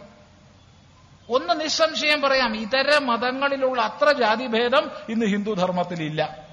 [1.29, 2.57] ഒന്ന് നിസ്സംശയം പറയാം.
[2.57, 6.51] ഇതര മതങ്ങളിലുള്ള അത്ര ജാതിഭേദം ഇന്ന് ഹിന്ദു ധർമ്മത്തിലില്ല.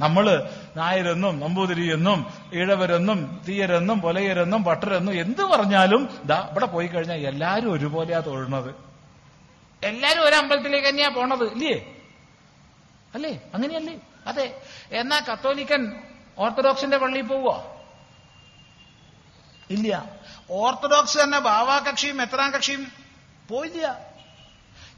[0.00, 8.20] നമ്മൾ നായരെന്നും നമ്പൂതിരിയെന്നും ഈഴവരെന്നും തീയരെന്നും പൊലയരെന്നും ഭട്ടരെന്നും എന്ത് പറഞ്ഞാലും ദാ ഇവിടെ പോയി കഴിഞ്ഞാൽ എല്ലാരും ഒരുപോലെയാ
[8.20, 8.74] തൊഴുന്നത്
[9.84, 11.95] എല്ലാരും ഒരു അമ്പലത്തിലേക്ക് തന്നെയാ പോണത് ഇല്ലേ?
[13.14, 13.40] അല്ലേ?
[13.54, 14.00] അങ്ങനെയല്ലേ?
[14.26, 14.60] അതെ.
[14.90, 16.02] എന്നാ കത്തോലിക്കൻ
[16.38, 17.72] ഓർത്തഡോക്സിന്റെ പള്ളിയിൽ പോവോ
[19.70, 20.20] ഇല്ല.
[20.50, 22.92] ഓർത്തഡോക്സ് തന്നെ ബാവാ കക്ഷിയും എത്രാം കക്ഷിയും
[23.48, 24.00] പോയില്ല.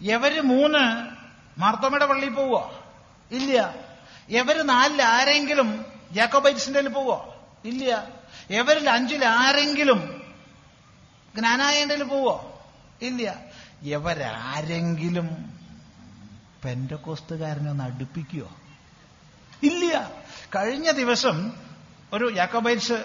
[0.02, 1.06] എവര് മൂന്ന്
[1.60, 2.82] മാർത്തോമയുടെ പള്ളിയിൽ പോവോ
[3.30, 3.74] ഇല്ല.
[4.30, 7.34] എവര് നാലിൽ ആരെങ്കിലും ജാക്കോബൈറ്റ്സിന്റെ പോവോ
[7.64, 8.08] ഇല്ല.
[8.50, 10.22] എവരിൽ അഞ്ചിൽ ആരെങ്കിലും
[11.34, 12.62] ജ്ഞാനായന്റെ പോവോ
[13.02, 13.36] ഇല്ല.
[13.84, 15.57] എവരാരെങ്കിലും
[16.64, 18.48] പെൻഡക്കോസ്തുകാരനെ ഒന്ന് അടുപ്പിക്കുകയോ
[19.62, 20.10] ഇല്ല.
[20.56, 21.52] കഴിഞ്ഞ ദിവസം
[22.12, 23.04] ഒരു യാക്കോബൈറ്റ്സ്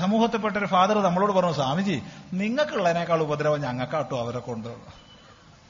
[0.00, 4.92] സമൂഹത്തിൽപ്പെട്ട ഒരു ഫാദർ നമ്മളോട് പറഞ്ഞു സ്വാമിജി നിങ്ങൾക്കുള്ളതിനേക്കാൾ ഉപദ്രവം ഞങ്ങൾക്കാട്ടോ അവരെ കൊണ്ടുള്ള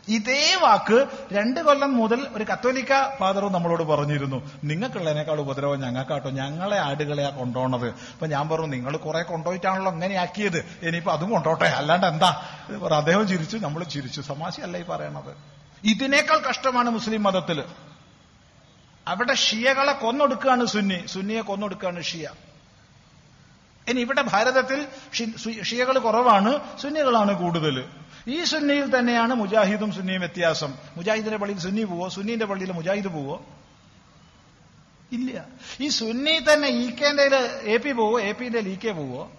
[0.08, 4.50] ഇതേ വാക്ക് രണ്ട് കൊല്ലം മുതൽ ഒരു കത്തോലിക്ക ഫാദറും നമ്മളോട് പറഞ്ഞിരുന്നു.
[4.64, 6.30] നിങ്ങൾക്കുള്ളതിനേക്കാൾ ഉപദ്രവം ഞങ്ങൾക്കാട്ടോ.
[6.30, 11.64] ഞങ്ങളെ ആടുകളെയാ കൊണ്ടുപോണത് അപ്പൊ ഞാൻ പറഞ്ഞു നിങ്ങൾ കുറെ കൊണ്ടുപോയിട്ടാണല്ലോ അങ്ങനെയാക്കിയത് ഇനിയിപ്പോ അതും കൊണ്ടോട്ടെ.
[11.64, 12.30] അല്ലാണ്ട് എന്താ?
[12.96, 14.20] അദ്ദേഹം ചിരിച്ചു നമ്മൾ ചിരിച്ചു.
[14.20, 15.55] സമാശയല്ല ഈ പറയണത്.
[15.84, 17.64] ഇതിനേക്കാൾ കഷ്ടമാണ് മുസ്ലിം മതത്തിൽ
[19.06, 21.06] അവിടെ ഷിയകളെ കൊന്നൊടുക്കുകയാണ് സുന്നി.
[21.06, 22.26] സുന്നിയെ കൊന്നൊടുക്കുകയാണ് ഷിയ.
[23.88, 24.86] ഇനി ഇവിടെ ഭാരതത്തിൽ
[25.62, 27.88] ഷിയകൾ കുറവാണ് സുന്നികളാണ് കൂടുതൽ
[28.28, 30.74] ഈ സുന്നിയിൽ തന്നെയാണ് മുജാഹിദും സുന്നിയും വ്യത്യാസം.
[30.96, 32.08] മുജാഹിദിന്റെ പള്ളിയിൽ സുന്നി പോവോ?
[32.08, 33.46] സുന്നിന്റെ പള്ളിയിൽ മുജാഹിദ് പോവോ?
[35.12, 35.44] ഇല്ല.
[35.80, 37.24] ഈ സുന്നി തന്നെ ഇ കെന്റെ
[37.62, 38.18] എ പി പോവോ?
[38.18, 39.30] എ പിന്റെ ഇ കെ പോവോ?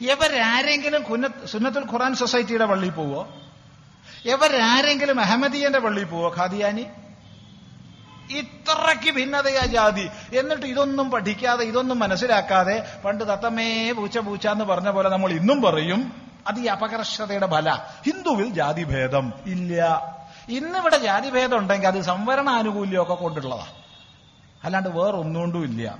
[0.00, 1.02] ഇവരാരെങ്കിലും
[1.48, 3.47] സുന്നത്തുൽ ഖുറാൻ സൊസൈറ്റിയുടെ പള്ളിയിൽ പോവോ?
[4.28, 6.86] ഇവരാരെങ്കിലും അഹമ്മദിയന്റെ പള്ളി പോവോ ഖാദിയാനി?
[8.32, 10.08] ഇത്രയ്ക്ക് ഭിന്നതയാ ജാതി.
[10.36, 16.28] എന്നിട്ട് ഇതൊന്നും പഠിക്കാതെ ഇതൊന്നും മനസ്സിലാക്കാതെ പണ്ട് തത്തമ്മേ പൂച്ച പൂച്ച എന്ന് പറഞ്ഞ പോലെ നമ്മൾ ഇന്നും പറയും
[16.46, 17.70] അത് ഈ അപകർഷതയുടെ ഫല.
[18.06, 20.02] ഹിന്ദുവിൽ ജാതിഭേദം ഇല്ല.
[20.48, 23.66] ഇന്നിവിടെ ജാതിഭേദം ഉണ്ടെങ്കിൽ അത് സംവരണ ആനുകൂല്യമൊക്കെ കൊണ്ടുള്ളതാ.
[24.64, 25.98] അല്ലാണ്ട് വേറൊന്നുകൊണ്ടും ഇല്ല.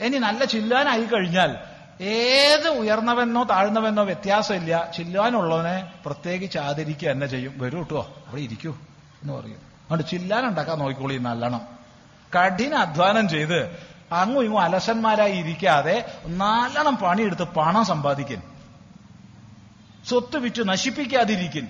[0.00, 1.56] ഇനി നല്ല ചില്ലാനായി കഴിഞ്ഞാൽ
[2.00, 4.90] ഏത് ഉയർന്നവനോ താഴ്ന്നവനോ വ്യത്യാസമില്ല.
[4.96, 7.54] ചില്ലാനുള്ളവനെ പ്രത്യേകിച്ച് ആദരിക്കുക തന്നെ ചെയ്യും.
[7.58, 8.72] വരൂ കേട്ടോ അവിടെ ഇരിക്കൂ
[9.22, 9.56] എന്ന് പറയും.
[9.56, 11.60] അതുകൊണ്ട് ചില്ലാൻ ഉണ്ടാക്കാൻ നോക്കിക്കോളി നല്ലണം.
[12.38, 18.42] കഠിന അധ്വാനം ചെയ്ത് അങ്ങും ഇങ്ങും അലസന്മാരായി ഇരിക്കാതെ നല്ലോണം പണിയെടുത്ത് പണം സമ്പാദിക്കൻ.
[20.04, 21.68] സ്വത്ത് വിറ്റ് നശിപ്പിക്കാതിരിക്കൻ.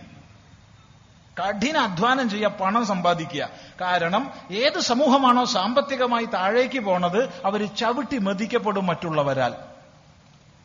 [1.41, 3.51] കഠിന അധ്വാനം ചെയ്യുക പണം സമ്പാദിക്കുക.
[3.81, 9.68] കാരണം ഏത് സമൂഹമാണോ സാമ്പത്തികമായി താഴേക്ക് പോണത് അവർ ചവിട്ടി മതിക്കപ്പെടും മറ്റുള്ളവരാൽ.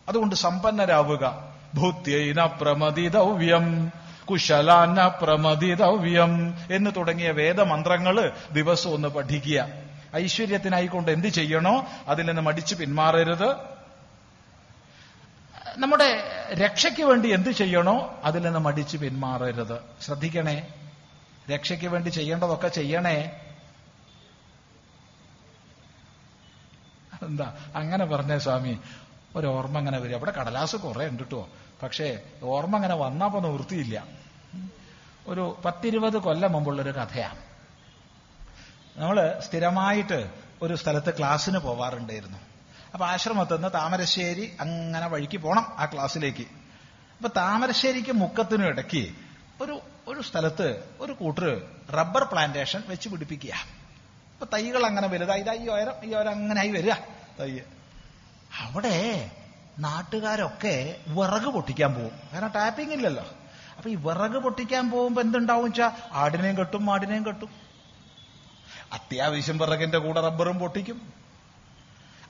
[0.10, 1.54] അതുകൊണ്ട് സമ്പന്നരാവുക.
[1.74, 3.92] ഭൂത്യൈന പ്രമതിതവ്യം
[4.30, 9.68] കുശലാന പ്രമതിതവ്യം എന്ന് തുടങ്ങിയ വേദമന്ത്രങ്ങൾ ദിവസം ഒന്ന് പഠിക്കുക.
[10.16, 13.56] ഐശ്വര്യത്തിനായിക്കൊണ്ട് എന്ത് ചെയ്യണോ അതിൽ നിന്ന് മടിച്ചു പിന്മാറരുത്.
[15.78, 16.24] നമ്മുടെ
[16.54, 19.80] രക്ഷയ്ക്ക് വേണ്ടി എന്ത് ചെയ്യണോ അതിൽ നിന്ന് മടിച്ചു പിന്മാറരുത്.
[20.02, 20.68] ശ്രദ്ധിക്കണേ.
[21.54, 23.40] രക്ഷയ്ക്ക് വേണ്ടി ചെയ്യേണ്ടതൊക്കെ ചെയ്യണേ.
[27.24, 27.54] എന്താ?
[27.76, 28.80] അങ്ങനെ പറഞ്ഞേ സ്വാമി.
[29.36, 30.16] ഒരു ഓർമ്മ അങ്ങനെ വരും.
[30.16, 31.50] അവിടെ കടലാസ് കുറെ ഉണ്ട് കേട്ടോ
[31.84, 34.08] പക്ഷേ ഓർമ്മ അങ്ങനെ വന്നപ്പോ നിവൃത്തിയില്ല.
[35.28, 37.42] ഒരു പത്തിരുപത് കൊല്ലം മുമ്പുള്ളൊരു കഥയാണ്
[38.98, 40.30] നമ്മൾ സ്ഥിരമായിട്ട്
[40.62, 42.38] ഒരു സ്ഥലത്ത് ക്ലാസ്സിന് പോവാറുണ്ടായിരുന്നു.
[42.94, 46.46] അപ്പൊ ആശ്രമത്തിൽ നിന്ന് താമരശ്ശേരി അങ്ങനെ വഴിക്ക് പോണം ആ ക്ലാസ്സിലേക്ക്.
[47.18, 49.16] അപ്പൊ താമരശ്ശേരിക്ക് മുക്കത്തിനും ഇടയ്ക്ക്
[49.62, 53.54] ഒരു ഒരു സ്ഥലത്ത് ഒരു കൂട്ടർ റബ്ബർ പ്ലാന്റേഷൻ വെച്ച് പിടിപ്പിക്കുക.
[54.34, 56.94] അപ്പൊ തൈകൾ അങ്ങനെ വലുതായി ഈ ഉയരം ഈ ഉയരം അങ്ങനെ ആയി വരിക.
[57.40, 57.60] തൈ
[58.60, 59.32] അവിടെ
[59.80, 63.26] നാട്ടുകാരൊക്കെ വിറക് പൊട്ടിക്കാൻ പോകും കാരണം ടാപ്പിംഗ് ഇല്ലല്ലോ.
[63.78, 67.50] അപ്പൊ ഈ വിറക് പൊട്ടിക്കാൻ പോകുമ്പോ എന്തുണ്ടാവും വെച്ചാ ആടിനെയും കെട്ടും മാടിനെയും കെട്ടും.
[68.94, 71.14] അത്യാവശ്യം വിറകിന്റെ കൂടെ റബ്ബറും പൊട്ടിക്കും.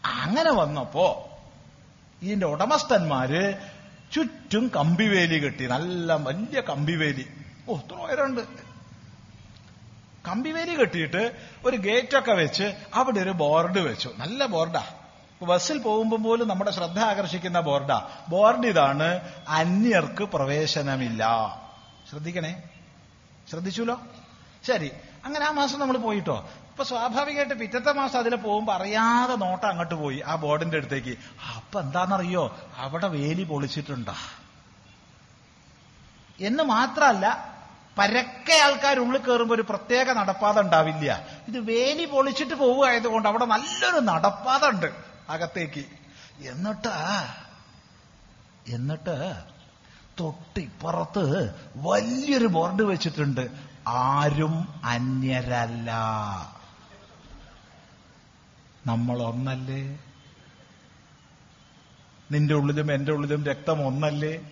[0.06, 1.30] അങ്ങനെ വന്നപ്പോ
[2.22, 3.70] ഇതിന്റെ ഉടമസ്ഥന്മാര്
[4.12, 5.68] ചുറ്റും കമ്പിവേലി കെട്ടി.
[5.68, 7.26] നല്ല വലിയ കമ്പിവേലി.
[7.70, 8.44] ഓ എത്ര
[10.28, 11.32] കമ്പിവേലി കെട്ടിയിട്ട്
[11.66, 14.10] ഒരു ഗേറ്റൊക്കെ വെച്ച് അവിടെ ഒരു ബോർഡ് വെച്ചു.
[14.18, 14.86] നല്ല ബോർഡാ.
[15.46, 18.10] ബസ്സിൽ പോകുമ്പോൾ പോലും നമ്മുടെ ശ്രദ്ധ ആകർഷിക്കുന്ന ബോർഡാ.
[18.30, 21.28] ബോർഡ് ഇതാണ് അന്യർക്ക് പ്രവേശനമില്ല.
[22.10, 22.64] ശ്രദ്ധിക്കണേ.
[23.50, 24.02] ശ്രദ്ധിച്ചുല്ലോ
[24.68, 24.92] ശരി.
[25.26, 26.50] അങ്ങനെ ആ മാസം നമ്മൾ പോയിട്ടോ.
[26.70, 31.18] ഇപ്പൊ സ്വാഭാവികമായിട്ട് പിറ്റത്തെ മാസം അതിൽ പോകുമ്പോൾ അറിയാതെ നോട്ടം അങ്ങോട്ട് പോയി ആ ബോർഡിന്റെ അടുത്തേക്ക്.
[31.56, 32.58] അപ്പൊ എന്താണെന്നറിയോ?
[32.78, 34.16] അവിടെ വേലി പൊളിച്ചിട്ടുണ്ടാ.
[36.40, 37.54] എന്ന് മാത്രമല്ല
[37.98, 41.28] പരക്കെ ആൾക്കാർ ഉള്ളിൽ കയറുമ്പോൾ ഒരു പ്രത്യേക നടപ്പാത ഉണ്ടാവില്ല.
[41.48, 45.13] ഇത് വേലി പൊളിച്ചിട്ട് പോവുകയായതുകൊണ്ട് അവിടെ നല്ലൊരു നടപ്പാത ഉണ്ട്.
[45.30, 45.86] അകത്തേക്ക്.
[46.42, 46.96] എന്നിട്ട്
[48.68, 49.44] എന്നിട്ട്
[50.20, 53.48] തൊട്ടിപ്പുറത്ത് വലിയൊരു ബോർഡ് വെച്ചിട്ടുണ്ട്.
[53.88, 55.92] ആരും അന്യരല്ല.
[58.86, 60.00] നമ്മൾ ഒന്നല്ലേ
[62.32, 64.50] നിന്റെ ഉള്ളിലും എന്റെ ഉള്ളിലും രക്തം ഒന്നല്ലേ?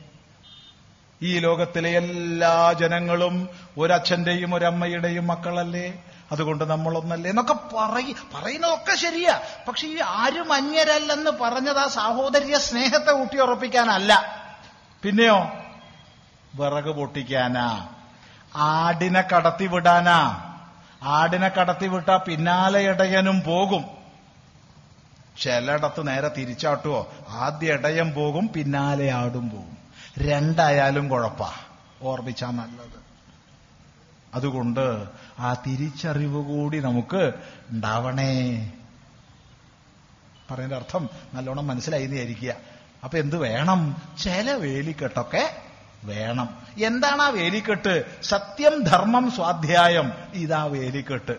[1.22, 6.04] ഈ ലോകത്തിലെ എല്ലാ ജനങ്ങളും ഒരച്ഛന്റെയും ഒരമ്മയുടെയും മക്കളല്ലേ?
[6.32, 9.42] അതുകൊണ്ട് നമ്മളൊന്നല്ല എന്നൊക്കെ പറയ പറയുന്നതൊക്കെ ശരിയാ.
[9.68, 14.42] പക്ഷെ ഈ ആരും അന്യരല്ലെന്ന് പറഞ്ഞത് ആ സാഹോദര്യ സ്നേഹത്തെ ഊട്ടിയുറപ്പിക്കാനല്ല
[15.04, 15.52] പിന്നെയോ?
[16.56, 17.90] വിറക് പൊട്ടിക്കാനാ.
[18.56, 20.48] ആടിനെ കടത്തിവിടാനാ
[21.04, 23.86] ആടിനെ കടത്തിവിട്ടാ പിന്നാലെ ഇടയനും പോകും.
[25.42, 27.14] ചിലയിടത്ത് നേരെ തിരിച്ചാട്ടുവോ?
[27.30, 29.78] ആദ്യ ഇടയൻ പോകും പിന്നാലെ ആടും പോകും.
[30.18, 31.42] രണ്ടായാലും കുഴപ്പ.
[32.02, 33.02] ഓർമ്മിച്ചാ നല്ലത്.
[34.34, 35.08] അതുകൊണ്ട്
[35.40, 37.34] ആ തിരിച്ചറിവ് കൂടി നമുക്ക്
[37.72, 38.72] ഉണ്ടാവണേ.
[40.52, 42.56] പറയുന്ന അർത്ഥം നല്ലോണം മനസ്സിലായി വിചാരിക്കുക.
[43.04, 44.02] അപ്പൊ എന്ത് വേണം?
[44.20, 45.56] ചില വേലിക്കെട്ടൊക്കെ
[46.04, 46.50] വേണം.
[46.84, 48.24] എന്താണ് ആ വേലിക്കെട്ട്?
[48.24, 50.12] സത്യം ധർമ്മം സ്വാധ്യായം.
[50.34, 51.38] ഇതാ വേലിക്കെട്ട്.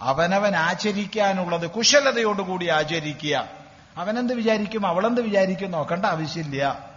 [0.00, 3.48] അവനവൻ ആചരിക്കാനുള്ളത് കുശലതയോടുകൂടി ആചരിക്കുക.
[3.96, 4.86] അവനെന്ത് വിചാരിക്കും?
[4.86, 5.70] അവളെന്ത് വിചാരിക്കും?
[5.70, 6.89] നോക്കേണ്ട ആവശ്യമില്ല.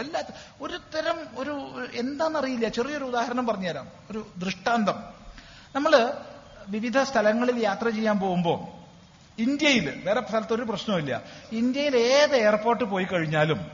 [0.00, 0.22] എല്ലാ
[0.60, 1.50] ഒരു തരം ഒരു
[1.94, 3.88] എന്താണെന്നറിയില്ല ചെറിയൊരു ഉദാഹരണം പറഞ്ഞുതരാം.
[4.10, 4.94] ഒരു ദൃഷ്ടാന്തം.
[5.74, 6.14] നമ്മൾ
[6.68, 8.76] വിവിധ സ്ഥലങ്ങളിൽ യാത്ര ചെയ്യാൻ പോകുമ്പോൾ
[9.42, 11.22] ഇന്ത്യയിൽ വേറെ സ്ഥലത്തൊരു പ്രശ്നമില്ല
[11.52, 13.70] ഇന്ത്യയിൽ ഏത് എയർപോർട്ട് പോയി കഴിഞ്ഞാലും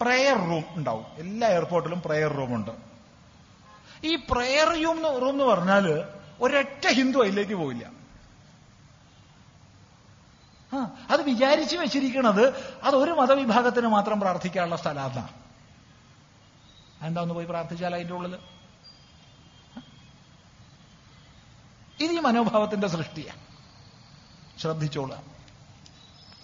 [0.00, 1.06] പ്രയർ റൂം ഉണ്ടാവും.
[1.18, 2.70] എല്ലാ എയർപോർട്ടിലും പ്രയർ റൂം ഉണ്ട്.
[4.04, 6.04] ഈ പ്രയർ റൂം റൂം എന്ന് പറഞ്ഞാൽ
[6.40, 7.95] ഒരൊറ്റ ഹിന്ദു അതിലേക്ക് പോയില്ല
[10.84, 15.28] അത് വിചാരിച്ചു വെച്ചിരിക്കുന്നത് അത് ഒരു മതവിഭാഗത്തിന് മാത്രം പ്രാർത്ഥിക്കാനുള്ള സ്ഥലമാണ്
[17.02, 18.38] എന്താ ഒന്ന് പോയി പ്രാർത്ഥിച്ചാൽ അതിന്റെ ഉള്ളിൽ?
[22.00, 23.40] ഇത് ഈ മനോഭാവത്തിന്റെ സൃഷ്ടിയാണ്
[24.60, 25.22] ശ്രദ്ധിച്ചോളുക.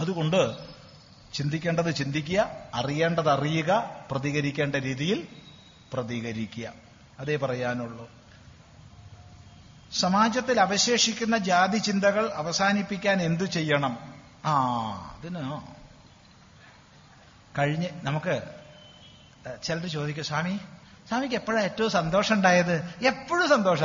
[0.00, 0.72] അതുകൊണ്ട്
[1.32, 5.28] ചിന്തിക്കേണ്ടത് ചിന്തിക്കുക അറിയേണ്ടത് അറിയുക പ്രതികരിക്കേണ്ട രീതിയിൽ
[5.92, 6.72] പ്രതികരിക്കുക.
[7.18, 8.10] അതേ പറയാനുള്ളൂ.
[9.92, 14.21] സമാജത്തിൽ അവശേഷിക്കുന്ന ജാതി ചിന്തകൾ അവസാനിപ്പിക്കാൻ എന്തു ചെയ്യണം?
[14.45, 14.53] ആ
[15.18, 15.43] അതിന്
[17.59, 18.34] കഴിഞ്ഞ് നമുക്ക്
[19.62, 20.61] ചിലർ ചോദിക്കും സ്വാമി
[21.09, 22.95] സ്വാമിക്ക് എപ്പോഴാ ഏറ്റവും സന്തോഷം ഉണ്ടായത്?
[23.07, 23.82] എപ്പോഴും സന്തോഷ.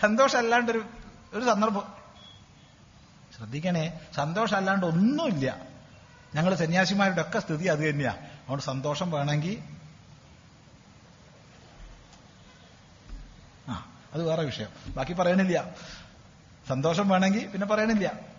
[0.00, 0.84] സന്തോഷം അല്ലാണ്ടൊരു
[1.32, 1.94] ഒരു സന്ദർഭം
[3.36, 5.66] ശ്രദ്ധിക്കണേ സന്തോഷം അല്ലാണ്ട് ഒന്നുമില്ല.
[6.34, 8.10] ഞങ്ങൾ സന്യാസിമാരുടെ ഒക്കെ സ്ഥിതി അത് തന്നെയാ.
[8.10, 9.62] അതുകൊണ്ട് സന്തോഷം വേണമെങ്കിൽ
[13.68, 14.70] ആ അത് വേറെ വിഷയം.
[14.88, 15.64] ബാക്കി പറയണില്ല.
[16.68, 18.29] സന്തോഷം വേണമെങ്കിൽ പിന്നെ പറയണില്ല.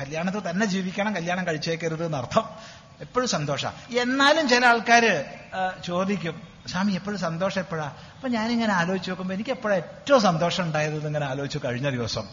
[0.00, 2.44] കല്യാണത്തിൽ തന്നെ ജീവിക്കണം കല്യാണം കഴിച്ചേക്കരുത് എന്നർത്ഥം
[3.00, 3.66] എപ്പോഴും സന്തോഷ.
[3.98, 5.24] എന്നാലും ചില ആൾക്കാര്
[5.84, 7.84] ചോദിക്കും സ്വാമി എപ്പോഴും സന്തോഷം എപ്പോഴാ?
[7.84, 12.24] അപ്പൊ ഞാനിങ്ങനെ ആലോചിച്ച് നോക്കുമ്പോ എനിക്ക് എപ്പോഴാണ് ഏറ്റവും സന്തോഷം ഉണ്ടായത് ഇങ്ങനെ ആലോചിച്ചു കഴിഞ്ഞ ദിവസം.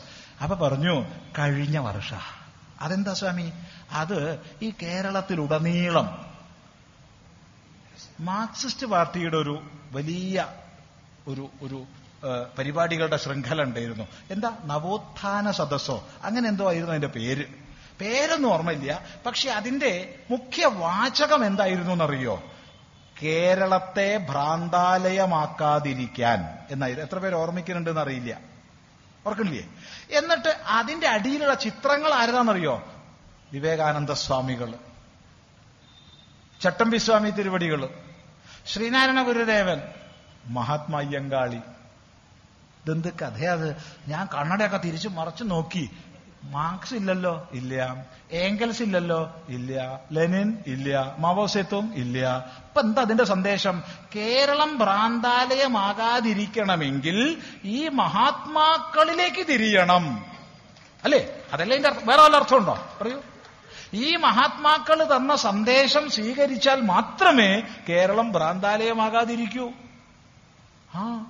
[0.43, 1.05] അപ്പൊ പറഞ്ഞു
[1.39, 2.13] കഴിഞ്ഞ വർഷ.
[2.81, 3.53] അതെന്താ സ്വാമി?
[3.91, 6.33] അത് ഈ കേരളത്തിലുടനീളം
[8.19, 10.47] മാർക്സിസ്റ്റ് പാർട്ടിയുടെ ഒരു വലിയ
[11.27, 11.85] ഒരു ഒരു
[12.57, 14.07] പരിപാടികളുടെ ശൃംഖല ഉണ്ടായിരുന്നു.
[14.31, 14.57] എന്താ?
[14.65, 16.07] നവോത്ഥാന സദസ്സോ?
[16.23, 17.45] അങ്ങനെ എന്തോ ആയിരുന്നു അതിന്റെ പേര്.
[18.01, 19.01] പേരൊന്നും ഓർമ്മയില്ല.
[19.25, 22.43] പക്ഷെ അതിന്റെ മുഖ്യ വാചകം എന്തായിരുന്നു എന്നറിയോ?
[23.23, 27.05] കേരളത്തെ ഭ്രാന്താലയമാക്കാതിരിക്കാൻ എന്നായിരുന്നു.
[27.05, 28.53] എത്ര പേര് ഓർമ്മിക്കുന്നുണ്ടെന്ന് അറിയില്ല.
[29.27, 29.69] ഓർക്കണില്ലേ
[30.11, 32.83] എന്നിട്ട് അതിന്റെ അടിയിലുള്ള ചിത്രങ്ങൾ ആരതാണെന്നറിയോ
[33.51, 34.73] വിവേകാനന്ദ സ്വാമികൾ
[36.61, 37.89] ചട്ടമ്പി സ്വാമി തിരുവടികൾ
[38.67, 39.81] ശ്രീനാരായണ ഗുരുദേവൻ
[40.47, 41.59] മഹാത്മാ അയ്യങ്കാളി
[42.85, 43.75] ഇതെന്ത് കഥയത്
[44.07, 45.89] ഞാൻ കണ്ണടയൊക്കെ തിരിച്ചു മറച്ചു നോക്കി.
[46.43, 47.49] മാർക്സ് ഇല്ലല്ലോ?
[47.53, 48.05] ഇല്ല.
[48.31, 49.35] ഏങ്കൽസ് ഇല്ലല്ലോ?
[49.49, 49.99] ഇല്ല.
[50.11, 50.57] ലെനിൻ?
[50.67, 51.15] ഇല്ല.
[51.19, 51.93] മാവോസെത്തും?
[51.95, 52.37] ഇല്ല.
[52.37, 53.83] ഇപ്പൊ എന്താ അതിന്റെ സന്ദേശം?
[54.15, 60.25] കേരളം ഭ്രാന്താലയമാകാതിരിക്കണമെങ്കിൽ ഈ മഹാത്മാക്കളിലേക്ക് തിരിയണം.
[61.03, 61.29] അല്ലേ?
[61.53, 62.87] അതല്ലേ ഇതിന്റെ വേറെ വല്ല അർത്ഥമുണ്ടോ?
[63.01, 63.21] പറയൂ.
[63.93, 69.71] ഈ മഹാത്മാക്കൾ തന്ന സന്ദേശം സ്വീകരിച്ചാൽ മാത്രമേ കേരളം ഭ്രാന്താലയമാകാതിരിക്കൂ.
[70.95, 71.25] ആ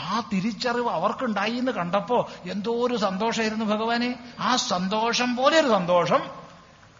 [0.00, 4.18] ആ തിരിച്ചറിവ് അവർക്കുണ്ടായി എന്ന് കണ്ടപ്പോ എന്തോ ഒരു സന്തോഷമായിരുന്നു ഭഗവാനെ.
[4.40, 6.30] ആ സന്തോഷം പോലെ ഒരു സന്തോഷം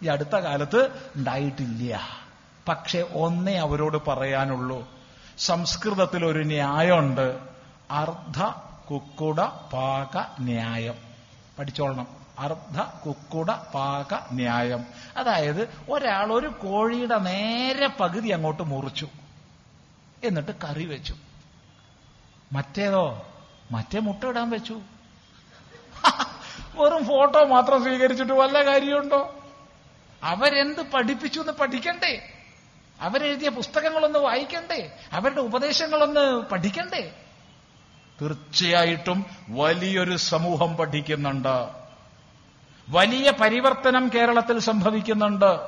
[0.03, 1.99] ഈ അടുത്ത കാലത്ത് ഉണ്ടായിട്ടില്ല.
[2.67, 4.89] പക്ഷെ ഒന്നേ അവരോട് പറയാനുള്ളൂ.
[5.37, 7.39] സംസ്കൃതത്തിൽ ഒരു ന്യായമുണ്ട്.
[7.91, 8.43] അർദ്ധ
[8.91, 9.41] കുക്കുട
[9.73, 10.95] പാക ന്യായം.
[11.59, 12.07] പഠിച്ചോളണം.
[12.39, 14.85] അർദ്ധ കുക്കുട പാക ന്യായം.
[15.17, 19.07] അതായത് ഒരാൾ ഒരു കോഴിയുടെ നേരെ പകുതി അങ്ങോട്ട് മുറിച്ചു.
[20.23, 21.15] എന്നിട്ട് കറി വെച്ചു.
[22.53, 23.27] മറ്റേതോ?
[23.71, 24.81] മറ്റേ മുട്ട ഇടാൻ വെച്ചു.
[26.75, 29.35] വെറും ഫോട്ടോ മാത്രം സ്വീകരിച്ചിട്ട് വല്ല കാര്യമുണ്ടോ?
[30.23, 32.33] അവരെന്ത് പഠിപ്പിച്ചു എന്ന് പഠിക്കണ്ടേ?
[33.01, 34.97] അവരെഴുതിയ പുസ്തകങ്ങളൊന്ന് വായിക്കണ്ടേ?
[35.13, 37.13] അവരുടെ ഉപദേശങ്ങളൊന്ന് പഠിക്കണ്ടേ?
[38.21, 41.69] തീർച്ചയായിട്ടും വലിയൊരു സമൂഹം പഠിക്കുന്നുണ്ട്.
[42.89, 45.59] വലിയ പരിവർത്തനം കേരളത്തിൽ സംഭവിക്കുന്നുണ്ട്.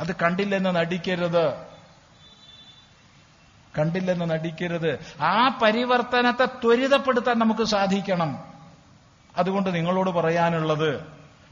[0.00, 1.69] അത് കണ്ടില്ലെന്ന് നടിക്കരുത്.
[3.78, 4.98] കണ്ടില്ലെന്ന് നടിക്കരുത്.
[5.22, 8.38] ആ പരിവർത്തനത്തെ ത്വരിതപ്പെടുത്താൻ നമുക്ക് സാധിക്കണം.
[9.36, 11.00] അതുകൊണ്ട് നിങ്ങളോട് പറയാനുള്ളത്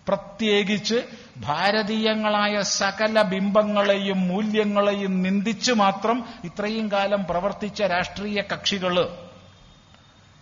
[0.09, 1.05] പ്രത്യേകിച്ച്
[1.37, 9.28] ഭാരതീയങ്ങളായ സകല ബിംബങ്ങളെയും മൂല്യങ്ങളെയും നിന്ദിച്ചു മാത്രം ഇത്രയും കാലം പ്രവർത്തിച്ച രാഷ്ട്രീയ കക്ഷികൾ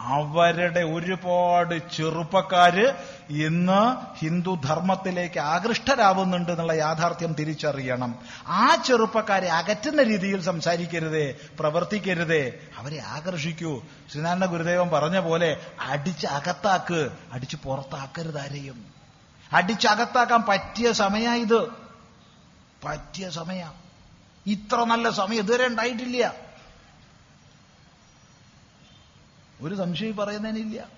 [0.01, 2.95] അവരുടെ ഒരുപാട് ചെറുപ്പക്കാര്
[3.31, 8.19] ഇന്ന് ഹിന്ദു ധർമ്മത്തിലേക്ക് ആകൃഷ്ടരാവുന്നുണ്ട് എന്നുള്ള യാഥാർത്ഥ്യം തിരിച്ചറിയണം.
[8.47, 12.53] ആ ചെറുപ്പക്കാരെ അകറ്റുന്ന രീതിയിൽ സംസാരിക്കരുതേ പ്രവർത്തിക്കരുതേ.
[12.79, 13.83] അവരെ ആകർഷിക്കൂ.
[14.13, 18.85] ശ്രീനാരായണ ഗുരുദേവൻ പറഞ്ഞ പോലെ അടിച്ച് അകത്താക്ക് അടിച്ച് പുറത്താക്കരുത് ആരെയും.
[19.53, 21.67] അടിച്ചകത്താക്കാൻ പറ്റിയ സമയ ഇത്.
[22.85, 23.71] പറ്റിയ സമയ.
[24.47, 26.46] ഇത്ര നല്ല സമയം ഇതുവരെ ഉണ്ടായിട്ടില്ല.
[29.61, 30.89] ഒരു സംശയം പറയുന്നതിനില്ല.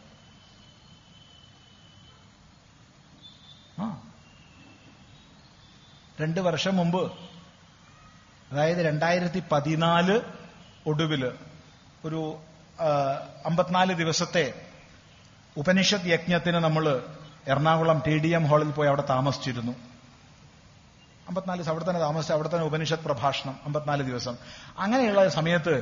[3.79, 4.03] ആ.
[6.21, 7.13] രണ്ട് വർഷം മുമ്പ്
[8.53, 10.21] അതായത് രണ്ടായിരത്തി പതിനാല്
[10.87, 11.33] ഒടുവിൽ
[12.05, 12.39] ഒരു
[13.45, 14.67] അമ്പത്തിനാല് ദിവസത്തെ
[15.57, 17.03] ഉപനിഷത് യജ്ഞത്തിന് നമ്മൾ
[17.49, 19.88] എറണാകുളം ടി ഡി എം ഹാളിൽ പോയി അവിടെ താമസിച്ചിരുന്നു.
[21.29, 24.37] അമ്പത്തിനാല് ദിവസം അവിടെ തന്നെ താമസിച്ച് അവിടെ തന്നെ ഉപനിഷത്ത് പ്രഭാഷണം അമ്പത്തിനാല് ദിവസം.
[24.79, 25.75] അങ്ങനെയുള്ള സമയത്ത്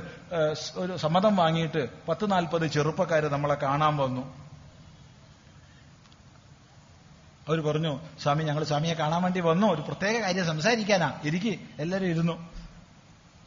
[0.76, 4.46] ഒരു സമ്മതം വാങ്ങിയിട്ട് പത്ത് നാൽപ്പത് ചെറുപ്പക്കാർ നമ്മളെ കാണാൻ വന്നു.
[7.48, 9.66] അവർ പറഞ്ഞു സ്വാമി ഞങ്ങൾ സ്വാമിയെ കാണാൻ വേണ്ടി വന്നു.
[9.66, 11.20] ഒരു പ്രത്യേക കാര്യം സംസാരിക്കാനാ.
[11.24, 11.68] ഇരിക്കി.
[11.78, 12.52] എല്ലാവരും ഇരുന്നു.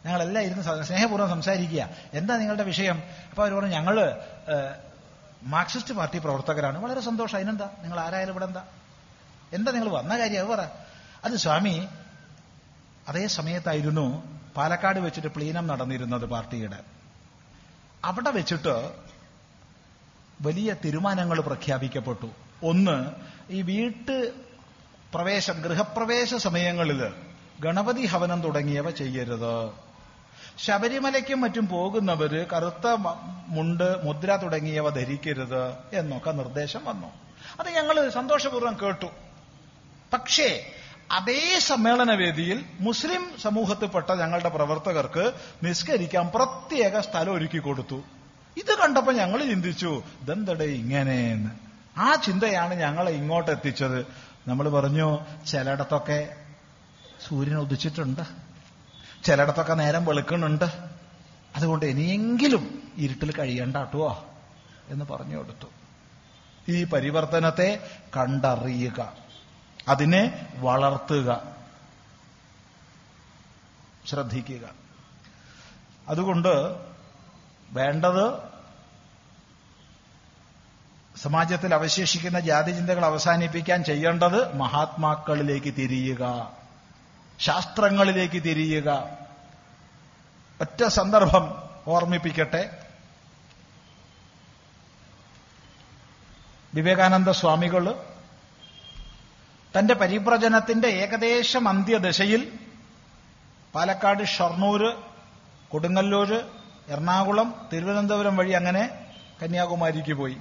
[0.05, 1.89] ഞങ്ങളെല്ലാം ഇരുന്ന് സ്നേഹപൂർവം സംസാരിക്കുക.
[2.13, 3.03] എന്താ നിങ്ങളുടെ വിഷയം?
[3.29, 4.21] അപ്പൊ അവർ പറഞ്ഞു ഞങ്ങൾ
[5.43, 6.83] മാർക്സിസ്റ്റ് പാർട്ടി പ്രവർത്തകരാണ്.
[6.83, 7.35] വളരെ സന്തോഷം.
[7.35, 7.69] അതിനെന്താ?
[7.81, 8.63] നിങ്ങൾ ആരായാലും ഇവിടെ എന്താ
[9.53, 10.39] എന്താ നിങ്ങൾ വന്ന കാര്യം?
[10.39, 10.88] അത് പറ.
[11.25, 11.87] അത് സ്വാമി
[13.07, 14.23] അതേ സമയത്തായിരുന്നു
[14.55, 16.79] പാലക്കാട് വെച്ചിട്ട് പ്ലീനം നടന്നിരുന്നത് പാർട്ടിയുടെ.
[18.05, 18.91] അവിടെ വെച്ചിട്ട്
[20.41, 22.31] വലിയ തീരുമാനങ്ങൾ പ്രഖ്യാപിക്കപ്പെട്ടു.
[22.63, 23.05] ഒന്ന്
[23.49, 24.33] ഈ വീട്ട്
[25.13, 27.13] പ്രവേശം ഗൃഹപ്രവേശ സമയങ്ങളിൽ
[27.59, 29.71] ഗണപതി ഹവനം തുടങ്ങിയവ ചെയ്യരുത്.
[30.57, 32.87] ശബരിമലയ്ക്കും മറ്റും പോകുന്നവര് കറുത്ത
[33.47, 37.07] മുണ്ട് മുദ്ര തുടങ്ങിയവ ധരിക്കരുത് എന്നൊക്കെ നിർദ്ദേശം വന്നു.
[37.59, 39.07] അത് ഞങ്ങൾ സന്തോഷപൂർവം കേട്ടു.
[40.13, 40.73] പക്ഷേ
[41.11, 45.33] അതേ സമ്മേളന വേദിയിൽ മുസ്ലിം സമൂഹത്തിൽപ്പെട്ട ഞങ്ങളുടെ പ്രവർത്തകർക്ക്
[45.63, 47.95] നിസ്കരിക്കാൻ പ്രത്യേക സ്ഥലം ഒരുക്കി കൊടുത്തു.
[48.57, 51.49] ഇത് കണ്ടപ്പോൾ ഞങ്ങൾ ചിന്തിച്ചു ഇതെന്തടേ ഇങ്ങനെയെന്ന്?
[51.97, 54.07] ആ ചിന്തയാണ് ഞങ്ങളെ ഇങ്ങോട്ട് എത്തിച്ചത്.
[54.47, 56.35] നമ്മൾ പറഞ്ഞു ചിലയിടത്തൊക്കെ
[57.27, 58.21] സൂര്യൻ ഉദിച്ചിട്ടുണ്ട്.
[59.23, 60.65] ചിലയിടത്തൊക്കെ നേരം വെളുക്കുന്നുണ്ട്.
[61.55, 64.25] അതുകൊണ്ട് ഇനിയെങ്കിലും ഇരുട്ടിൽ കഴിയണ്ട കേട്ടോ
[64.89, 65.67] എന്ന് പറഞ്ഞു കൊടുത്തു.
[66.71, 67.87] ഈ പരിവർത്തനത്തെ
[68.17, 69.28] കണ്ടറിയുക.
[69.89, 71.55] അതിനെ വളർത്തുക.
[74.07, 74.69] ശ്രദ്ധിക്കുക.
[76.09, 76.75] അതുകൊണ്ട്
[77.71, 78.49] വേണ്ടത്
[81.17, 86.51] സമാജത്തിൽ അവശേഷിക്കുന്ന ജാതി ചിന്തകൾ അവസാനിപ്പിക്കാൻ ചെയ്യേണ്ടത് മഹാത്മാക്കളിലേക്ക് തിരിയുക.
[87.39, 89.17] ശാസ്ത്രങ്ങളിലേക്ക് തിരിയുക.
[90.61, 92.85] ഒറ്റ സന്ദർഭം ഓർമ്മിപ്പിക്കട്ടെ.
[96.73, 98.08] വിവേകാനന്ദ സ്വാമികൾ
[99.79, 102.59] തന്റെ പരിപ്രജനത്തിന്റെ ഏകദേശം അന്ത്യദശയിൽ
[103.75, 104.95] പാലക്കാട് ഷൊർണൂര്
[105.69, 106.33] കൊടുങ്ങല്ലൂർ
[106.89, 109.07] എറണാകുളം തിരുവനന്തപുരം വഴി അങ്ങനെ
[109.43, 110.37] കന്യാകുമാരിക്ക് പോയി.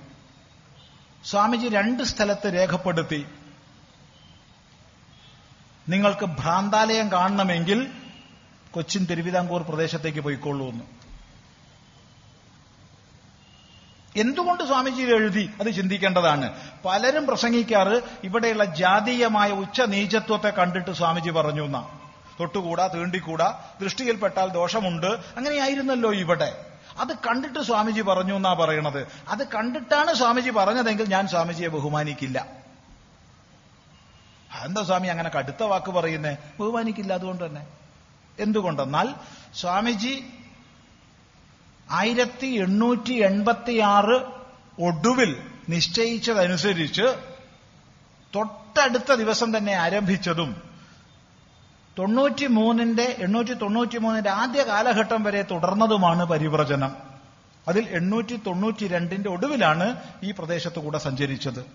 [1.24, 3.26] സ്വാമിജി രണ്ട് സ്ഥലത്ത് രേഖപ്പെടുത്തി.
[5.88, 7.92] നിങ്ങൾക്ക് ഭ്രാന്താലയം കാണണമെങ്കിൽ
[8.70, 10.97] കൊച്ചിൻ തിരുവിതാംകൂർ പ്രദേശത്തേക്ക് പോയിക്കൊള്ളൂ എന്ന്
[14.16, 16.52] എന്തുകൊണ്ട് സ്വാമിജി എഴുതി അത് ചിന്തിക്കേണ്ടതാണ്?
[16.84, 21.88] പലരും പ്രസംഗിക്കാറ് ഇവിടെയുള്ള ജാതീയമായ ഉച്ച നീചത്വത്തെ കണ്ടിട്ട് സ്വാമിജി പറഞ്ഞു എന്നാ.
[22.40, 25.06] തൊട്ടുകൂടാ തീണ്ടിക്കൂടാ ദൃഷ്ടിയിൽപ്പെട്ടാൽ ദോഷമുണ്ട്.
[25.06, 26.64] അങ്ങനെയായിരുന്നല്ലോ ഇവിടെ.
[26.98, 29.08] അത് കണ്ടിട്ട് സ്വാമിജി പറഞ്ഞു എന്നാ പറയണത്.
[29.28, 32.46] അത് കണ്ടിട്ടാണ് സ്വാമിജി പറഞ്ഞതെങ്കിൽ ഞാൻ സ്വാമിജിയെ ബഹുമാനിക്കില്ല.
[34.64, 36.36] എന്താ സ്വാമി അങ്ങനെ കടുത്ത വാക്ക് പറയുന്നേ?
[36.60, 37.66] ബഹുമാനിക്കില്ല അതുകൊണ്ട് തന്നെ.
[38.38, 39.14] എന്തുകൊണ്ടെന്നാൽ
[39.54, 40.26] സ്വാമിജി
[41.90, 44.24] ആയിരത്തി എണ്ണൂറ്റി എൺപത്തിയാറ്
[44.82, 45.36] ഒടുവിൽ
[45.68, 47.02] നിശ്ചയിച്ചതനുസരിച്ച്
[48.34, 50.56] തൊട്ടടുത്ത ദിവസം തന്നെ ആരംഭിച്ചതും
[51.98, 56.96] തൊണ്ണൂറ്റി മൂന്നിന്റെ എണ്ണൂറ്റി തൊണ്ണൂറ്റി മൂന്നിന്റെ ആദ്യ കാലഘട്ടം വരെ തുടർന്നതുമാണ് പരിവ്രജനം.
[57.68, 61.66] അതിൽ എണ്ണൂറ്റി തൊണ്ണൂറ്റി രണ്ടിന്റെ ഒടുവിലാണ് ഈ പ്രദേശത്തു കൂടെ സഞ്ചരിച്ചത്.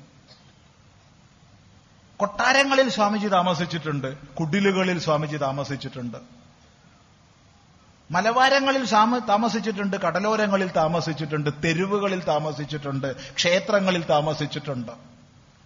[2.17, 6.42] കൊട്ടാരങ്ങളിൽ സ്വാമിജി താമസിച്ചിട്ടുണ്ട് കുടിലുകളിൽ സ്വാമിജി താമസിച്ചിട്ടുണ്ട്.
[8.13, 8.85] മലവാരങ്ങളിൽ
[9.19, 14.91] താമസിച്ചിട്ടുണ്ട് കടലോരങ്ങളിൽ താമസിച്ചിട്ടുണ്ട് തെരുവുകളിൽ താമസിച്ചിട്ടുണ്ട് ക്ഷേത്രങ്ങളിൽ താമസിച്ചിട്ടുണ്ട്.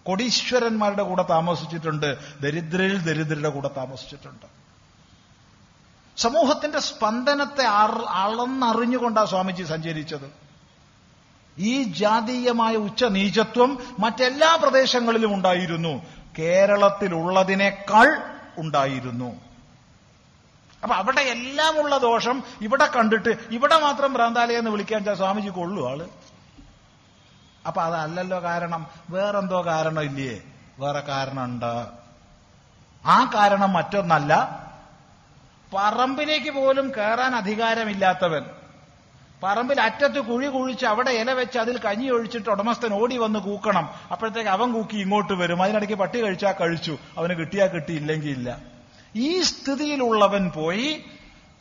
[0.05, 4.45] കൊടീശ്വരന്മാരുടെ കൂടെ താമസിച്ചിട്ടുണ്ട് ദരിദ്രരിൽ ദരിദ്രരുടെ കൂടെ താമസിച്ചിട്ടുണ്ട്.
[6.17, 10.27] സമൂഹത്തിന്റെ സ്പന്ദനത്തെ അളന്നറിഞ്ഞുകൊണ്ടാണ് സ്വാമിജി സഞ്ചരിച്ചത്.
[11.57, 16.01] ഈ ജാതീയമായ ഉച്ച നീചത്വം മറ്റെല്ലാ പ്രദേശങ്ങളിലും ഉണ്ടായിരുന്നു.
[16.39, 18.07] കേരളത്തിലുള്ളതിനേക്കാൾ
[18.57, 19.46] ഉണ്ടായിരുന്നു.
[20.83, 25.89] അപ്പൊ അവിടെ എല്ലാം ഉള്ള ദോഷം ഇവിടെ കണ്ടിട്ട് ഇവിടെ മാത്രം ഭ്രാന്താലയം എന്ന് വിളിക്കാൻ വെച്ചാൽ സ്വാമിജി കൊള്ളു
[25.89, 26.07] ആൾ.
[27.67, 28.87] അപ്പൊ അതല്ലല്ലോ കാരണം.
[29.09, 30.41] വേറെന്തോ കാരണം ഇല്ലേ?
[30.79, 31.85] വേറെ കാരണമുണ്ട്?
[33.05, 34.63] ആ കാരണം മറ്റൊന്നല്ല.
[35.73, 38.45] പറമ്പിലേക്ക് പോലും കയറാൻ അധികാരമില്ലാത്തവൻ.
[39.43, 43.89] പറമ്പിൽ അറ്റത്ത് കുഴി കുഴിച്ച് അവിടെ ഇല വെച്ച് അതിൽ കഞ്ഞി ഒഴിച്ചിട്ട് ഉടമസ്ഥൻ ഓടി വന്ന് കൂക്കണം.
[44.11, 45.63] അപ്പോഴത്തേക്ക് അവൻ കൂക്കി ഇങ്ങോട്ട് വരും.
[45.63, 46.97] അതിനിടയ്ക്ക് പട്ടി കഴിച്ചാൽ കഴിച്ചു.
[47.17, 48.76] അവന് കിട്ടിയാ കിട്ടി ഇല്ലെങ്കിൽ ഇല്ല.
[49.17, 51.03] ഈ സ്ഥിതിയിലുള്ളവൻ പോയി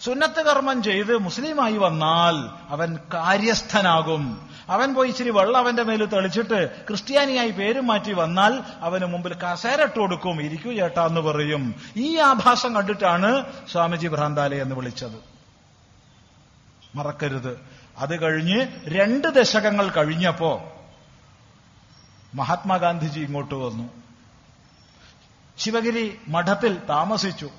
[0.05, 4.49] സുന്നത്ത് കർമ്മം ചെയ്ത് മുസ്ലിമായി വന്നാൽ അവൻ കാര്യസ്ഥനാകും.
[4.69, 10.43] അവൻ പോയി ഇച്ചിരി വെള്ളം അവന്റെ മേൽ തെളിച്ചിട്ട് ക്രിസ്ത്യാനിയായി പേരും മാറ്റി വന്നാൽ അവന് മുമ്പിൽ കസേരട്ട് കൊടുക്കും.
[10.43, 11.75] ഇരിക്കൂ ചേട്ടാ എന്ന് പറയും.
[11.97, 15.19] ഈ ആഭാസം കണ്ടിട്ടാണ് സ്വാമിജി ഭ്രാന്താലയ എന്ന് വിളിച്ചത്.
[16.95, 17.61] മറക്കരുത്.
[17.99, 20.73] അത് കഴിഞ്ഞ് രണ്ട് ദശകങ്ങൾ കഴിഞ്ഞപ്പോ
[22.35, 24.06] മഹാത്മാഗാന്ധിജി ഇങ്ങോട്ട് വന്നു.
[25.59, 27.51] ശിവഗിരി മഠത്തിൽ താമസിച്ചു.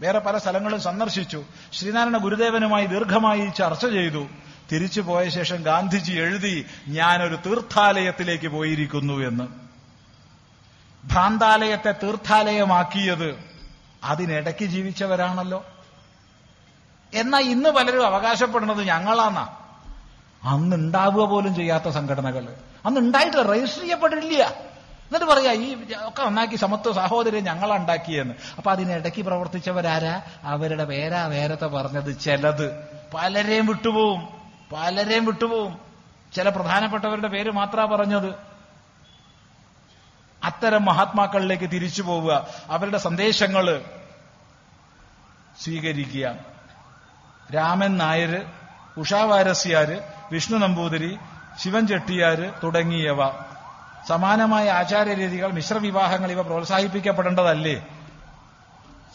[0.00, 1.44] വേറെ പല സ്ഥലങ്ങളും സന്ദർശിച്ചു.
[1.72, 4.26] ശ്രീനാരായണ ഗുരുദേവനുമായി ദീർഘമായി ചർച്ച ചെയ്തു.
[4.72, 9.44] തിരിച്ചു പോയ ശേഷം ഗാന്ധിജി എഴുതി ഞാനൊരു തീർത്ഥാലയത്തിലേക്ക് പോയിരിക്കുന്നു എന്ന്.
[11.04, 13.44] ഭ്രാന്താലയത്തെ തീർത്ഥാലയമാക്കിയത്
[14.04, 15.66] അതിനിടയ്ക്ക് ജീവിച്ചവരാണല്ലോ.
[17.14, 19.48] എന്നാ ഇന്ന് പലരും അവകാശപ്പെടുന്നത് ഞങ്ങളാന്നാ.
[20.44, 22.54] അന്ന് ഉണ്ടാവുക പോലും ചെയ്യാത്ത സംഘടനകൾ.
[22.86, 24.69] അന്ന് ഉണ്ടായിട്ടില്ല രജിസ്റ്റർ ചെയ്യപ്പെട്ടില്ല
[25.10, 28.34] എന്നിട്ട് പറയാ ഈ ഒക്കെ നന്നാക്കി സമത്വ സഹോദരൻ ഞങ്ങളാ ഉണ്ടാക്കിയെന്ന്.
[28.56, 30.22] അപ്പൊ അതിനിടയ്ക്ക് പ്രവർത്തിച്ചവരാരാ?
[30.42, 32.88] അവരുടെ പേരാ വേരത്തെ പറഞ്ഞത് ചിലത്.
[33.14, 34.28] പലരെയും വിട്ടുപോവും.
[34.72, 35.78] പലരെയും വിട്ടുപോവും.
[36.34, 38.34] ചില പ്രധാനപ്പെട്ടവരുടെ പേര് മാത്രാ പറഞ്ഞത്.
[40.44, 42.46] അത്തരം മഹാത്മാക്കളിലേക്ക് തിരിച്ചു പോവുക.
[42.70, 43.84] അവരുടെ സന്ദേശങ്ങൾ
[45.60, 46.34] സ്വീകരിക്കുക.
[47.54, 48.46] രാമൻ നായർ
[48.96, 50.00] ഉഷാവാരസ്യാര്
[50.32, 51.18] വിഷ്ണു നമ്പൂതിരി
[51.62, 53.49] ശിവൻ ചെട്ടിയാര് തുടങ്ങിയവ.
[54.08, 57.86] സമാനമായ ആചാരരീതികൾ മിശ്രവിവാഹങ്ങൾ ഇവ പ്രോത്സാഹിപ്പിക്കപ്പെടേണ്ടതല്ലേ?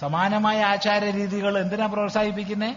[0.01, 2.75] സമാനമായ ആചാരരീതികൾ എന്തിനാ പ്രോത്സാഹിപ്പിക്കുന്നേ?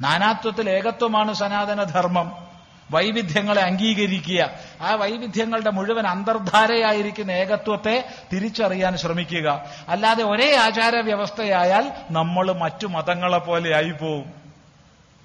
[0.00, 2.50] നാനാത്വത്തിൽ ഏകത്വമാണ് സനാതനധർമ്മം.
[2.90, 4.50] വൈവിധ്യങ്ങളെ അംഗീകരിക്കുക.
[4.80, 9.64] ആ വൈവിധ്യങ്ങളുടെ മുഴുവൻ അന്തർധാരയായിരിക്കുന്ന ഏകത്വത്തെ തിരിച്ചറിയാൻ ശ്രമിക്കുക.
[9.88, 14.32] അല്ലാതെ ഒരേ ആചാര വ്യവസ്ഥയായാൽ നമ്മൾ മറ്റു മതങ്ങളെ പോലെ ആയിപ്പോവും.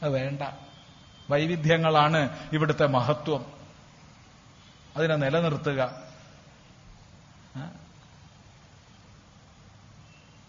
[0.04, 0.42] അത് വേണ്ട.
[1.30, 3.55] വൈവിധ്യങ്ങളാണ് ഇവിടുത്തെ മഹത്വം.
[4.96, 6.06] അതിനെ നിലനിർത്തുക.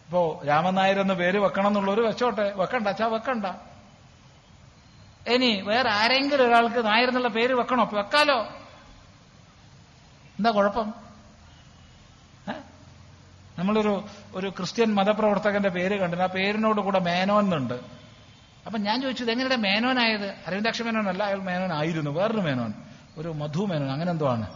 [0.06, 2.52] ഇപ്പോ രാമനായർ എന്ന് പേര് വെക്കണം എന്നുള്ളൊരു വെച്ചോട്ടെ.
[2.56, 3.46] വെക്കണ്ട അച്ഛാ വെക്കണ്ട.
[5.28, 7.90] ഇനി വേറെ ആരെങ്കിലും ഒരാൾക്ക് നായർ എന്നുള്ള പേര് വെക്കണോ?
[7.92, 8.44] വെക്കാലോ.
[10.38, 10.94] എന്താ കുഴപ്പം?
[13.58, 14.04] നമ്മളൊരു
[14.34, 16.22] ഒരു ക്രിസ്ത്യൻ മതപ്രവർത്തകന്റെ പേര് കണ്ടിന്.
[16.22, 17.74] ആ പേരിനോട് കൂടെ മേനോൻ എന്നുണ്ട്.
[18.66, 20.34] അപ്പൊ ഞാൻ ചോദിച്ചത് എങ്ങനെയുടെ മേനോനായത്?
[20.46, 22.74] അരവിന്ദാക്ഷ മേനോൻ അല്ല അയാൾ മേനോൻ ആയിരുന്നു വേറൊരു മേനോൻ.
[23.18, 24.46] ഒരു മധു മേനോൻ അങ്ങനെ എന്തോ ആണ്.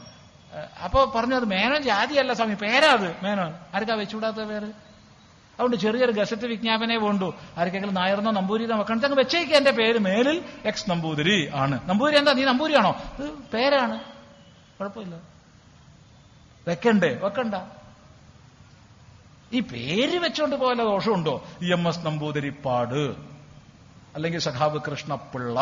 [0.85, 3.55] അപ്പൊ പറഞ്ഞു അത് മേനോൻ ജാതിയല്ല സ്വാമി പേരാ അത് മേനോൻ.
[3.75, 4.65] ആർക്കാ വെച്ചുകൂടാത്ത പേര്?
[4.65, 9.99] അതുകൊണ്ട് ചെറിയൊരു ഗസറ്റ് വിജ്ഞാപനേ വേണ്ടു ആർക്കെങ്കിലും നായർന്നോ നമ്പൂരിന്നോ വെക്കണം അങ്ങ് വെച്ചേക്ക് എന്റെ പേര്.
[9.99, 11.89] മേലിൽ എക്സ് നമ്പൂതിരി ആണ്.
[11.89, 14.01] നമ്പൂരി എന്താ നീ നമ്പൂരിയാണോ ഇത് പേരാണ്.
[14.81, 15.17] കുഴപ്പമില്ല.
[16.69, 17.19] വെക്കണ്ടേ?
[17.23, 17.55] വെക്കണ്ട.
[19.53, 21.45] ഈ പേര് വെച്ചോണ്ട് പോലെ ദോഷമുണ്ടോ?
[21.73, 23.15] M S Namboodiripad.
[24.15, 25.61] അല്ലെങ്കിൽ സഖാവ് കൃഷ്ണപിള്ള.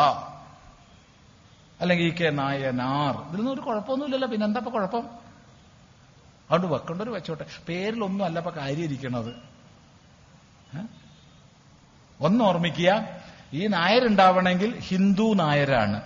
[1.81, 3.27] അല്ലെങ്കിൽ ഈ കെ നായനാർ.
[3.27, 4.27] ഇതിലൊന്നും ഒരു കുഴപ്പമൊന്നുമില്ലല്ലോ.
[4.27, 5.03] പിന്നെന്താ ഇപ്പൊ കുഴപ്പം?
[6.51, 7.45] അതുകൊണ്ട് വെക്കേണ്ടൊരു വെച്ചോട്ടെ.
[7.67, 9.49] പേരിലൊന്നും അല്ല ഇപ്പൊ കാര്യം ഇരിക്കണത്.
[12.21, 13.07] ഒന്ന് ഓർമ്മിക്കുക.
[13.53, 16.01] ഈ നായരുണ്ടാവണമെങ്കിൽ ഹിന്ദു നായരാണ്.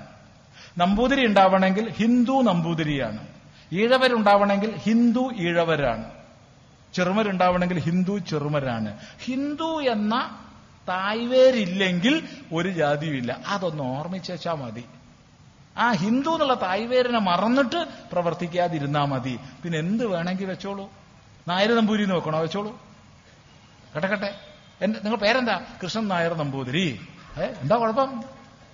[0.78, 3.28] നമ്പൂതിരി ഉണ്ടാവണമെങ്കിൽ ഹിന്ദു നമ്പൂതിരിയാണ്.
[3.74, 6.12] ഈഴവരുണ്ടാവണമെങ്കിൽ ഹിന്ദു ഈഴവരാണ്.
[6.94, 8.98] ചെറുമരുണ്ടാവണമെങ്കിൽ ഹിന്ദു ചെറുമരാണ്.
[9.24, 10.40] ഹിന്ദു എന്ന
[10.90, 13.40] തായ്വേരില്ലെങ്കിൽ ഒരു ജാതിയുമില്ല.
[13.48, 14.86] അതൊന്ന് ഓർമ്മിച്ചാ മതി.
[15.78, 19.40] ആ ഹിന്ദു എന്നുള്ള തായ്വേരനെ മറന്നിട്ട് പ്രവർത്തിക്കാതിരുന്നാ മതി.
[19.64, 20.91] പിന്നെ എന്ത് വേണമെങ്കിൽ വെച്ചോളൂ?
[21.48, 22.80] നായർ നമ്പൂരി നോക്കണോ വെച്ചോളൂ.
[23.95, 24.40] കട്ടെ
[24.82, 25.66] എന്റെ നിങ്ങൾ പേരെന്താ?
[25.84, 27.08] കൃഷ്ണൻ നായർ നമ്പൂതിരി.
[27.38, 28.24] ഏ എന്താ കുഴപ്പം?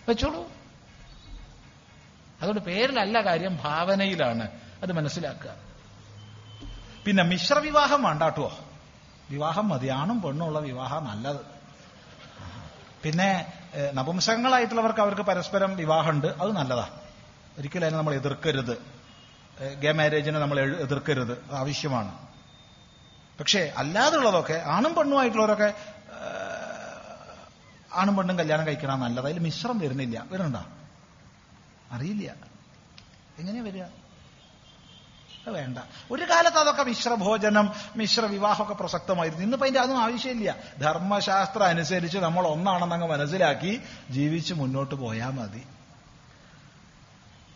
[0.07, 0.49] വെച്ചോളൂ.
[2.41, 4.49] അതുകൊണ്ട് പേരിലല്ല കാര്യം ഭാവനയിലാണ്.
[4.83, 5.51] അത് മനസ്സിലാക്കുക.
[7.05, 8.59] പിന്നെ മിശ്രവിവാഹം വേണ്ടാട്ടോ
[9.29, 11.39] വിവാഹം മതി ആണും പെണ്ണുള്ള വിവാഹം നല്ലത്.
[13.03, 13.58] പിന്നെ
[13.93, 16.27] നപുംസകങ്ങളായിട്ടുള്ളവർക്ക് അവർക്ക് പരസ്പരം വിവാഹമുണ്ട്.
[16.27, 16.89] അത് നല്ലതാ
[17.57, 18.77] ഒരിക്കലും അതിനെ നമ്മൾ എതിർക്കരുത്.
[19.79, 21.31] ഗേ മാരേജിനെ നമ്മൾ എതിർക്കരുത്.
[21.31, 22.17] അത് ആവശ്യമാണ്.
[23.39, 25.73] പക്ഷേ അല്ലാതുള്ളതൊക്കെ ആണും പെണ്ണുമായിട്ടുള്ളവരൊക്കെ
[27.93, 29.25] ആണും പെണ്ണും കല്യാണം കഴിക്കണം നല്ലത്.
[29.25, 30.25] അതിൽ മിശ്രം വരുന്നില്ല.
[30.31, 30.65] വരുന്നുണ്ടോ?
[31.91, 32.35] അറിയില്ല.
[33.39, 33.83] എങ്ങനെയാ വരിക?
[35.49, 35.77] വേണ്ട.
[36.11, 39.43] ഒരു കാലത്ത് അതൊക്കെ മിശ്രഭോജനം മിശ്ര വിവാഹമൊക്കെ പ്രസക്തമായിരുന്നു.
[39.43, 40.55] ഇന്നിപ്പോ അതിന്റെ അതൊന്നും ആവശ്യമില്ല.
[40.81, 45.63] ധർമ്മശാസ്ത്രം അനുസരിച്ച് നമ്മൾ ഒന്നാണെന്നങ്ങ് മനസ്സിലാക്കി ജീവിച്ച് മുന്നോട്ട് പോയാൽ മതി.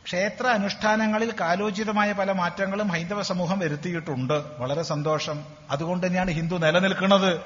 [0.06, 4.44] ക്ഷേത്ര അനുഷ്ഠാനങ്ങളിൽ കാലോചിതമായ പല മാറ്റങ്ങളും ഹൈന്ദവ സമൂഹം വരുത്തിയിട്ടുണ്ട്.
[4.58, 5.44] വളരെ സന്തോഷം.
[5.72, 7.40] അതുകൊണ്ട് തന്നെയാണ് ഹിന്ദു നിലനിൽക്കുന്നത്.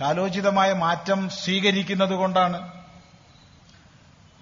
[0.00, 2.83] കാലോചിതമായ മാറ്റം സ്വീകരിക്കുന്നത് കൊണ്ടാണ്.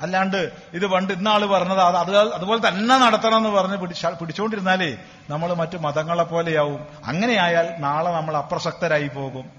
[0.03, 4.99] അല്ലാണ്ട് ഇത് പണ്ട് ഇന്നാൾ പറഞ്ഞത് അത് അത് അതുപോലെ തന്നെ നടത്തണം എന്ന് പറഞ്ഞ് പിടിച്ച പിടിച്ചുകൊണ്ടിരുന്നാലേ
[5.31, 6.87] നമ്മൾ മറ്റു മതങ്ങളെ പോലെയാവും.
[7.05, 9.51] അങ്ങനെയായാൽ നാളെ നമ്മൾ അപ്രസക്തരായി പോകും.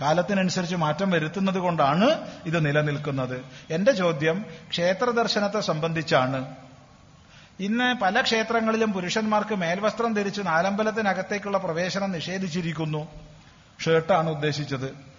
[0.00, 2.10] കാലത്തിനനുസരിച്ച് മാറ്റം വരുത്തുന്നത് കൊണ്ടാണ്
[2.46, 3.44] ഇത് നിലനിൽക്കുന്നത്.
[3.70, 6.56] എന്റെ ചോദ്യം ക്ഷേത്ര ദർശനത്തെ സംബന്ധിച്ചാണ്.
[7.60, 13.08] ഇന്ന് പല ക്ഷേത്രങ്ങളിലും പുരുഷന്മാർക്ക് മേൽവസ്ത്രം ധരിച്ച് നാലമ്പലത്തിനകത്തേക്കുള്ള പ്രവേശനം നിഷേധിച്ചിരിക്കുന്നു.
[13.84, 15.09] ഷർട്ടാണ് ഉദ്ദേശിച്ചത്.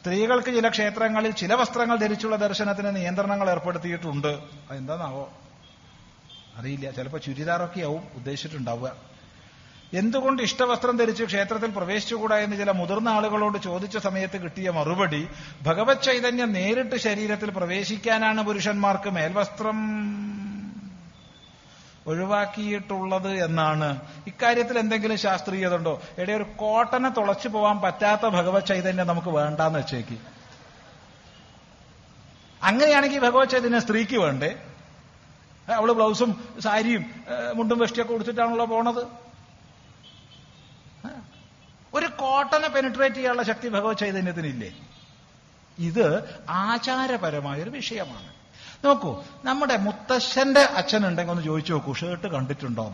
[0.00, 4.28] സ്ത്രീകൾക്ക് ചില ക്ഷേത്രങ്ങളിൽ ചില വസ്ത്രങ്ങൾ ധരിച്ചുള്ള ദർശനത്തിന് നിയന്ത്രണങ്ങൾ ഏർപ്പെടുത്തിയിട്ടുണ്ട്.
[4.70, 5.32] അതെന്താണാവോ
[6.56, 6.90] അറിയില്ല.
[6.90, 8.92] ചിലപ്പോൾ ചുരിദാറൊക്കെയാവും ഉദ്ദേശിച്ചിട്ടുണ്ടാവുക.
[9.94, 15.28] എന്തുകൊണ്ട് ഇഷ്ടവസ്ത്രം ധരിച്ച് ക്ഷേത്രത്തിൽ പ്രവേശിച്ചുകൂടാ എന്ന് ചില മുതിർന്ന ആളുകളോട് ചോദിച്ച സമയത്ത് കിട്ടിയ മറുപടി
[15.62, 19.78] ഭഗവത് ചൈതന്യം നേരിട്ട് ശരീരത്തിൽ പ്രവേശിക്കാനാണ് പുരുഷന്മാർക്ക് മേൽവസ്ത്രം.
[22.06, 24.00] ഒഴിവാക്കിയിട്ടുള്ളത് എന്നാണ്.
[24.26, 30.18] ഇക്കാര്യത്തിൽ എന്തെങ്കിലും ശാസ്ത്രീയത ഉണ്ടോ എടേ ഒരു കോട്ടനെ തുളച്ചു പോവാൻ പറ്റാത്ത ഭഗവത് ചൈതന്യം നമുക്ക് വേണ്ടാന്ന് വെച്ചേക്ക്.
[32.62, 34.50] അങ്ങനെയാണെങ്കിൽ ഭഗവത് ചൈതന്യം സ്ത്രീക്ക് വേണ്ടേ?
[35.74, 37.04] അവൾ ബ്ലൗസും സാരിയും
[37.54, 39.02] മുണ്ടും വെഷ്ടിയൊക്കെ കൊടുത്തിട്ടാണല്ലോ പോണത്.
[41.94, 44.72] ഒരു കോട്ടനെ പെനിട്രേറ്റ് ചെയ്യാനുള്ള ശക്തി ഭഗവത് ചൈതന്യത്തിനില്ലേ?
[45.78, 46.06] ഇത്
[46.50, 48.39] ആചാരപരമായൊരു വിഷയമാണ്.
[48.84, 52.86] നോക്കൂ നമ്മുടെ മുത്തശ്ശന്റെ അച്ഛനുണ്ടെങ്കിൽ ഒന്ന് ചോദിച്ചു നോക്കൂ ഷർട്ട് കണ്ടിട്ടുണ്ടോ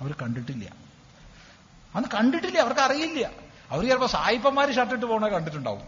[0.00, 0.72] അവർ കണ്ടിട്ടില്ല.
[1.94, 3.30] അന്ന് കണ്ടിട്ടില്ല അവർക്ക് അറിയില്ല.
[3.70, 5.82] അവർ ചിലപ്പോൾ സായിപ്പന്മാർ ഷർട്ടിട്ട് പോകണ കണ്ടിട്ടുണ്ടാവും.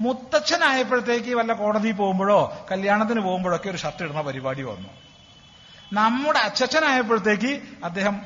[0.00, 4.88] മുത്തച്ഛനായപ്പോഴത്തേക്ക് വല്ല കോടതി പോകുമ്പോഴോ കല്യാണത്തിന് പോകുമ്പോഴൊക്കെ ഒരു ഷർട്ട് ഇടുന്ന പരിപാടി വന്നു.
[5.92, 8.22] നമ്മുടെ അച്ഛനായപ്പോഴത്തേക്ക് അദ്ദേഹം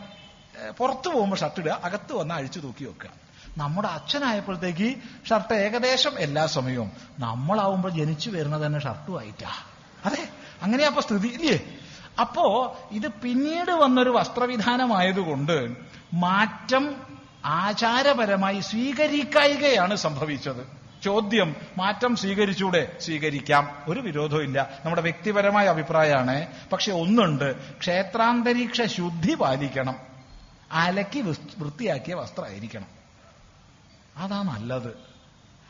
[0.79, 3.28] പുറത്തു പോകുമ്പോൾ ഷർട്ട് ഇടുക അകത്ത് വന്ന് അഴിച്ചു തൂക്കി വെക്കുക.
[3.59, 4.95] നമ്മുടെ അച്ഛനായപ്പോഴത്തേക്ക്
[5.29, 6.93] ഷർട്ട് ഏകദേശം എല്ലാ സമയവും.
[7.19, 9.51] നമ്മളാവുമ്പോൾ ജനിച്ചു വരുന്നത് തന്നെ ഷർട്ടുമായിട്ടാ
[10.05, 10.29] അതെ
[10.63, 11.61] അങ്ങനെയാ അപ്പൊ സ്ഥിതി ഇല്ലേ?
[12.21, 15.77] അപ്പോ ഇത് പിന്നീട് വന്നൊരു വസ്ത്രവിധാനമായതുകൊണ്ട്
[16.15, 16.97] മാറ്റം
[17.45, 20.67] ആചാരപരമായി സ്വീകരിക്കായികയാണ് സംഭവിച്ചത്.
[21.03, 22.97] ചോദ്യം മാറ്റം സ്വീകരിച്ചൂടെ?
[23.01, 23.83] സ്വീകരിക്കാം.
[23.89, 24.71] ഒരു വിരോധവും ഇല്ല.
[24.85, 26.47] നമ്മുടെ വ്യക്തിപരമായ അഭിപ്രായമാണ്.
[26.73, 29.97] പക്ഷെ ഒന്നുണ്ട് ക്ഷേത്രാന്തരീക്ഷ ശുദ്ധി പാലിക്കണം.
[30.73, 31.21] അലക്കി
[31.59, 32.98] വൃത്തിയാക്കിയ വസ്ത്രമായിരിക്കണം.
[34.19, 35.09] അതാ നല്ലത്.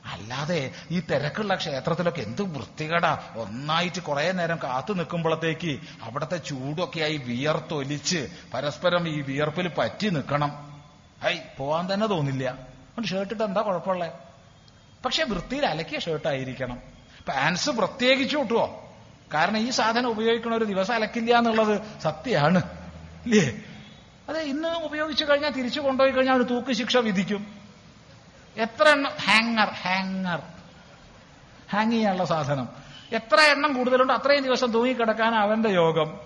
[0.05, 3.23] അല്ലാതെ ഈ തിരക്കുള്ള ക്ഷേത്രത്തിലൊക്കെ എന്ത് വൃത്തികേടാ.
[3.37, 10.83] ഒന്നായിട്ട് കുറെ നേരം കാത്തു നിൽക്കുമ്പോഴത്തേക്ക് അവിടുത്തെ ചൂടൊക്കെയായി വിയർത്തൊലിച്ച് പരസ്പരം ഈ വിയർപ്പിൽ പറ്റി നിൽക്കണം.
[11.25, 12.51] ഐ പോവാൻ തന്നെ തോന്നില്ല.
[12.51, 14.11] അതുകൊണ്ട് ഷർട്ട് ഇട്ട് എന്താ കുഴപ്പമുള്ളേ?
[15.05, 16.83] പക്ഷെ വൃത്തിയിൽ അലക്കിയ ഷർട്ടായിരിക്കണം
[17.29, 18.95] പാൻസ് പ്രത്യേകിച്ച് കിട്ടുമോ
[19.35, 22.62] കാരണം ഈ സാധനം ഉപയോഗിക്കണ ഒരു ദിവസം അലക്കില്ല എന്നുള്ളത് സത്യമാണ്.
[23.27, 23.61] ഇല്ലേ?
[24.29, 27.57] അതെ ഇന്ന് ഉപയോഗിച്ചു കഴിഞ്ഞാൽ തിരിച്ചു കൊണ്ടുപോയി കഴിഞ്ഞാൽ ഒരു തൂക്ക് ശിക്ഷ വിധിക്കും.
[28.59, 29.10] എത്ര എണ്ണം?
[29.20, 30.43] ഹാങ്ങർ ഹാങ്ങർ
[31.70, 32.68] ഹാങ് ചെയ്യാനുള്ള സാധനം.
[33.12, 34.12] എത്ര എണ്ണം കൂടുതലുണ്ട്?
[34.12, 36.20] അത്രയും ദിവസം തൂങ്ങിക്കിടക്കാൻ അവന്റെ യോഗം.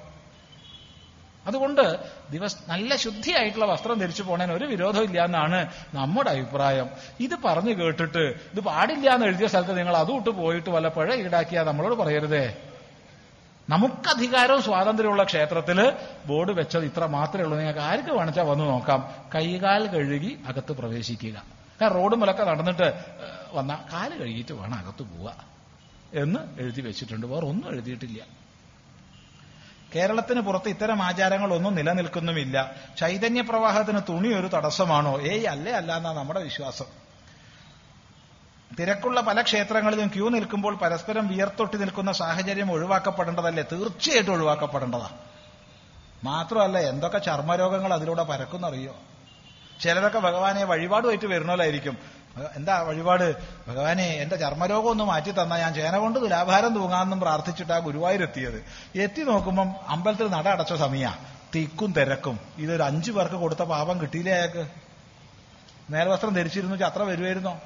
[1.47, 1.99] അതുകൊണ്ട്
[2.31, 6.89] ദിവസ നല്ല ശുദ്ധിയായിട്ടുള്ള വസ്ത്രം ധരിച്ചു പോണേന് ഒരു വിരോധമില്ല എന്നാണ് നമ്മുടെ അഭിപ്രായം.
[7.21, 11.63] ഇത് പറഞ്ഞു കേട്ടിട്ട് ഇത് പാടില്ല എന്ന് എഴുതിയ സ്ഥലത്ത് നിങ്ങൾ അതും ഇട്ട് പോയിട്ട് വല്ല പഴ ഈടാക്കിയാ
[11.63, 12.57] നമ്മളോട് പറയരുതേ.
[13.69, 15.93] നമുക്കധികാരവും സ്വാതന്ത്ര്യമുള്ള ക്ഷേത്രത്തിൽ
[16.27, 17.59] ബോർഡ് വെച്ചത് ഇത്ര മാത്രമേ ഉള്ളൂ.
[17.59, 19.15] നിങ്ങൾക്ക് ആർക്ക് വേണിച്ചാൽ വന്ന് നോക്കാം.
[19.35, 21.62] കൈകാൽ കഴുകി അകത്ത് പ്രവേശിക്കുക.
[21.89, 22.95] കാരണം മുലക്കെ നടന്നിട്ട്
[23.53, 25.37] വന്ന കാൽ കഴുകിയിട്ട് വേണം അകത്ത് പോവുക.
[26.15, 27.27] എന്ന് എഴുതി വെച്ചിട്ടുണ്ട്.
[27.27, 28.43] വേറെ ഒന്നും എഴുതിയിട്ടില്ല.
[29.95, 32.71] കേരളത്തിന് പുറത്ത് ഇത്തരം ആചാരങ്ങളൊന്നും നിലനിൽക്കുന്നുമില്ല.
[32.99, 35.21] ചൈതന്യ പ്രവാഹത്തിന് തുണി ഒരു തടസ്സമാണോ?
[35.21, 36.85] ഏയ് അല്ലേ അല്ല എന്നാ നമ്മുടെ വിശ്വാസം.
[38.79, 43.65] തിരക്കുള്ള പല ക്ഷേത്രങ്ങളിലും ക്യൂ നിൽക്കുമ്പോൾ പരസ്പരം വിയർത്തൊട്ടി നിൽക്കുന്ന സാഹചര്യം ഒഴിവാക്കപ്പെടേണ്ടതല്ലേ?
[43.73, 45.11] തീർച്ചയായിട്ടും ഒഴിവാക്കപ്പെടേണ്ടതാ.
[46.25, 48.97] മാത്രമല്ല എന്തൊക്കെ ചർമ്മരോഗങ്ങൾ അതിലൂടെ പരക്കുന്നറിയോ?
[49.83, 51.99] ചിലരൊക്കെ ഭഗവാനെ വഴിപാടുമായിട്ട് വരണോലായിരിക്കും
[52.57, 53.37] എന്താ വഴിപാട്?
[53.69, 58.65] ഭഗവാനെ എന്റെ ചർമ്മരോഗം ഒന്ന് മാറ്റി തന്നാൽ ഞാൻ ചേന കൊണ്ട് തുലാഭാരം തൂങ്ങാമെന്നും പ്രാർത്ഥിച്ചിട്ടാ ഗുരുവായൂരെത്തിയത്.
[58.99, 61.15] എത്തി നോക്കുമ്പം അമ്പലത്തിൽ നട അടച്ച സമയ.
[61.55, 62.41] തിക്കും തിരക്കും.
[62.59, 64.69] ഇതൊരു അഞ്ചു പേർക്ക് കൊടുത്ത പാപം കിട്ടിയില്ലേ അയാൾക്ക്?
[65.91, 67.61] നേർവസ്ത്രം ധരിച്ചിരുന്നു അത്ര വരുമായിരുന്നോ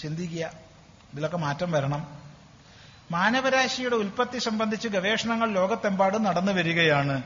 [0.00, 0.50] ചിന്തിക്കുക.
[1.12, 2.21] ഇതിലൊക്കെ മാറ്റം വരണം.
[3.14, 7.16] മാനവരാശിയുടെ ഉൽപ്പത്തി സംബന്ധിച്ച് ഗവേഷണങ്ങൾ ലോകത്തെമ്പാടും നടന്നു വരികയാണ്.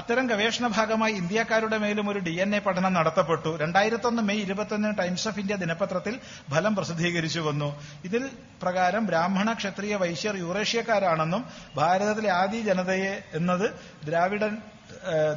[0.00, 3.50] അത്തരം ഗവേഷണ ഭാഗമായി ഇന്ത്യക്കാരുടെ മേലും ഒരു ഡി എൻ എ പഠനം നടത്തപ്പെട്ടു.
[3.62, 6.14] രണ്ടായിരത്തൊന്ന് മെയ് ഇരുപത്തൊന്നിന് ടൈംസ് ഓഫ് ഇന്ത്യ ദിനപത്രത്തിൽ
[6.54, 7.68] ഫലം പ്രസിദ്ധീകരിച്ചു വന്നു.
[8.08, 8.22] ഇതിൽ
[8.62, 11.44] പ്രകാരം ബ്രാഹ്മണ ക്ഷത്രിയ വൈശ്യർ യൂറേഷ്യക്കാരാണെന്നും
[11.80, 13.66] ഭാരതത്തിലെ ആദി ജനതയെ എന്നത്
[14.08, 14.54] ദ്രാവിഡൻ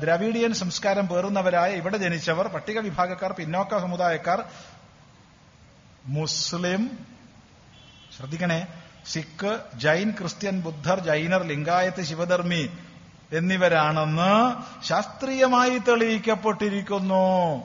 [0.02, 4.40] ദ്രാവിഡിയൻ സംസ്കാരം പേറുന്നവരായ ഇവിടെ ജനിച്ചവർ പട്ടിക വിഭാഗക്കാർ പിന്നോക്ക സമുദായക്കാർ
[6.18, 6.84] മുസ്ലിം
[8.16, 8.60] ശ്രദ്ധിക്കണേ
[9.06, 12.70] സിഖ് ജൈൻ ക്രിസ്ത്യൻ ബുദ്ധർ ജൈനർ ലിംഗായത്ത് ശിവധർമ്മി
[13.32, 17.56] എന്നിവരാണെന്ന് ശാസ്ത്രീയമായി തെളിയിക്കപ്പെട്ടിരിക്കുന്നു.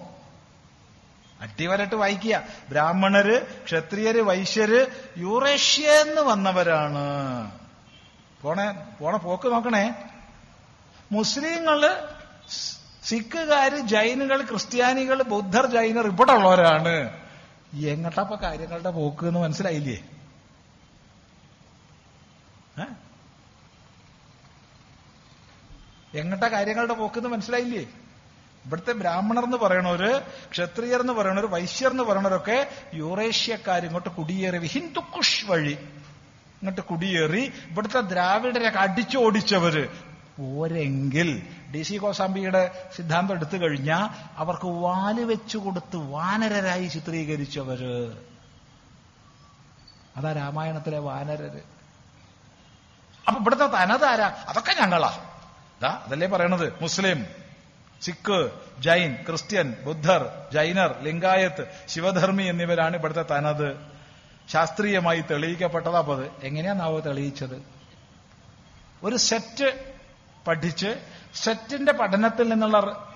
[1.40, 2.43] അട്ടിവരട്ട് വായിക്കുക.
[2.69, 4.86] ബ്രാഹ്മണര് ക്ഷത്രിയര് വൈശ്യര്
[5.19, 7.05] യൂറേഷ്യ എന്ന് വന്നവരാണ്.
[8.43, 9.93] പോണേ പോണ പോക്ക് നോക്കണേ.
[11.12, 12.09] മുസ്ലിങ്ങൾ
[13.05, 17.19] സിഖുകാര് ജൈനുകൾ ക്രിസ്ത്യാനികൾ ബുദ്ധർ ജൈനർ ഇവിടെ ഉള്ളവരാണ്
[17.74, 20.02] എങ്ങട്ടപ്പ കാര്യങ്ങളുടെ പോക്ക് എന്ന് മനസ്സിലായില്ലേ?
[26.14, 27.82] എങ്ങട്ടാ കാര്യങ്ങളുടെ പോക്കെന്ന് മനസ്സിലായില്ലേ?
[28.66, 30.20] ഇവിടുത്തെ ബ്രാഹ്മണർ എന്ന് പറയണവര്
[30.52, 35.72] ക്ഷത്രിയർ എന്ന് പറയണവര് വൈശ്യർ എന്ന് പറയണവരൊക്കെ യൂറേഷ്യക്കാർ ഇങ്ങോട്ട് കുടിയേറി ഹിന്ദുക്കുഷ് വഴി
[36.59, 39.88] ഇങ്ങോട്ട് കുടിയേറി ഇവിടുത്തെ ദ്രാവിഡരൊക്കെ അടിച്ചോടിച്ചവര്
[40.38, 41.42] പോരെങ്കിൽ
[41.74, 48.16] ഡി സി കോസാംബിയുടെ സിദ്ധാന്തം എടുത്തു കഴിഞ്ഞാൽ അവർക്ക് വാൽ വെച്ചു കൊടുത്ത് വാനരരായി ചിത്രീകരിച്ചവര്.
[50.16, 51.73] അതാ രാമായണത്തിലെ വാനരര്.
[53.28, 54.44] അപ്പൊ ഇവിടുത്തെ തനതാരാ?
[54.48, 55.09] അതൊക്കെ ഞങ്ങളാ.
[55.80, 56.82] ഇതാ അതല്ലേ പറയണത്?
[56.82, 57.26] മുസ്ലിം
[58.02, 63.76] സിഖ് ജൈൻ ക്രിസ്ത്യൻ ബുദ്ധർ ജൈനർ ലിംഗായത്ത് ശിവധർമ്മി എന്നിവരാണ് ഇവിടുത്തെ തനത്.
[64.48, 66.30] ശാസ്ത്രീയമായി തെളിയിക്കപ്പെട്ടതാ അത്.
[66.42, 67.62] എങ്ങനെയാണാവോ തെളിയിച്ചത്?
[69.02, 69.94] ഒരു സെറ്റ്
[70.46, 70.98] പഠിച്ച്
[71.34, 73.09] സെറ്റിന്റെ പഠനത്തിൽ നിന്നുള്ള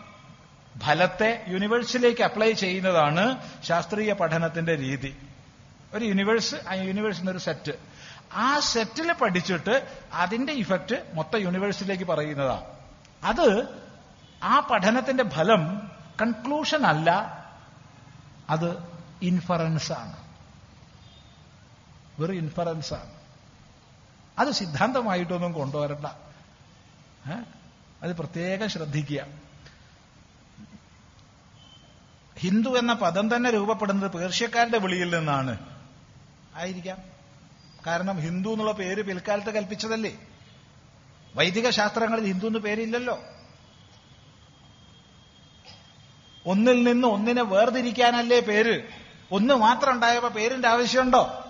[0.86, 5.16] ഫലത്തെ യൂണിവേഴ്സിലേക്ക് അപ്ലൈ ചെയ്യുന്നതാണ് ശാസ്ത്രീയ പഠനത്തിന്റെ രീതി.
[5.94, 7.72] ഒരു യൂണിവേഴ്സ് ആ യൂണിവേഴ്സിന്റെ ഒരു സെറ്റ്.
[8.32, 12.74] ആ സെറ്റിൽ പഠിച്ചിട്ട് അതിന്റെ ഇഫക്റ്റ് മൊത്തം യൂണിവേഴ്സിലേക്ക് പറയുന്നതാ.
[13.24, 13.68] അത്
[14.42, 15.90] ആ പഠനത്തിന്റെ ഫലം
[16.22, 17.10] കൺക്ലൂഷൻ അല്ല
[18.50, 20.16] അത് ഇൻഫറൻസ് ആണ്.
[22.18, 23.10] വെറും ഇൻഫറൻസ് ആണ്.
[24.38, 26.06] അത് സിദ്ധാന്തമായിട്ടൊന്നും കൊണ്ടുവരണ്ട?
[28.02, 29.26] അത് പ്രത്യേകം ശ്രദ്ധിക്കുക.
[32.38, 35.58] ഹിന്ദു എന്ന പദം തന്നെ രൂപപ്പെടുന്നത് പേർഷ്യക്കാരുടെ വിളിയിൽ നിന്നാണ്.
[36.54, 37.17] ആയിരിക്കാം.
[37.88, 40.18] കാരണം ഹിന്ദു എന്നുള്ള പേര് പിൽക്കാലത്ത് കൽപ്പിച്ചതല്ലേ?
[41.34, 43.20] വൈദിക ശാസ്ത്രങ്ങളിൽ ഹിന്ദു എന്ന് പേരില്ലല്ലോ.
[46.46, 48.82] ഒന്നിൽ നിന്ന് ഒന്നിനെ വേർതിരിക്കാനല്ലേ പേര്?
[49.32, 51.44] ഒന്ന് മാത്രം ഉണ്ടായപ്പോ പേരിന്റെ ആവശ്യമുണ്ടോ?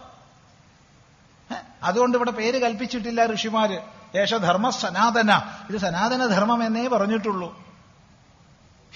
[1.82, 3.80] അതുകൊണ്ട് ഇവിടെ പേര് കൽപ്പിച്ചിട്ടില്ല ഋഷിമാര്.
[4.16, 5.34] യേശധർമ്മ സനാതന.
[5.70, 7.67] ഇത് സനാതനധർമ്മം എന്നേ പറഞ്ഞിട്ടുള്ളൂ.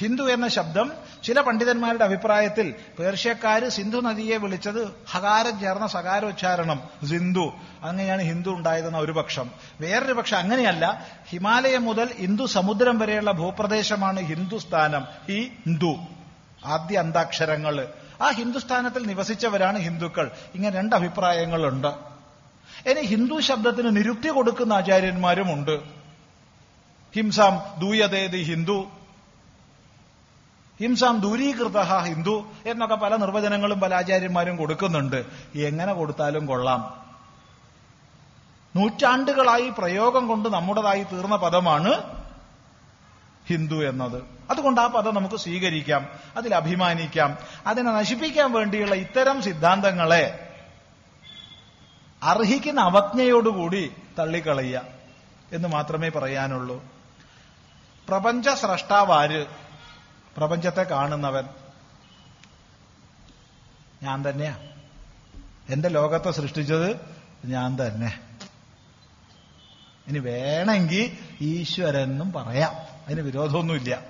[0.02, 0.92] ഹിന്ദു എന്ന ശബ്ദം
[1.24, 7.52] ചില പണ്ഡിതന്മാരുടെ അഭിപ്രായത്തിൽ പേർഷ്യക്കാര് സിന്ധു നദിയെ വിളിച്ചത് ഹകാരം ചേർന്ന സകാരോച്ചാരണം സിന്ധു.
[7.82, 9.50] അങ്ങനെയാണ് ഹിന്ദു ഉണ്ടായതെന്ന ഒരു പക്ഷം.
[9.80, 15.96] വേറൊരു പക്ഷം അങ്ങനെയല്ല ഹിമാലയം മുതൽ ഹിന്ദു സമുദ്രം വരെയുള്ള ഭൂപ്രദേശമാണ് ഹിന്ദുസ്ഥാനം ഈ ഹിന്ദു.
[16.64, 17.88] ആദ്യ അന്താക്ഷരങ്ങൾ.
[18.22, 20.30] ആ ഹിന്ദുസ്ഥാനത്തിൽ നിവസിച്ചവരാണ് ഹിന്ദുക്കൾ.
[20.54, 21.88] ഇങ്ങനെ രണ്ട് അഭിപ്രായങ്ങളുണ്ട്.
[22.88, 25.80] ഇനി ഹിന്ദു ശബ്ദത്തിന് നിരുക്തി കൊടുക്കുന്ന ആചാര്യന്മാരുമുണ്ട്
[27.14, 28.90] ഹിംസാം ദൂയതേതി ഹിന്ദു.
[30.82, 35.26] ഹിംസാം ദൂരീകൃത ഹിന്ദു എന്നൊക്കെ പല നിർവചനങ്ങളും പല ആചാര്യന്മാരും കൊടുക്കുന്നുണ്ട്.
[35.54, 37.02] എങ്ങനെ കൊടുത്താലും കൊള്ളാം.
[38.76, 42.22] നൂറ്റാണ്ടുകളായി പ്രയോഗം കൊണ്ട് നമ്മുടേതായി തീർന്ന പദമാണ്
[43.48, 44.22] ഹിന്ദു എന്നത്.
[44.50, 50.48] അതുകൊണ്ട് ആ പദം നമുക്ക് സ്വീകരിക്കാം അതിൽ അഭിമാനിക്കാം അതിനെ നശിപ്പിക്കാൻ വേണ്ടിയുള്ള ഇത്തരം സിദ്ധാന്തങ്ങളെ
[52.22, 54.80] അർഹിക്കുന്ന അവജ്ഞയോടുകൂടി തള്ളിക്കളയുക
[55.52, 56.84] എന്ന് മാത്രമേ പറയാനുള്ളൂ.
[58.08, 59.61] പ്രപഞ്ച സ്രഷ്ടാവാര്
[60.36, 61.44] പ്രപഞ്ചത്തെ കാണുന്നവൻ
[64.02, 64.58] ഞാൻ തന്നെയാ.
[65.68, 66.96] എന്റെ ലോകത്തെ സൃഷ്ടിച്ചത്
[67.44, 68.20] ഞാൻ തന്നെ.
[70.06, 72.70] ഇനി വേണമെങ്കിൽ ഈശ്വരനെന്നും പറയാം.
[73.06, 74.02] അതിന് വിരോധമൊന്നുമില്ല.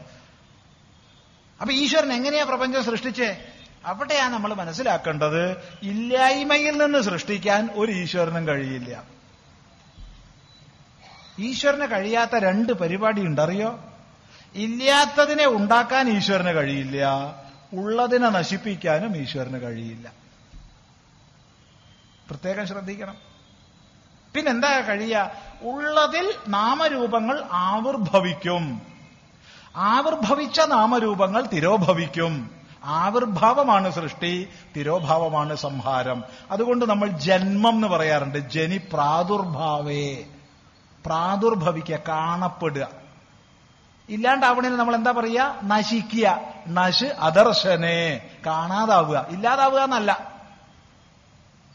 [1.61, 3.44] അപ്പൊ ഈശ്വരൻ എങ്ങനെയാ പ്രപഞ്ചം സൃഷ്ടിച്ചേ?
[3.85, 5.51] അവിടെയാ നമ്മൾ മനസ്സിലാക്കേണ്ടത്
[5.82, 9.05] ഇല്ലായ്മയിൽ നിന്ന് സൃഷ്ടിക്കാൻ ഒരു ഈശ്വരനും കഴിയില്ല.
[11.39, 13.91] ഈശ്വരന് കഴിയാത്ത രണ്ട് പരിപാടി ഉണ്ടറിയോ
[14.54, 17.06] ഇല്ലാത്തതിനെ ഉണ്ടാക്കാൻ ഈശ്വരന് കഴിയില്ല.
[17.72, 20.12] ഉള്ളതിനെ നശിപ്പിക്കാനും ഈശ്വരന് കഴിയില്ല.
[22.30, 23.16] പ്രത്യേകം ശ്രദ്ധിക്കണം.
[24.34, 25.30] പിന്നെന്താ കഴിയ
[25.62, 28.82] ഉള്ളതിൽ നാമരൂപങ്ങൾ ആവിർഭവിക്കും.
[29.76, 32.50] ആവിർഭവിച്ച നാമരൂപങ്ങൾ തിരോഭവിക്കും.
[32.84, 36.24] ആവിർഭാവമാണ് സൃഷ്ടി തിരോഭാവമാണ് സംഹാരം.
[36.50, 38.38] അതുകൊണ്ട് നമ്മൾ ജന്മം എന്ന് പറയാറുണ്ട്.
[38.38, 40.24] ജനി പ്രാദുർഭാവേ
[41.06, 43.01] പ്രാദുർഭവിക്കുക കാണപ്പെടുക.
[44.12, 46.40] ഇല്ലാണ്ടാവണേന് നമ്മൾ എന്താ പറയുക നശിക്കുക.
[46.68, 48.30] നശ് അദർശനെ.
[48.47, 49.26] കാണാതാവുക.
[49.30, 50.32] ഇല്ലാതാവുക എന്നല്ല.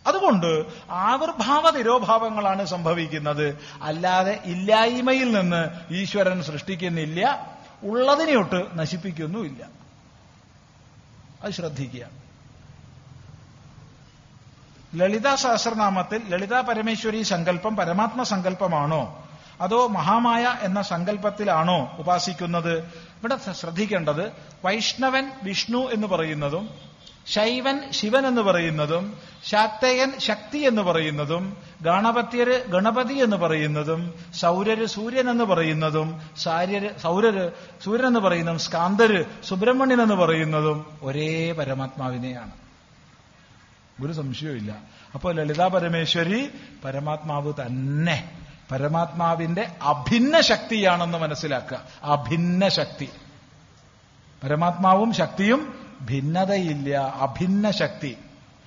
[0.08, 3.60] അതുകൊണ്ട് ആവിർഭാവ തിരോഭാവങ്ങളാണ് സംഭവിക്കുന്നത്.
[3.82, 7.48] അല്ലാതെ ഇല്ലായ്മയിൽ നിന്ന് ഈശ്വരൻ സൃഷ്ടിക്കുന്നില്ല.
[7.84, 9.66] ഉള്ളതിനെയൊട്ട് നശിപ്പിക്കുന്നുമില്ല.
[11.44, 12.06] അത് ശ്രദ്ധിക്കുക.
[14.96, 19.27] ലളിതാ സഹസ്രനാമത്തിൽ ലളിതാ പരമേശ്വരി സങ്കല്പം പരമാത്മ സങ്കല്പമാണോ?
[19.62, 22.78] അതോ മഹാമായ എന്ന സങ്കല്പത്തിലാണോ ഉപാസിക്കുന്നത്?
[23.20, 24.32] ഇവിടെ ശ്രദ്ധിക്കേണ്ടത്
[24.66, 26.70] വൈഷ്ണവൻ വിഷ്ണു എന്ന് പറയുന്നതും
[27.26, 35.44] ശൈവൻ ശിവൻ എന്ന് പറയുന്നതും ശാക്തയൻ ശക്തി എന്ന് പറയുന്നതും ഗണപത്യര് ഗണപതി എന്ന് പറയുന്നതും സൗരര് സൂര്യൻ എന്ന്
[35.44, 37.52] പറയുന്നതും സാര്യര് സൗരര്
[37.84, 42.52] സൂര്യൻ എന്ന് പറയുന്നതും സ്കാന്തര് സുബ്രഹ്മണ്യൻ എന്ന് പറയുന്നതും ഒരേ പരമാത്മാവിനെയാണ്.
[44.06, 44.78] ഒരു സംശയവും ഇല്ല
[45.14, 46.50] അപ്പോൾ ലളിതാ പരമേശ്വരി
[46.86, 51.82] പരമാത്മാവ് തന്നെ പരമാത്മാവിന്റെ അഭിന്ന ശക്തിയാണെന്ന് മനസ്സിലാക്കുക.
[52.04, 53.10] അഭിന്ന ശക്തി.
[54.44, 56.90] പരമാത്മാവും ശക്തിയും ഭിന്നതയില്ല.
[56.98, 58.18] അഭിന്ന ശക്തി.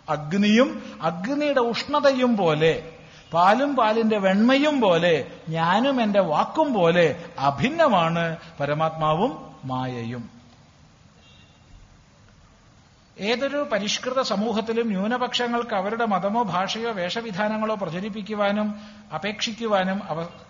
[0.09, 2.93] അഗ്നിയും അഗ്നിയുടെ ഉഷ്ണതയും പോലെ
[3.35, 10.40] പാലും പാലിന്റെ വെണ്മയും പോലെ ഞാനും എന്റെ വാക്കും പോലെ അഭിന്നമാണ് പരമാത്മാവും മായയും.
[13.19, 18.75] ഏതൊരു പരിഷ്കൃത സമൂഹത്തിലും ന്യൂനപക്ഷങ്ങൾക്ക് അവരുടെ മതമോ ഭാഷയോ വേഷവിധാനങ്ങളോ പ്രചരിപ്പിക്കുവാനും
[19.15, 20.03] അപേക്ഷിക്കുവാനും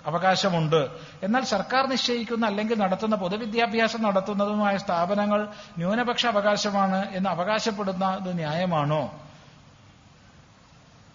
[0.06, 0.88] അവകാശമുണ്ട്.
[1.22, 9.20] എന്നാൽ സർക്കാർ നിശ്ചയിക്കുന്ന അല്ലെങ്കിൽ നടത്തുന്ന പൊതുവിദ്യാഭ്യാസം നടത്തുന്നതുമായ സ്ഥാപനങ്ങൾ ന്യൂനപക്ഷ അവകാശമാണ് എന്ന് അവകാശപ്പെടുന്നത് ന്യായമാണോ?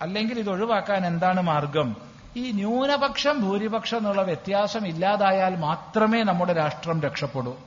[0.01, 1.95] അല്ലെങ്കിൽ ഇത് ഒഴിവാക്കാൻ എന്താണ് മാർഗം?
[2.37, 7.57] ഈ ന്യൂനപക്ഷം ഭൂരിപക്ഷം എന്നുള്ള വ്യത്യാസം ഇല്ലാതായാൽ മാത്രമേ നമ്മുടെ രാഷ്ട്രം രക്ഷപ്പെടൂ.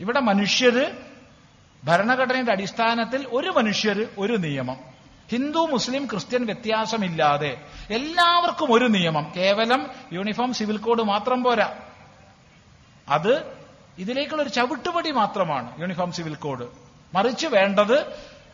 [0.00, 1.15] ഇവിടെ മനുഷ്യര്
[1.86, 4.76] ഭരണഘടനയുടെ അടിസ്ഥാനത്തിൽ ഒരു മനുഷ്യർ ഒരു നിയമം.
[5.30, 7.60] ഹിന്ദു മുസ്ലിം ക്രിസ്ത്യൻ വ്യത്യാസമില്ലാതെ
[7.90, 9.32] എല്ലാവർക്കും ഒരു നിയമം.
[9.36, 11.74] കേവലം യൂണിഫോം സിവിൽ കോഡ് മാത്രം പോരാ.
[13.08, 13.52] അത്
[13.98, 16.66] ഇതിലേക്കുള്ള ഒരു ചവിട്ടുപടി മാത്രമാണ് യൂണിഫോം സിവിൽ കോഡ്.
[17.14, 18.06] മറിച്ച് വേണ്ടത്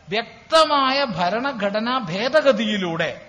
[0.09, 3.21] വ്യക്തമായ ഭരണഘടനാ ഭേദഗതിയിലൂടെ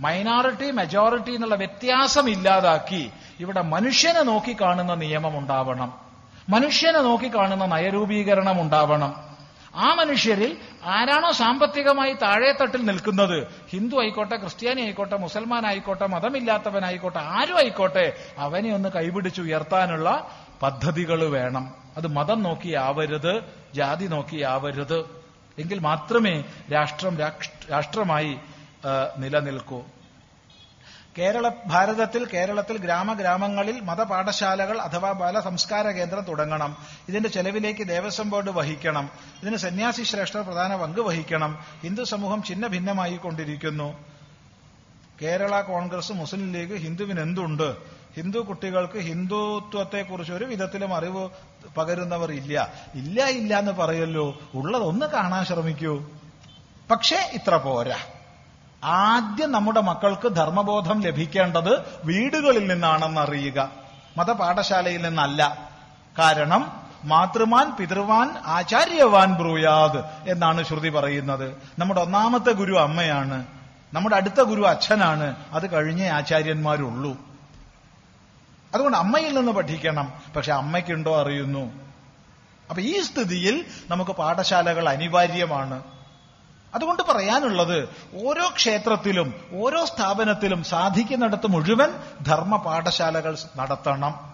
[0.00, 3.10] മൈനോറിറ്റി മെജോറിറ്റി എന്നുള്ള വ്യത്യാസം ഇല്ലാതാക്കി
[3.40, 5.94] ഇവിടെ മനുഷ്യനെ നോക്കിക്കാണുന്ന നിയമം ഉണ്ടാവണം.
[6.48, 9.31] മനുഷ്യനെ നോക്കിക്കാണുന്ന നയരൂപീകരണം ഉണ്ടാവണം.
[9.74, 13.46] ആ മനുഷ്യരിൽ ആരാണോ സാമ്പത്തികമായി താഴേത്തട്ടിൽ നിൽക്കുന്നത്?
[13.70, 20.30] ഹിന്ദു ആയിക്കോട്ടെ ക്രിസ്ത്യാനി ആയിക്കോട്ടെ മുസൽമാൻ ആയിക്കോട്ടെ മതമില്ലാത്തവനായിക്കോട്ടെ ആരും ആയിക്കോട്ടെ അവനെ ഒന്ന് കൈപിടിച്ചുയർത്താനുള്ള
[20.62, 21.74] പദ്ധതികൾ വേണം.
[21.96, 23.40] അത് മതം നോക്കിയാവരുത്
[23.74, 24.98] ജാതി നോക്കിയാവരുത്
[25.58, 27.18] എങ്കിൽ മാത്രമേ രാഷ്ട്രം
[27.70, 28.38] രാഷ്ട്രമായി
[29.18, 29.82] നിലനിൽക്കൂ.
[31.18, 36.76] കേരള ഭാരതത്തിൽ കേരളത്തിൽ ഗ്രാമഗ്രാമങ്ങളിൽ മതപാഠശാലകൾ അഥവാ ബാല സംസ്കാര കേന്ദ്രം തുടങ്ങണം.
[37.08, 39.10] ഇതിന്റെ ചെലവിലേക്ക് ദേവസ്വം ബോർഡ് വഹിക്കണം.
[39.42, 41.58] ഇതിന് സന്യാസി ശ്രേഷ്ഠർ പ്രധാന പങ്ക് വഹിക്കണം.
[41.82, 44.04] ഹിന്ദു സമൂഹം ചിന്ന ഭിന്നമായി കൊണ്ടിരിക്കുന്നു.
[45.22, 47.76] കേരള കോൺഗ്രസ് മുസ്ലിം ലീഗ് ഹിന്ദുവിന് എന്തുണ്ട്?
[48.16, 51.28] ഹിന്ദു കുട്ടികൾക്ക് ഹിന്ദുത്വത്തെക്കുറിച്ച് ഒരു വിധത്തിലും അറിവ്
[51.76, 52.72] പകരുന്നവർ ഇല്ല.
[52.94, 54.38] ഇല്ല ഇല്ല എന്ന് പറയല്ലോ.
[54.54, 56.10] ഉള്ളതൊന്ന് കാണാൻ ശ്രമിക്കൂ.
[56.90, 57.96] പക്ഷേ ഇത്ര പോരാ.
[58.84, 63.70] ആദ്യം നമ്മുടെ മക്കൾക്ക് ധർമ്മബോധം ലഭിക്കേണ്ടത് വീടുകളിൽ നിന്നാണെന്ന് അറിയുക
[64.16, 65.70] മതപാഠശാലയിൽ നിന്നല്ല.
[66.18, 71.62] കാരണം മാതൃമാൻ പിതൃവാൻ ആചാര്യവാൻ ബ്രൂയാത് എന്നാണ് ശ്രുതി പറയുന്നത്.
[71.78, 73.46] നമ്മുടെ ഒന്നാമത്തെ ഗുരു അമ്മയാണ്.
[73.92, 75.36] നമ്മുടെ അടുത്ത ഗുരു അച്ഛനാണ്.
[75.52, 77.16] അത് കഴിഞ്ഞേ ആചാര്യന്മാരുള്ളൂ.
[78.74, 80.12] അതുകൊണ്ട് അമ്മയിൽ നിന്ന് പഠിക്കണം.
[80.36, 81.72] പക്ഷെ അമ്മയ്ക്കുണ്ടോ അറിയുന്നു.
[82.70, 85.82] അപ്പൊ ഈ സ്ഥിതിയിൽ നമുക്ക് പാഠശാലകൾ അനിവാര്യമാണ്.
[86.74, 87.88] അതുകൊണ്ട് പറയാനുള്ളത്
[88.24, 91.90] ഓരോ ക്ഷേത്രത്തിലും ഓരോ സ്ഥാപനത്തിലും സാധിക്കുന്നിടത്ത് മുഴുവൻ
[92.26, 94.32] ധർമ്മ പാഠശാലകൾ നടത്തണം.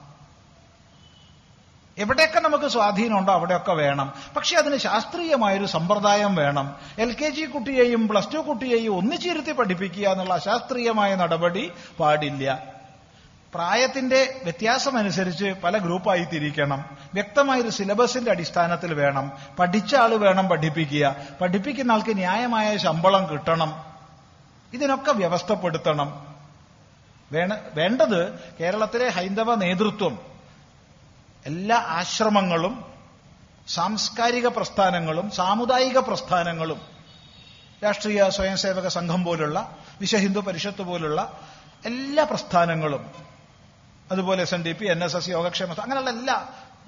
[1.98, 4.12] എവിടെയൊക്കെ നമുക്ക് സ്വാധീനമുണ്ടോ അവിടെയൊക്കെ വേണം.
[4.36, 6.76] പക്ഷെ അതിന് ശാസ്ത്രീയമായൊരു സമ്പ്രദായം വേണം.
[6.98, 12.77] എൽ കെ ജി കുട്ടിയെയും പ്ലസ് ടു കുട്ടിയെയും ഒന്നിച്ചിരുത്തി പഠിപ്പിക്കുക എന്നുള്ള അശാസ്ത്രീയമായ നടപടി പാടില്ല.
[13.54, 19.32] പ്രായത്തിന്റെ വ്യത്യാസമനുസരിച്ച് പല ഗ്രൂപ്പായി തിരിക്കണം വ്യക്തമായൊരു സിലബസിന്റെ അടിസ്ഥാനത്തിൽ വേണം.
[19.58, 21.16] പഠിച്ച ആൾ വേണം പഠിപ്പിക്കുക.
[21.40, 23.84] പഠിപ്പിക്കുന്ന ആൾക്ക് ന്യായമായ ശമ്പളം കിട്ടണം.
[24.72, 26.36] ഇതിനൊക്കെ വ്യവസ്ഥപ്പെടുത്തണം.
[27.32, 30.18] വേണ വേണ്ടത് കേരളത്തിലെ ഹൈന്ദവ നേതൃത്വം
[31.46, 32.84] എല്ലാ ആശ്രമങ്ങളും
[33.68, 36.80] സാംസ്കാരിക പ്രസ്ഥാനങ്ങളും സാമുദായിക പ്രസ്ഥാനങ്ങളും
[37.84, 41.40] രാഷ്ട്രീയ സ്വയംസേവക സംഘം പോലുള്ള വിശ്വഹിന്ദു പരിഷത്ത് പോലുള്ള
[41.84, 43.27] എല്ലാ പ്രസ്ഥാനങ്ങളും
[44.12, 46.36] അതുപോലെ S N D P N S S Yogakshema അങ്ങനെയുള്ള എല്ലാ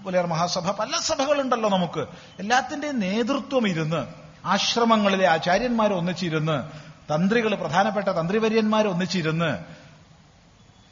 [0.04, 2.02] പുലേർ മഹാസഭ പല സഭകളുണ്ടല്ലോ നമുക്ക്.
[2.38, 4.06] എല്ലാത്തിന്റെയും നേതൃത്വം ഇരുന്ന്
[4.44, 6.56] ആശ്രമങ്ങളിലെ ആചാര്യന്മാർ ഒന്നിച്ചിരുന്ന്
[7.12, 9.50] തന്ത്രികൾ പ്രധാനപ്പെട്ട തന്ത്രിവര്യന്മാർ ഒന്നിച്ചിരുന്ന്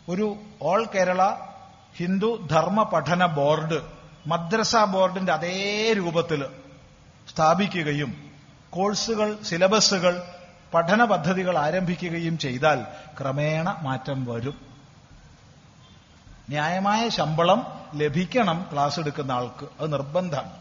[0.08, 1.22] ഒരു ഓൾ കേരള
[1.96, 3.78] ഹിന്ദു ധർമ്മ പഠന ബോർഡ്
[4.26, 6.40] മദ്രസ ബോർഡിന്റെ അതേ രൂപത്തിൽ
[7.30, 8.10] സ്ഥാപിക്കുകയും
[8.70, 10.14] കോഴ്സുകൾ സിലബസുകൾ
[10.74, 12.78] പഠന പദ്ധതികൾ ആരംഭിക്കുകയും ചെയ്താൽ
[13.20, 14.67] ക്രമേണ മാറ്റം വരും.
[16.48, 19.66] ന്യായമായ ശമ്പളം ലഭിക്കണം ക്ലാസ് എടുക്കുന്ന ആൾക്ക്.
[19.80, 20.52] അത് നിർബന്ധമാണ്.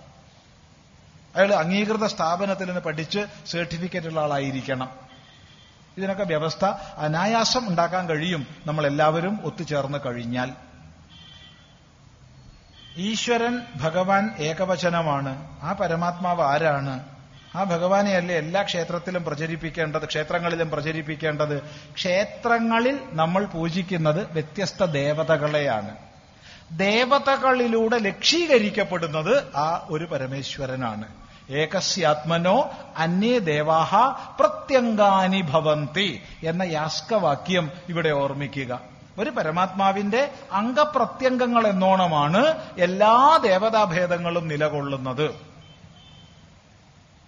[1.35, 4.89] അയാൾ അംഗീകൃത സ്ഥാപനത്തിൽ നിന്ന് പഠിച്ച് സർട്ടിഫിക്കറ്റ് ഉള്ള ആളായിരിക്കണം.
[5.97, 6.65] ഇതിനൊക്കെ വ്യവസ്ഥ
[6.97, 10.51] അനായാസം ഉണ്ടാക്കാൻ കഴിയും നമ്മൾ എല്ലാവരും ഒത്തുചേർന്ന് കഴിഞ്ഞാൽ.
[12.97, 15.59] ഈശ്വരൻ ഭഗവാൻ ഏകവചനമാണ്.
[15.61, 17.16] ആ പരമാത്മാവ് ആരാണ്?
[17.55, 21.61] ആ ഭഗവാനെ ഭഗവാനെയല്ലേ എല്ലാ ക്ഷേത്രത്തിലും പ്രചരിപ്പിക്കേണ്ടത് ക്ഷേത്രങ്ങളിലും പ്രചരിപ്പിക്കേണ്ടത്?
[21.95, 25.95] ക്ഷേത്രങ്ങളിൽ നമ്മൾ പൂജിക്കുന്നത് വ്യത്യസ്ത ദേവതകളെയാണ്.
[26.71, 31.07] ദേവതകളിലൂടെ ലക്ഷീകരിക്കപ്പെടുന്നത് ആ ഒരു പരമേശ്വരനാണ്.
[31.49, 33.95] ഏകസ്യാത്മനോ അന്യേ ദേവാഹ
[34.39, 38.81] പ്രത്യങ്കാനി ഭവന്തി എന്ന യാസ്കവാക്യം ഇവിടെ ഓർമ്മിക്കുക.
[39.19, 42.45] ഒരു പരമാത്മാവിന്റെ അംഗപ്രത്യംഗങ്ങൾ എന്നോണമാണ്
[42.77, 45.46] എല്ലാ ദേവതാഭേദങ്ങളും നിലകൊള്ളുന്നത്.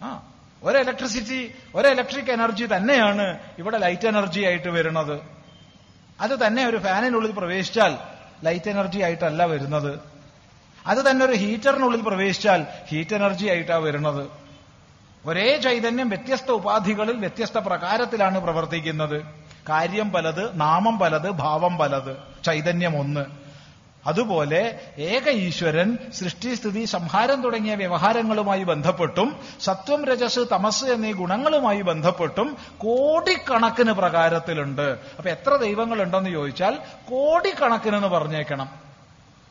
[0.02, 0.24] ആ
[0.64, 5.22] ഒരു ഇലക്ട്രിസിറ്റി ഒരു ഇലക്ട്രിക് എനർജി തന്നെയാണ് ഇവിടെ ലൈറ്റ് എനർജി ആയിട്ട് വരുന്നത്.
[6.22, 7.98] അത് തന്നെ ഒരു ഫാനിനുള്ളിൽ പ്രവേശിച്ചാൽ
[8.44, 10.00] ലൈറ്റ് എനർജി ആയിട്ടല്ല വരുന്നത്.
[10.88, 14.30] അത് തന്നെ ഒരു ഹീറ്ററിനുള്ളിൽ പ്രവേശിച്ചാൽ ഹീറ്റ് എനർജി ആയിട്ടാണ് വരുന്നത്.
[15.26, 19.22] ഒരേ ചൈതന്യം വ്യത്യസ്ത ഉപാധികളിൽ വ്യത്യസ്ത പ്രകാരത്തിലാണ് പ്രവർത്തിക്കുന്നത്.
[19.70, 23.49] കാര്യം പലത് നാമം പലത് ഭാവം പലത് ചൈതന്യം ഒന്ന്.
[24.08, 32.58] അതുപോലെ ഏക ഈശ്വരൻ സൃഷ്ടി സ്ഥിതി സംഹാരം തുടങ്ങിയ വ്യവഹാരങ്ങളുമായി ബന്ധപ്പെട്ടും സത്വം രജസ് തമസ് എന്നീ ഗുണങ്ങളുമായി ബന്ധപ്പെട്ടും
[32.78, 34.82] കോടിക്കണക്കിന് പ്രകാരത്തിലുണ്ട്.
[35.18, 36.76] അപ്പൊ എത്ര ദൈവങ്ങളുണ്ടെന്ന് ചോദിച്ചാൽ
[37.10, 38.70] കോടിക്കണക്കിനെന്ന് പറഞ്ഞേക്കണം.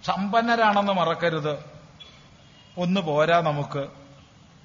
[0.04, 1.58] സമ്പന്നരാണെന്ന് മറക്കരുത്.
[2.78, 3.86] ഒന്ന് പോരാ നമുക്ക്.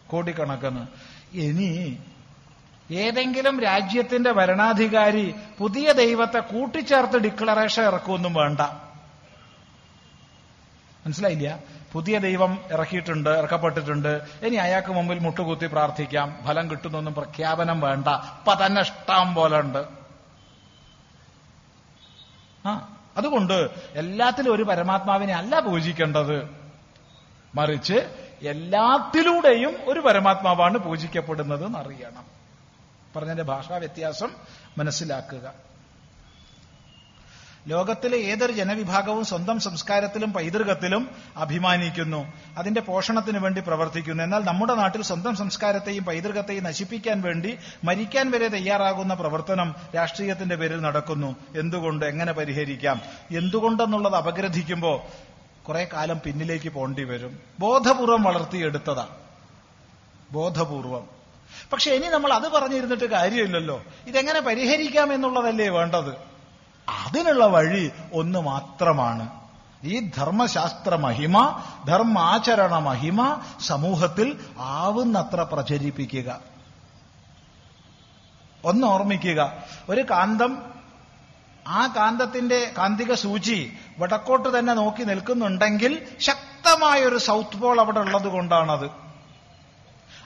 [0.08, 0.88] കോടിക്കണക്കിന്.
[1.34, 1.98] ഇനി
[2.92, 8.62] ഏതെങ്കിലും രാജ്യത്തിന്റെ ഭരണാധികാരി പുതിയ ദൈവത്തെ കൂട്ടിച്ചേർത്ത് ഡിക്ലറേഷൻ ഇറക്കുമൊന്നും വേണ്ട.
[11.06, 11.60] മനസ്സിലായില്ല?
[11.94, 14.22] പുതിയ ദൈവം ഇറക്കിയിട്ടുണ്ട് ഇറക്കപ്പെട്ടിട്ടുണ്ട്.
[14.44, 16.40] ഇനി അയാൾക്ക് മുമ്പിൽ മുട്ടുകുത്തി പ്രാർത്ഥിക്കാം.
[16.48, 18.08] ഫലം കിട്ടുന്നൊന്നും പ്രഖ്യാപനം വേണ്ട.
[18.08, 19.86] ഇപ്പൊ തന്നെ ഇഷ്ടം പോലെ ഉണ്ട്.
[22.66, 26.50] ആ അതുകൊണ്ട് എല്ലാത്തിലും ഒരു പരമാത്മാവിനെ അല്ല പൂജിക്കേണ്ടത്.
[27.56, 27.94] മറിച്ച്
[28.42, 32.26] എല്ലാത്തിലൂടെയും ഒരു പരമാത്മാവാണ് പൂജിക്കപ്പെടുന്നത് എന്നറിയണം
[33.16, 34.32] പറഞ്ഞതിന്റെ ഭാഷാ വ്യത്യാസം
[34.78, 35.73] മനസ്സിലാക്കുക.
[37.68, 42.34] ലോകത്തിലെ ഏതൊരു ജനവിഭാഗവും സ്വന്തം സംസ്കാരത്തിലും പൈതൃകത്തിലും അഭിമാനിക്കുന്നു.
[42.58, 44.24] അതിന്റെ പോഷണത്തിന് വേണ്ടി പ്രവർത്തിക്കുന്നു.
[44.24, 51.36] എന്നാൽ നമ്മുടെ നാട്ടിൽ സ്വന്തം സംസ്കാരത്തെയും പൈതൃകത്തെയും നശിപ്പിക്കാൻ വേണ്ടി മരിക്കാൻ വരെ തയ്യാറാകുന്ന പ്രവർത്തനം രാഷ്ട്രീയത്തിന്റെ പേരിൽ നടക്കുന്നു.
[51.58, 52.06] എന്തുകൊണ്ട്?
[52.06, 53.02] എങ്ങനെ പരിഹരിക്കാം?
[53.32, 55.00] എന്തുകൊണ്ടെന്നുള്ളത് അപഗ്രഥിക്കുമ്പോൾ
[55.64, 57.40] കുറെ കാലം പിന്നിലേക്ക് പോണ്ടി വരും.
[57.60, 59.08] ബോധപൂർവം വളർത്തിയെടുത്തതാ.
[60.32, 61.08] ബോധപൂർവം.
[61.74, 63.84] പക്ഷെ ഇനി നമ്മൾ അത് പറഞ്ഞിരുന്നിട്ട് കാര്യമില്ലല്ലോ.
[64.08, 66.33] ഇതെങ്ങനെ പരിഹരിക്കാം എന്നുള്ളതല്ലേ വേണ്ടത്?
[66.90, 69.30] അതിനുള്ള വഴി ഒന്ന് മാത്രമാണ്.
[69.84, 76.40] ഈ ധർമ്മശാസ്ത്ര മഹിമ ധർമാചരണ മഹിമ സമൂഹത്തിൽ ആവുന്നത്ര പ്രചരിപ്പിക്കുക.
[78.66, 79.54] ഒന്ന് ഓർമ്മിക്കുക.
[79.90, 80.74] ഒരു കാന്തം
[81.68, 89.03] ആ കാന്തത്തിന്റെ കാന്തിക സൂചി വടക്കോട്ട് തന്നെ നോക്കി നിൽക്കുന്നുണ്ടെങ്കിൽ ശക്തമായൊരു സൗത്ത് പോൾ അവിടെ ഉള്ളത് കൊണ്ടാണത്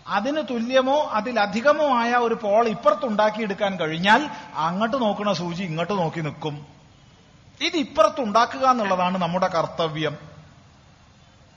[0.07, 6.65] അതിന് തുല്യമോ അതിലധികമോ ആയ ഒരു പോൾ ഇപ്പുറത്തുണ്ടാക്കിയെടുക്കാൻ കഴിഞ്ഞാൽ അങ്ങോട്ട് നോക്കുന്ന സൂചി ഇങ്ങോട്ട് നോക്കി നിൽക്കും.
[7.61, 10.17] ഇത് ഇപ്പുറത്തുണ്ടാക്കുക എന്നുള്ളതാണ് നമ്മുടെ കർത്തവ്യം.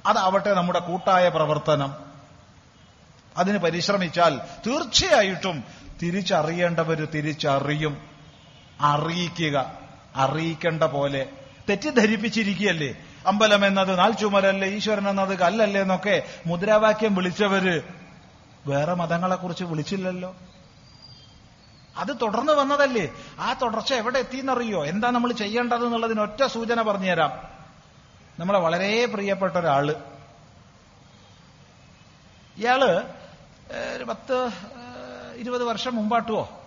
[0.06, 1.94] അതാവട്ടെ നമ്മുടെ കൂട്ടായ പ്രവർത്തനം.
[3.36, 5.64] അതിന് പരിശ്രമിച്ചാൽ തീർച്ചയായിട്ടും
[6.02, 8.02] തിരിച്ചറിയേണ്ടവർ തിരിച്ചറിയും.
[8.80, 9.72] അറിയിക്കുക.
[10.16, 11.26] അറിയിക്കേണ്ട പോലെ.
[11.68, 12.94] തെറ്റിദ്ധരിപ്പിച്ചിരിക്കുകയല്ലേ?
[13.26, 17.99] അമ്പലം എന്നത് ചുമരല്ലേ ഈശ്വരൻ എന്നത് കല്ലല്ലേ എന്നൊക്കെ മുദ്രാവാക്യം വിളിച്ചവര്
[18.66, 20.36] വേറെ മതങ്ങളെക്കുറിച്ച് വിളിച്ചില്ലല്ലോ.
[21.96, 23.12] അത് തുടർന്ന് വന്നതല്ലേ?
[23.38, 24.86] ആ തുടർച്ച എവിടെ എത്തിയെന്നറിയോ?
[24.86, 27.32] എന്താ നമ്മൾ ചെയ്യേണ്ടത് എന്നുള്ളതിന് ഒറ്റ സൂചന പറഞ്ഞുതരാം.
[28.38, 29.90] നമ്മളെ വളരെ പ്രിയപ്പെട്ട ഒരാൾ
[32.56, 33.06] ഇയാൾ
[34.04, 34.50] പത്ത്
[35.34, 36.62] ഇരുപത് വർഷം മുമ്പാട്ടുവോ?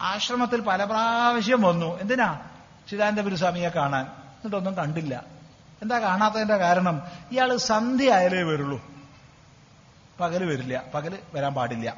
[0.00, 2.00] ആശ്രമത്തിൽ പല പ്രാവശ്യം വന്നു.
[2.00, 2.40] എന്തിനാ?
[2.90, 4.04] ചിദാനന്ദപുരി സ്വാമിയെ കാണാൻ.
[4.04, 5.24] എന്നിട്ടൊന്നും കണ്ടില്ല.
[5.82, 7.02] എന്താ കാണാത്തതിന്റെ കാരണം?
[7.32, 8.99] ഇയാൾ സന്ധ്യ ആയാലേ വരുള്ളൂ.
[10.20, 10.84] പകൽ വരില്ല.
[10.94, 11.96] പകൽ വരാൻ പാടില്ല.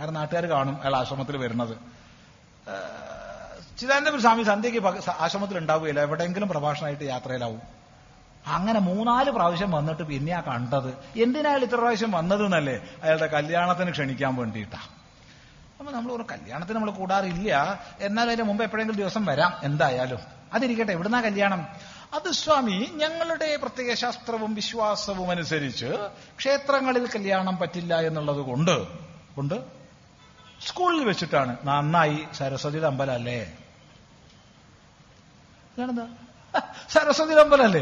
[0.00, 1.76] കാരണം നാട്ടുകാർ കാണും അയാൾ ആശ്രമത്തിൽ വരുന്നത്.
[3.78, 7.62] ചിദാനന്ദപുരി സ്വാമി സന്ധ്യയ്ക്ക് ആശ്രമത്തിൽ ഉണ്ടാവുകയില്ല എവിടെയെങ്കിലും പ്രഭാഷണമായിട്ട് യാത്രയിലാവും.
[8.46, 11.18] അങ്ങനെ മൂന്നാൽ പ്രാവശ്യം വന്നിട്ട് പിന്നെയാ കണ്ടത്.
[11.18, 14.78] എന്തിനാ ഇത്ര പ്രാവശ്യം വന്നത് എന്നല്ലേ അയാളുടെ കല്യാണത്തിന് ക്ഷണിക്കാൻ വേണ്ടിയിട്ടാ.
[15.80, 17.80] അപ്പൊ നമ്മൾ ഒരു കല്യാണത്തിന് നമ്മൾ കൂടാറില്ല.
[18.00, 19.54] എന്നാൽ അതിന് മുമ്പ് എപ്പോഴെങ്കിലും ദിവസം വരാം.
[19.62, 20.18] എന്തായാലും.
[20.52, 21.66] അതിരിക്കട്ടെ എവിടുന്നാ കല്യാണം?
[22.14, 28.86] അത് സ്വാമി ഞങ്ങളുടെ പ്രത്യേക ശാസ്ത്രവും വിശ്വാസവും അനുസരിച്ച് ക്ഷേത്രങ്ങളിൽ കല്യാണം പറ്റില്ല എന്നുള്ളത് കൊണ്ട്
[29.34, 29.54] കൊണ്ട്
[30.66, 31.56] സ്കൂളിൽ വെച്ചിട്ടാണ്.
[31.64, 33.58] നന്നായി സരസ്വതിയുടെ അമ്പലല്ലേ
[35.76, 36.06] ഇതാണെന്താ?
[36.90, 37.80] സരസ്വതിയുടെ അമ്പലല്ലേ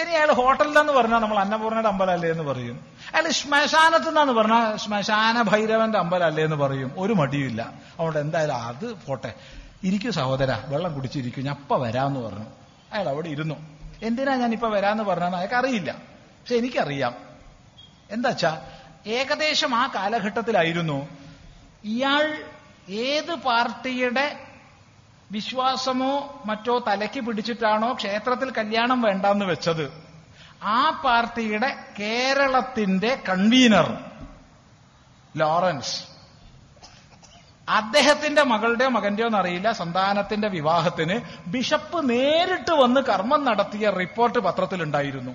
[0.00, 2.86] ഇനി അയാൾ ഹോട്ടലിലെന്ന് പറഞ്ഞാൽ നമ്മൾ അന്നപൂർണയുടെ അമ്പലല്ലേ എന്ന് പറയും.
[3.14, 6.92] അയാൾ ശ്മശാനത്ത് നിന്നാന്ന് പറഞ്ഞാൽ ശ്മശാന ഭൈരവന്റെ അമ്പലല്ലേ എന്ന് പറയും.
[6.98, 7.62] ഒരു മടിയുമില്ല.
[7.62, 9.34] അതുകൊണ്ട് എന്തായാലും അത് പോട്ടെ.
[9.84, 11.44] ഇരിക്കൂ സഹോദര വെള്ളം കുടിച്ചിരിക്കും.
[11.44, 12.46] ഞാൻ അപ്പ വരാമെന്ന് പറഞ്ഞു.
[12.92, 13.73] അയാൾ അവിടെ ഇരുന്നു.
[14.02, 15.92] എന്തിനാ ഞാൻ ഇപ്പൊ വരാന്ന് പറഞ്ഞാൽ അയാൾക്ക് അറിയില്ല
[16.40, 17.14] പക്ഷെ എനിക്കറിയാം.
[18.10, 18.60] എന്താച്ചാ
[19.06, 21.08] ഏകദേശം ആ കാലഘട്ടത്തിലായിരുന്നു
[21.84, 22.42] ഇയാൾ
[22.88, 24.46] ഏത് പാർട്ടിയുടെ
[25.30, 30.04] വിശ്വാസമോ മറ്റോ തലയ്ക്ക് പിടിച്ചിട്ടാണോ ക്ഷേത്രത്തിൽ കല്യാണം വേണ്ടാന്ന് വെച്ചത്?
[30.62, 34.04] ആ പാർട്ടിയുടെ കേരളത്തിന്റെ കൺവീനർ
[35.36, 36.13] ലോറൻസ്.
[37.68, 41.20] അദ്ദേഹത്തിന്റെ മകളുടെയോ മകന്റെയോ എന്നറിയില്ല സന്താനത്തിന്റെ വിവാഹത്തിന്
[41.50, 45.32] ബിഷപ്പ് നേരിട്ട് വന്ന് കർമ്മം നടത്തിയ റിപ്പോർട്ട് പത്രത്തിലുണ്ടായിരുന്നു.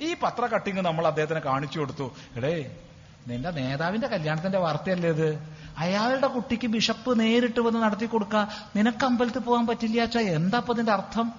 [0.00, 2.14] ഈ പത്ര കട്ടിങ് നമ്മൾ അദ്ദേഹത്തിന് കാണിച്ചു കൊടുത്തു.
[2.36, 2.76] എടേ
[3.26, 5.56] നിന്റെ നേതാവിന്റെ കല്യാണത്തിന്റെ വാർത്തയല്ലേ ഇത്?
[5.78, 8.36] അയാളുടെ കുട്ടിക്ക് ബിഷപ്പ് നേരിട്ട് വന്ന് നടത്തി കൊടുക്ക
[8.76, 10.20] നിനക്ക് അമ്പലത്തിൽ പോകാൻ പറ്റില്ല അച്ഛാ.
[10.20, 11.32] ഇതിന്റെ അർത്ഥം?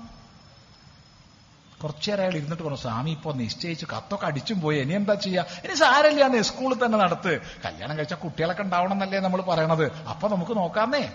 [1.83, 4.79] കുറച്ചേരം അയാൾ ഇരുന്നിട്ട് പറഞ്ഞു സ്വാമി ഇപ്പൊ നിശ്ചയിച്ച് കത്തൊക്കെ അടിച്ചും പോയി.
[4.79, 5.45] ഇനി എന്താ ചെയ്യാ?
[5.65, 7.41] ഇനി സാരമില്ലാന്ന് സ്കൂളിൽ തന്നെ നടത്ത്.
[7.65, 9.93] കല്യാണം കഴിച്ച കുട്ടികളൊക്കെ ഉണ്ടാവണം എന്നല്ലേ നമ്മൾ പറയണത്.
[9.93, 11.11] അപ്പൊ നമുക്ക് നോക്കാന്നേ.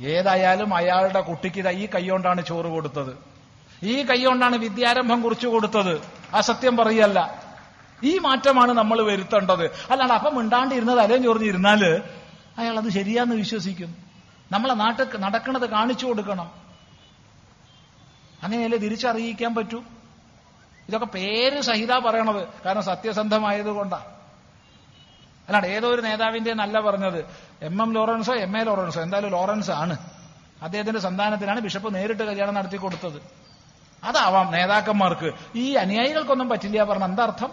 [0.00, 3.18] ഏതായാലും അയാളുടെ കുട്ടിക്ക് ഇതാ ഈ കൈകൊണ്ടാണ് ചോറ് കൊടുത്തത്.
[3.82, 6.02] ഈ കൈകൊണ്ടാണ് വിദ്യാരംഭം കുറിച്ചു കൊടുത്തത്.
[6.34, 7.42] അസത്യം പറയല്ല.
[8.04, 9.64] ഈ മാറ്റമാണ് നമ്മൾ വരുത്തേണ്ടത്.
[9.64, 11.84] അല്ലാണ്ട് അപ്പം മിണ്ടാണ്ടിരുന്നത് അലയും ചോറിഞ്ഞിരുന്നാൽ
[12.58, 13.96] അയാൾ അത് ശരിയാന്ന് വിശ്വസിക്കും.
[14.52, 16.61] നമ്മളെ നാട്ടിൽ നടക്കുന്നത് കാണിച്ചു കൊടുക്കണം.
[18.42, 19.82] അങ്ങനെയല്ലേ തിരിച്ചറിയിക്കാൻ പറ്റൂ?
[20.88, 22.48] ഇതൊക്കെ പേര് സഹിത പറയണത്.
[22.66, 23.96] കാരണം സത്യസന്ധമായത് കൊണ്ടാ
[25.48, 27.24] അല്ലാണ്ട് ഏതോ ഒരു നേതാവിന്റെ നല്ല പറഞ്ഞത്.
[27.62, 29.96] എം എം ലോറൻസോ എം എ ലോറൻസോ എന്തായാലും ലോറൻസ് ആണ്.
[30.62, 33.22] അദ്ദേഹത്തിന്റെ സന്താനത്തിനാണ് ബിഷപ്പ് നേരിട്ട് കല്യാണം നടത്തി കൊടുത്തത്.
[34.04, 35.32] അതാവാം നേതാക്കന്മാർക്ക്.
[35.54, 37.50] ഈ അനുയായികൾക്കൊന്നും പറ്റില്ല പറഞ്ഞ എന്താ അർത്ഥം?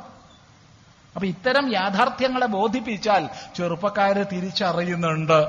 [1.15, 5.47] അപ്പൊ ഇത്തരം യാഥാർത്ഥ്യങ്ങളെ ബോധിപ്പിച്ചാൽ ചെറുപ്പക്കാര് തിരിച്ചറിയുന്നുണ്ട്.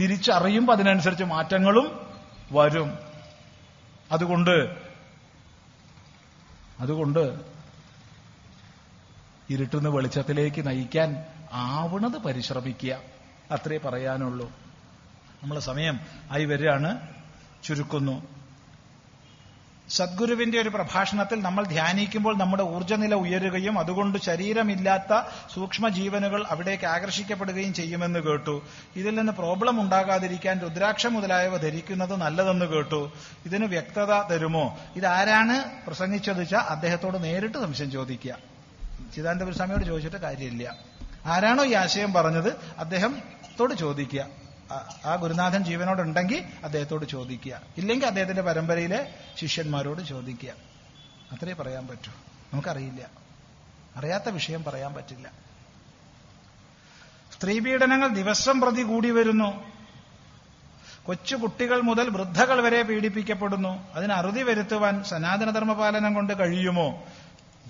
[0.00, 2.06] തിരിച്ചറിയുമ്പോൾ അതിനനുസരിച്ച് മാറ്റങ്ങളും
[2.52, 3.05] വരും.
[4.12, 4.86] അതുകൊണ്ട്
[6.80, 7.40] അതുകൊണ്ട്
[9.50, 13.00] ഇരുട്ടുന്ന വെളിച്ചത്തിലേക്ക് നയിക്കാൻ ആവണത് പരിശ്രമിക്കുക.
[13.50, 14.52] അത്രേ പറയാനുള്ളൂ.
[15.42, 16.00] നമ്മളെ സമയം
[16.30, 17.00] ആയി വരികയാണ്.
[17.64, 18.35] ചുരുക്കുന്നു.
[19.90, 25.22] സദ്ഗുരുവിന്റെ ഒരു പ്രഭാഷണത്തിൽ നമ്മൾ ധ്യാനിക്കുമ്പോൾ നമ്മുടെ ഊർജനില ഉയരുകയും അതുകൊണ്ട് ശരീരമില്ലാത്ത
[25.54, 28.62] സൂക്ഷ്മ ജീവനുകൾ അവിടേക്ക് ആകർഷിക്കപ്പെടുകയും ചെയ്യുമെന്ന് കേട്ടു.
[28.96, 33.12] ഇതിൽ നിന്ന് പ്രോബ്ലം ഉണ്ടാകാതിരിക്കാൻ രുദ്രാക്ഷം മുതലായവ ധരിക്കുന്നത് നല്ലതെന്ന് കേട്ടു.
[33.46, 34.78] ഇതിന് വ്യക്തത തരുമോ?
[34.96, 38.38] ഇതാരാണ് പ്രസംഗിച്ചത് വെച്ചാൽ അദ്ദേഹത്തോട് നേരിട്ട് സംശയം ചോദിക്കുക.
[39.14, 40.76] ചിദാനന്ദപുരസ്വാമിയോട് ചോദിച്ചിട്ട് കാര്യമില്ല.
[41.26, 44.45] ആരാണോ ഈ ആശയം പറഞ്ഞത് അദ്ദേഹത്തോട് ചോദിക്കുക.
[45.04, 47.60] ആ- ഗുരുനാഥൻ ജീവനോടുണ്ടെങ്കിൽ അദ്ദേഹത്തോട് ചോദിക്കുക.
[47.76, 50.50] ഇല്ലെങ്കിൽ അദ്ദേഹത്തിന്റെ പരമ്പരയിലെ ശിഷ്യന്മാരോട് ചോദിക്കുക.
[51.32, 52.12] അത്രേ പറയാൻ പറ്റൂ.
[52.52, 53.06] നമുക്കറിയില്ല.
[53.96, 55.30] അറിയാത്ത വിഷയം പറയാൻ പറ്റില്ല.
[57.32, 59.64] സ്ത്രീപീഡനങ്ങൾ ദിവസം പ്രതി കൂടി വരുന്നു.
[61.04, 63.92] കൊച്ചു കുട്ടികൾ മുതൽ വൃദ്ധകൾ വരെ പീഡിപ്പിക്കപ്പെടുന്നു.
[63.94, 67.04] അതിന് അറുതി വരുത്തുവാൻ സനാതന ധർമ്മപാലനം കൊണ്ട് കഴിയുമോ?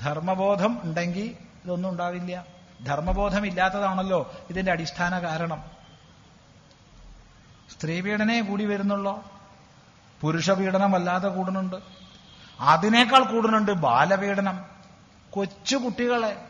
[0.01, 2.47] ധർമ്മബോധം ഉണ്ടെങ്കിൽ ഇതൊന്നും ഉണ്ടാവില്ല.
[2.87, 5.76] ധർമ്മബോധം ഇല്ലാത്തതാണല്ലോ ഇതിന്റെ അടിസ്ഥാന കാരണം.
[7.77, 9.25] സ്ത്രീപീഡനേ കൂടി വരുന്നുള്ളോ?
[10.21, 11.77] പുരുഷപീഡനം വല്ലാതെ കൂടുന്നുണ്ട്.
[12.61, 14.65] അതിനേക്കാൾ കൂടുന്നുണ്ട് ബാലപീഡനം.
[15.31, 16.45] കൊച്ചു കുട്ടികളെ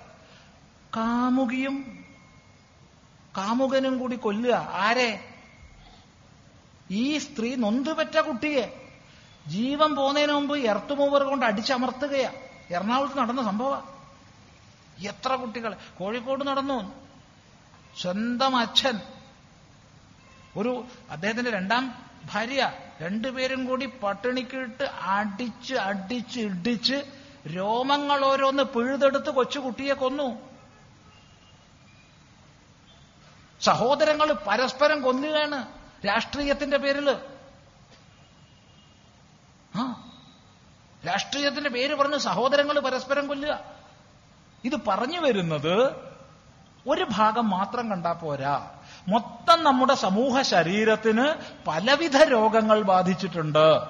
[0.96, 2.04] കാമുകിയും
[3.36, 4.54] കാമുകനും കൂടി കൊല്ലുക.
[4.72, 5.24] ആരെ?
[6.90, 8.90] ഈ സ്ത്രീ നൊന്തുപെറ്റ കുട്ടിയെ
[9.46, 12.32] ജീവൻ പോകുന്നതിന് മുമ്പ് എർത്തുമൂവർ കൊണ്ട് അടിച്ചമർത്തുകയാ.
[12.70, 13.80] എറണാകുളത്ത് നടന്ന സംഭവ.
[14.98, 16.92] എത്ര കുട്ടികൾ കോഴിക്കോട് നടന്നു.
[18.02, 19.00] സ്വന്തം അച്ഛൻ
[20.56, 20.72] ഒരു
[21.10, 21.84] അദ്ദേഹത്തിന്റെ രണ്ടാം
[22.24, 22.60] ഭാര്യ
[23.02, 24.84] രണ്ടുപേരും കൂടി പട്ടിണിക്കിട്ട്
[25.14, 26.98] അടിച്ച് അടിച്ച് ഇടിച്ച്
[27.56, 30.28] രോമങ്ങൾ ഓരോന്ന് പിഴുതെടുത്ത് കൊച്ചുകുട്ടിയെ കൊന്നു.
[33.60, 35.58] സഹോദരങ്ങൾ പരസ്പരം കൊല്ലുകയാണ്
[36.06, 37.08] രാഷ്ട്രീയത്തിന്റെ പേരിൽ
[39.74, 39.84] ആ
[41.02, 43.54] രാഷ്ട്രീയത്തിന്റെ പേര് പറഞ്ഞ് സഹോദരങ്ങൾ പരസ്പരം കൊല്ലുക.
[44.64, 45.74] ഇത് പറഞ്ഞു വരുന്നത്
[46.86, 48.54] ഒരു ഭാഗം മാത്രം കണ്ടാ പോരാ.
[49.08, 51.28] മൊത്തം നമ്മുടെ സമൂഹ ശരീരത്തിന്
[51.66, 53.80] പലവിധ രോഗങ്ങൾ ബാധിച്ചിട്ടുണ്ട്.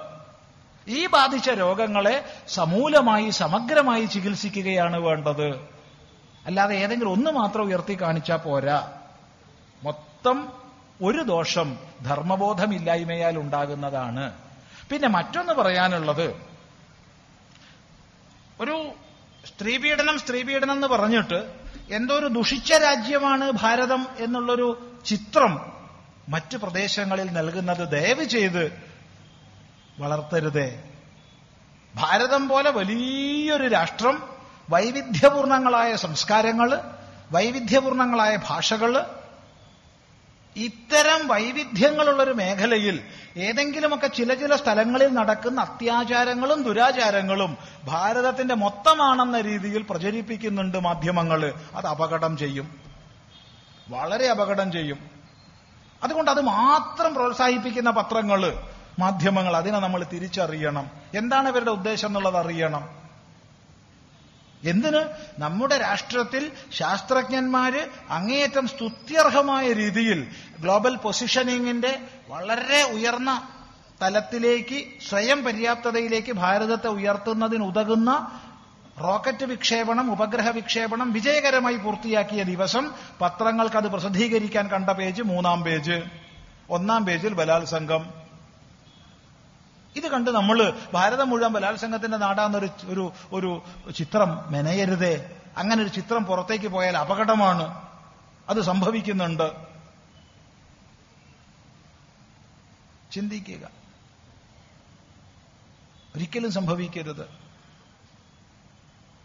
[0.87, 5.55] ഈ ബാധിച്ച രോഗങ്ങളെ സമൂലമായി സമഗ്രമായി ചികിത്സിക്കുകയാണ് വേണ്ടത്.
[6.45, 8.91] അല്ലാതെ ഏതെങ്കിലും ഒന്ന് മാത്രം ഉയർത്തി കാണിച്ചാൽ പോരാ.
[9.83, 10.53] മൊത്തം
[11.03, 14.33] ഒരു ദോഷം ധർമ്മബോധമില്ലായ്മയാൽ ഉണ്ടാകുന്നതാണ്.
[14.89, 16.47] പിന്നെ മറ്റൊന്ന് പറയാനുള്ളത്.
[18.61, 18.89] ഒരു
[19.45, 21.53] സ്ത്രീപീഡനം സ്ത്രീപീഡനം എന്ന് പറഞ്ഞിട്ട്
[21.91, 25.73] എന്തോ ഒരു ദുഷിച്ച രാജ്യമാണ് ഭാരതം എന്നുള്ളൊരു ചിത്രം
[26.29, 28.83] മറ്റു പ്രദേശങ്ങളിൽ നൽകുന്നത് ദയവ് ചെയ്ത്
[29.99, 30.83] വളർത്തരുതേ.
[31.95, 34.29] ഭാരതം പോലെ വലിയൊരു രാഷ്ട്രം
[34.69, 36.81] വൈവിധ്യപൂർണങ്ങളായ സംസ്കാരങ്ങൾ
[37.31, 39.05] വൈവിധ്യപൂർണങ്ങളായ ഭാഷകൾ
[40.55, 43.03] ഇത്തരം വൈവിധ്യങ്ങളുള്ളൊരു മേഖലയിൽ
[43.37, 51.53] ഏതെങ്കിലുമൊക്കെ ചില ചില സ്ഥലങ്ങളിൽ നടക്കുന്ന അത്യാചാരങ്ങളും ദുരാചാരങ്ങളും ഭാരതത്തിന്റെ മൊത്തമാണെന്ന രീതിയിൽ പ്രചരിപ്പിക്കുന്നുണ്ട് മാധ്യമങ്ങൾ.
[51.75, 52.86] അത് അപകടം ചെയ്യും.
[53.89, 55.09] വളരെ അപകടം ചെയ്യും.
[56.03, 58.63] അതുകൊണ്ട് അത് മാത്രം പ്രോത്സാഹിപ്പിക്കുന്ന പത്രങ്ങൾ
[58.99, 60.91] മാധ്യമങ്ങൾ അതിനെ നമ്മൾ തിരിച്ചറിയണം.
[61.13, 62.97] എന്താണ് ഇവരുടെ ഉദ്ദേശം എന്നുള്ളത് അറിയണം.
[64.63, 65.03] എന്തിന്?
[65.39, 70.27] നമ്മുടെ രാഷ്ട്രത്തിൽ ശാസ്ത്രജ്ഞന്മാര് അങ്ങേയറ്റം സ്തുത്യർഹമായ രീതിയിൽ
[70.59, 73.49] ഗ്ലോബൽ പൊസിഷനിങ്ങിന്റെ വളരെ ഉയർന്ന
[74.01, 78.41] തലത്തിലേക്ക് സ്വയം പര്യാപ്തതയിലേക്ക് ഭാരതത്തെ ഉയർത്തുന്നതിന് ഉതകുന്ന
[78.99, 86.03] റോക്കറ്റ് വിക്ഷേപണം ഉപഗ്രഹ വിക്ഷേപണം വിജയകരമായി പൂർത്തിയാക്കിയ ദിവസം പത്രങ്ങൾക്ക് അത് പ്രസിദ്ധീകരിക്കാൻ കണ്ട പേജ് മൂന്നാം പേജ്.
[86.69, 88.13] ഒന്നാം പേജിൽ ബലാത്സംഗം.
[89.95, 95.37] ഇത് കണ്ട് നമ്മൾ ഭാരതം മുഴുവൻ ബലാത്സംഗത്തിന്റെ നാടാന്നൊരു ഒരു ഒരു ചിത്രം മെനയരുതേ.
[95.57, 97.81] അങ്ങനെ ഒരു ചിത്രം പുറത്തേക്ക് പോയാൽ അപകടമാണ്.
[98.49, 99.51] അത് സംഭവിക്കുന്നുണ്ട്.
[103.11, 103.69] ചിന്തിക്കുക.
[106.15, 107.46] ഒരിക്കലും സംഭവിക്കരുത്.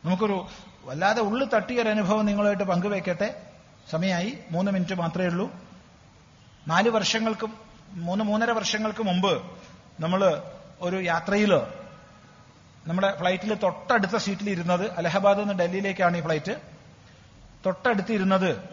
[0.04, 0.46] നമുക്കൊരു
[0.84, 3.42] വല്ലാതെ ഉള്ളു തട്ടിയൊരു അനുഭവം നിങ്ങളുമായിട്ട് പങ്കുവെക്കട്ടെ.
[3.90, 4.38] സമയമായി.
[4.50, 5.50] മൂന്ന് മിനിറ്റ് മാത്രമേ ഉള്ളൂ.
[6.68, 7.48] നാല് വർഷങ്ങൾക്ക്
[7.92, 9.42] മൂന്ന് മൂന്നര വർഷങ്ങൾക്ക് മുമ്പ്
[10.00, 10.42] നമ്മൾ
[10.80, 11.54] ഒരു യാത്രയിൽ
[12.86, 16.60] നമ്മുടെ ഫ്ലൈറ്റിൽ തൊട്ടടുത്ത സീറ്റിൽ ഇരുന്നത് അലഹബാദ് നിന്ന് ഡൽഹിയിലേക്കാണ് ഈ ഫ്ലൈറ്റ്.
[17.66, 18.68] തൊട്ടടുത്തിരുന്നത്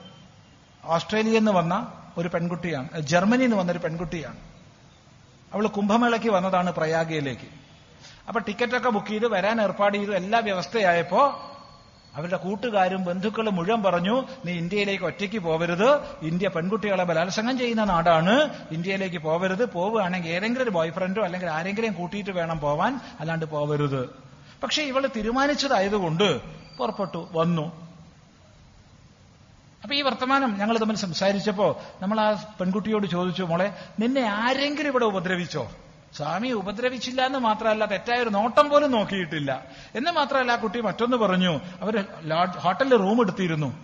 [0.86, 4.38] ഓസ്ട്രേലിയ എന്ന് വന്ന ഒരു പെൺകുട്ടിയാണ് ജർമ്മനിയിൽ നിന്ന് വന്ന ഒരു പെൺകുട്ടിയാണ്.
[5.54, 7.59] അവൾ കുംഭമേളയ്ക്ക് വന്നതാണ് പ്രയാഗയിലേക്ക്.
[8.30, 11.46] അപ്പൊ ടിക്കറ്റൊക്കെ ബുക്ക് ചെയ്ത് വരാൻ ഏർപ്പാട് ചെയ്തു എല്ലാ വ്യവസ്ഥയായപ്പോ
[12.16, 16.00] അവരുടെ കൂട്ടുകാരും ബന്ധുക്കളും മുഴുവൻ പറഞ്ഞു നീ ഇന്ത്യയിലേക്ക് ഒറ്റയ്ക്ക് പോവരുത്.
[16.22, 18.50] ഇന്ത്യ പെൺകുട്ടികളെ ബലാത്സംഗം ചെയ്യുന്ന നാടാണ്.
[18.72, 19.66] ഇന്ത്യയിലേക്ക് പോവരുത്.
[19.66, 23.00] പോവുകയാണെങ്കിൽ ഏതെങ്കിലും ഒരു ബോയ്ഫ്രണ്ടോ അല്ലെങ്കിൽ ആരെങ്കിലും കൂട്ടിയിട്ട് വേണം പോവാൻ.
[23.20, 24.10] അല്ലാണ്ട് പോവരുത്.
[24.64, 26.40] പക്ഷെ ഇവൾ തീരുമാനിച്ചതായതുകൊണ്ട്
[26.78, 27.90] പുറപ്പെട്ടു വന്നു.
[29.84, 35.72] അപ്പൊ ഈ വർത്തമാനം ഞങ്ങൾ തമ്മിൽ സംസാരിച്ചപ്പോ നമ്മൾ ആ പെൺകുട്ടിയോട് ചോദിച്ചു മോളെ നിന്നെ ആരെങ്കിലും ഇവിടെ ഉപദ്രവിച്ചോ?
[36.14, 39.66] സ്വാമി ഉപദ്രവിച്ചില്ല എന്ന് മാത്രമല്ല തെറ്റായ ഒരു നോട്ടം പോലും നോക്കിയിട്ടില്ല.
[39.96, 42.06] എന്ന് മാത്രമല്ല ആ കുട്ടി മറ്റൊന്ന് പറഞ്ഞു അവർ
[42.58, 43.80] ഹോട്ടലിൽ റൂം എടുത്തിരുന്നു.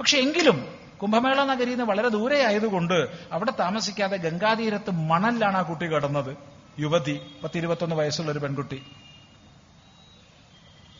[0.00, 0.68] പക്ഷെ എങ്കിലും
[1.02, 6.36] കുംഭമേള നഗരിയിൽ നിന്ന് വളരെ ദൂരെ ആയതുകൊണ്ട് അവിടെ താമസിക്കാതെ ഗംഗാതീരത്ത് മണലിലാണ് ആ കുട്ടി കിടന്നത്.
[6.78, 8.82] യുവതി പത്തിരുപത്തൊന്ന് വയസ്സുള്ള ഒരു പെൺകുട്ടി.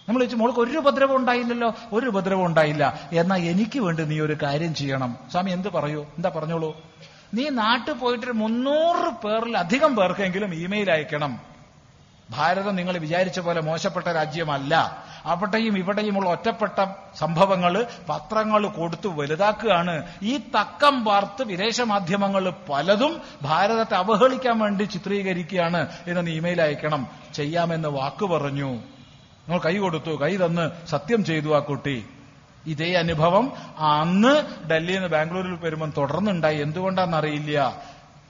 [0.08, 1.74] നമ്മൾ ചോദിച്ചു മോൾക്ക് ഒരു ഉപദ്രവം ഉണ്ടായില്ലല്ലോ?
[1.92, 3.08] ഒരു ഉപദ്രവം ഉണ്ടായില്ല.
[3.12, 5.18] എന്നാൽ എനിക്ക് വേണ്ടി നീ ഒരു കാര്യം ചെയ്യണം.
[5.30, 6.02] സ്വാമി എന്ത് പറയൂ?
[6.02, 6.76] എന്താ പറഞ്ഞോളൂ?
[7.34, 11.40] നീ നാട്ടിൽ പോയിട്ട് മുന്നൂറ് പേരിലധികം പേർക്കെങ്കിലും ഇമെയിൽ അയക്കണം.
[12.30, 15.05] ഭാരതം നിങ്ങൾ വിചാരിച്ച പോലെ മോശപ്പെട്ട രാജ്യമല്ല.
[15.24, 16.86] അവിടെയും ഇവിടെയുമുള്ള ഒറ്റപ്പെട്ട
[17.16, 20.05] സംഭവങ്ങൾ പത്രങ്ങൾ കൊടുത്തു വലുതാക്കുകയാണ്.
[20.22, 27.06] ഈ തക്കം വാർത്ത് വിദേശ മാധ്യമങ്ങൾ പലതും ഭാരതത്തെ അവഹേളിക്കാൻ വേണ്ടി ചിത്രീകരിക്കുകയാണ് എന്ന് നീ ഇമെയിൽ അയക്കണം.
[27.34, 28.72] ചെയ്യാമെന്ന് വാക്ക് പറഞ്ഞു.
[28.72, 32.06] നിങ്ങൾ കൈ കൊടുത്തു കൈ തന്ന് സത്യം ചെയ്തു ആ കുട്ടി.
[32.68, 36.58] ഇതേ അനുഭവം അന്ന് ഡൽഹിയിൽ നിന്ന് ബാംഗ്ലൂരിൽ വരുമ്പം തുടർന്നുണ്ടായി.
[36.58, 37.82] എന്തുകൊണ്ടാണെന്നറിയില്ല.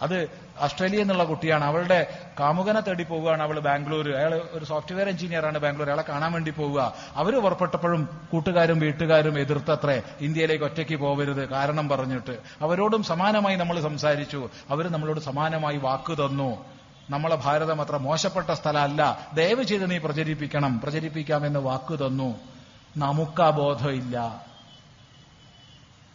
[0.02, 1.64] അത് ഓസ്ട്രേലിയ എന്നുള്ള കുട്ടിയാണ്.
[1.64, 6.94] അവളുടെ കാമുകനെ തേടി പോവുകയാണ് അവൾ ബാംഗ്ലൂർ അയാൾ ഒരു സോഫ്റ്റ്വെയർ എഞ്ചിനീയറാണ് ബാംഗ്ലൂർ അയാളെ കാണാൻ വേണ്ടി പോവുക.
[7.14, 10.02] അവർ പുറപ്പെട്ടപ്പോഴും കൂട്ടുകാരും വീട്ടുകാരും എതിർത്തത്രേ.
[10.20, 12.38] ഇന്ത്യയിലേക്ക് ഒറ്റയ്ക്ക് പോവരുത് കാരണം പറഞ്ഞിട്ട്.
[12.60, 14.50] അവരോടും സമാനമായി നമ്മൾ സംസാരിച്ചു.
[14.70, 16.64] അവർ നമ്മളോട് സമാനമായി വാക്ക് തന്നു.
[17.10, 19.28] നമ്മളെ ഭാരതം അത്ര മോശപ്പെട്ട സ്ഥലമല്ല.
[19.34, 20.80] ദയവ് ചെയ്ത് നീ പ്രചരിപ്പിക്കണം.
[20.80, 22.34] പ്രചരിപ്പിക്കാമെന്ന് വാക്ക് തന്നു.
[22.96, 24.46] നമുക്ക് ആ ബോധമില്ല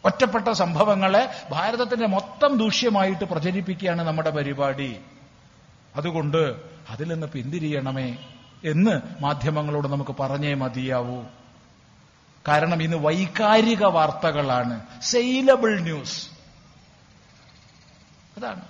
[0.05, 4.99] ഒറ്റപ്പെട്ട സംഭവങ്ങളെ ഭാരതത്തിന്റെ മൊത്തം ദൂഷ്യമായിട്ട് പ്രചരിപ്പിക്കുകയാണ് നമ്മുടെ പരിപാടി.
[5.95, 6.55] അതുകൊണ്ട്
[6.89, 8.17] അതിൽ നിന്ന് പിന്തിരിയണമേ
[8.65, 11.23] എന്ന് മാധ്യമങ്ങളോട് നമുക്ക് പറഞ്ഞേ മതിയാവൂ.
[12.47, 15.01] കാരണം ഇന്ന് വൈകാരിക വാർത്തകളാണ്.
[15.01, 16.27] Saleable news.
[18.37, 18.61] അതാണ്.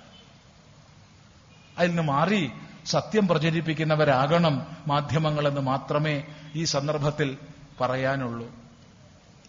[1.78, 2.50] അതിൽ നിന്ന് മാറി
[2.86, 6.24] സത്യം പ്രചരിപ്പിക്കുന്നവരാകണം മാധ്യമങ്ങളെന്ന് മാത്രമേ
[6.54, 7.38] ഈ സന്ദർഭത്തിൽ
[7.80, 8.50] പറയാനുള്ളൂ.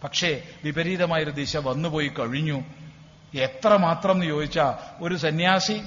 [0.04, 2.60] പക്ഷേ വിപരീതമായൊരു ദിശ വന്നുപോയി കഴിഞ്ഞു.
[3.34, 5.82] എത്ര മാത്രം എന്ന് ചോദിച്ചാൽ ഒരു സന്യാസി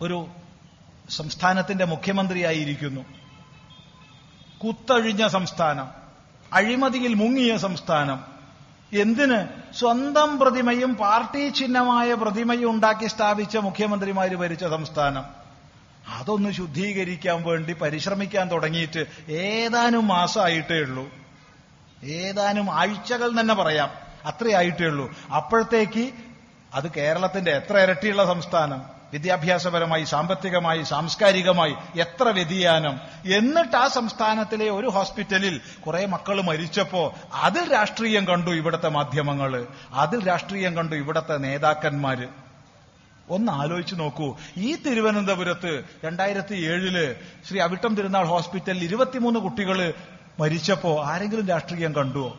[0.00, 0.26] ഒരു
[1.10, 3.00] സംസ്ഥാനത്തിന്റെ മുഖ്യമന്ത്രിയായിരിക്കുന്നു.
[4.66, 5.88] കുത്തഴിഞ്ഞ സംസ്ഥാനം
[6.52, 8.24] അഴിമതിയിൽ മുങ്ങിയ സംസ്ഥാനം.
[8.92, 9.72] എന്തിന്?
[9.74, 15.39] സ്വന്തം പ്രതിമയും പാർട്ടി ചിഹ്നമായ പ്രതിമയും ഉണ്ടാക്കി സ്ഥാപിച്ച മുഖ്യമന്ത്രിമാര് ഭരിച്ച സംസ്ഥാനം.
[16.08, 21.08] അതൊന്ന് ശുദ്ധീകരിക്കാൻ വേണ്ടി പരിശ്രമിക്കാൻ തുടങ്ങിയിട്ട് ഏതാനും മാസമായിട്ടേ ഉള്ളൂ.
[22.04, 23.90] ഏതാനും ആഴ്ചകൾ തന്നെ പറയാം.
[24.26, 25.10] അത്രയായിട്ടേ ഉള്ളൂ.
[25.36, 26.10] അപ്പോഴത്തേക്ക്
[26.74, 29.00] അത് കേരളത്തിന്റെ എത്ര ഇരട്ടിയുള്ള സംസ്ഥാനം.
[29.12, 33.00] വിദ്യാഭ്യാസപരമായി സാമ്പത്തികമായി സാംസ്കാരികമായി എത്ര വ്യതിയാനം.
[33.34, 40.76] എന്നിട്ട് ആ സംസ്ഥാനത്തിലെ ഒരു ഹോസ്പിറ്റലിൽ കുറെ മക്കൾ മരിച്ചപ്പോ അതിൽ രാഷ്ട്രീയം കണ്ടു ഇവിടുത്തെ മാധ്യമങ്ങൾ അതിൽ രാഷ്ട്രീയം
[40.76, 42.49] കണ്ടു ഇവിടുത്തെ നേതാക്കന്മാര്.
[43.30, 44.36] ഒന്ന് ആലോചിച്ച് നോക്കൂ.
[44.56, 47.14] ഈ തിരുവനന്തപുരത്ത് രണ്ടായിരത്തി ഏഴിൽ
[47.48, 49.94] ശ്രീ അവിട്ടം തിരുനാൾ ഹോസ്പിറ്റലിൽ ഇരുപത്തിമൂന്ന് കുട്ടികൾ
[50.40, 52.36] മരിച്ചപ്പോ ആരെങ്കിലും രാഷ്ട്രീയം കണ്ടുവോ?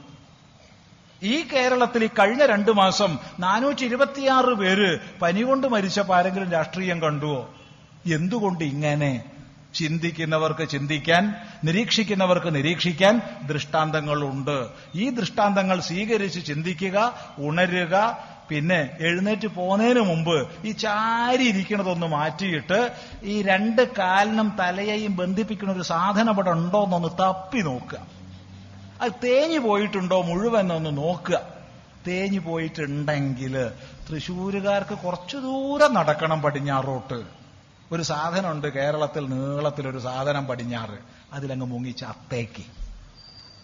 [1.24, 7.50] ഈ കേരളത്തിൽ കഴിഞ്ഞ രണ്ടു മാസം നാനൂറ്റി ഇരുപത്തിയാറ് പേര് പനി കൊണ്ട് മരിച്ചപ്പോ ആരെങ്കിലും രാഷ്ട്രീയം കണ്ടുവോ?
[8.14, 9.24] എന്തുകൊണ്ട് ഇങ്ങനെ?
[9.74, 14.68] ചിന്തിക്കുന്നവർക്ക് ചിന്തിക്കാൻ നിരീക്ഷിക്കുന്നവർക്ക് നിരീക്ഷിക്കാൻ ദൃഷ്ടാന്തങ്ങളുണ്ട്.
[14.96, 18.18] ഈ ദൃഷ്ടാന്തങ്ങൾ സ്വീകരിച്ച് ചിന്തിക്കുക ഉണരുക
[18.52, 22.92] പിന്നെ എഴുന്നേറ്റ് പോന്നതിന് മുമ്പ് ഈ ചാരി ഇരിക്കണതൊന്ന് മാറ്റിയിട്ട്
[23.24, 28.08] ഈ രണ്ട് കാലിനും തലയെയും ബന്ധിപ്പിക്കുന്ന ഒരു സാധനം അവിടെ ഉണ്ടോ എന്നൊന്ന് തപ്പി നോക്കുക.
[29.02, 31.42] അത് തേഞ്ഞു പോയിട്ടുണ്ടോ മുഴുവൻ ഒന്ന് നോക്കുക.
[32.08, 33.72] തേഞ്ഞു പോയിട്ടുണ്ടെങ്കിൽ
[34.10, 37.24] തൃശ്ശൂരുകാർക്ക് കുറച്ചു ദൂരം നടക്കണം പടിഞ്ഞാറോട്ട്.
[37.92, 40.98] ഒരു സാധനമുണ്ട് കേരളത്തിൽ നീളത്തിൽ ഒരു സാധനം പടിഞ്ഞാറ്.
[41.34, 42.64] അതിലങ്ങ് മുങ്ങിച്ച് അത്തേക്ക്.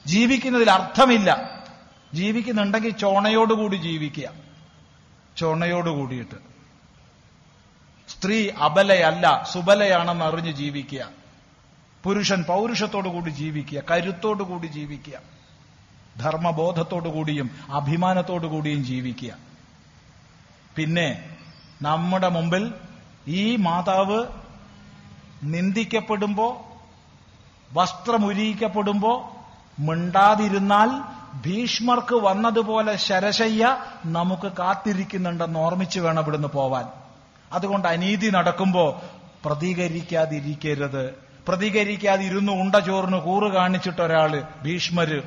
[0.07, 1.59] ജീവിക്കുന്നതിൽ അർത്ഥമില്ല.
[2.13, 4.46] ജീവിക്കുന്നുണ്ടെങ്കിൽ ചോണയോടുകൂടി ജീവിക്കുക.
[5.37, 6.35] ചോണയോട് കൂടിയിട്ട്.
[8.09, 11.09] സ്ത്രീ അബലയല്ല സുബലയാണെന്ന് അറിഞ്ഞ് ജീവിക്കുക.
[12.03, 15.19] പുരുഷൻ പൗരുഷത്തോടു കൂടി ജീവിക്കുക കരുത്തോടു കൂടി ജീവിക്കുക.
[16.19, 19.33] ധർമ്മബോധത്തോടു കൂടിയും അഭിമാനത്തോടു കൂടിയും ജീവിക്കുക.
[20.75, 21.37] പിന്നെ
[21.81, 22.73] നമ്മുടെ മുമ്പിൽ
[23.27, 24.25] ഈ മാതാവ്
[25.43, 26.77] നിന്ദിക്കപ്പെടുമ്പോ
[27.73, 29.37] വസ്ത്രമുരിയിക്കപ്പെടുമ്പോ
[29.79, 36.85] മിണ്ടാതിരുന്നാൽ ഭീഷ്മർക്ക് വന്നതുപോലെ ശരശയ്യ നമുക്ക് കാത്തിരിക്കുന്നുണ്ടെന്ന് ഓർമ്മിച്ച് വേണം ഇവിടുന്ന് പോവാൻ.
[37.51, 39.01] അതുകൊണ്ട് അനീതി നടക്കുമ്പോ
[39.45, 41.15] പ്രതികരിക്കാതിരിക്കരുത്.
[41.47, 45.21] പ്രതികരിക്കാതിരുന്നു ഉണ്ട ചോറിന് കൂറ് കാണിച്ചിട്ടൊരാൾ ഭീഷ്മര്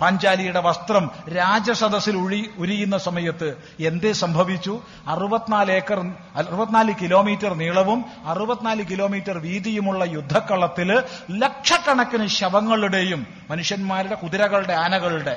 [0.00, 4.80] പാഞ്ചാലിയുടെ വസ്ത്രം രാജസദസ്സിൽ ഉഴി ഉരിയുന്ന സമയത്ത് എന്തേ സംഭവിച്ചു?
[5.06, 6.00] അറുപത്തിനാല് ഏക്കർ
[6.36, 10.90] അറുപത്തിനാല് കിലോമീറ്റർ നീളവും അറുപത്തിനാല് കിലോമീറ്റർ വീതിയുമുള്ള യുദ്ധക്കളത്തിൽ
[11.30, 15.36] ലക്ഷക്കണക്കിന് ശവങ്ങളുടെയും മനുഷ്യന്മാരുടെ കുതിരകളുടെ ആനകളുടെ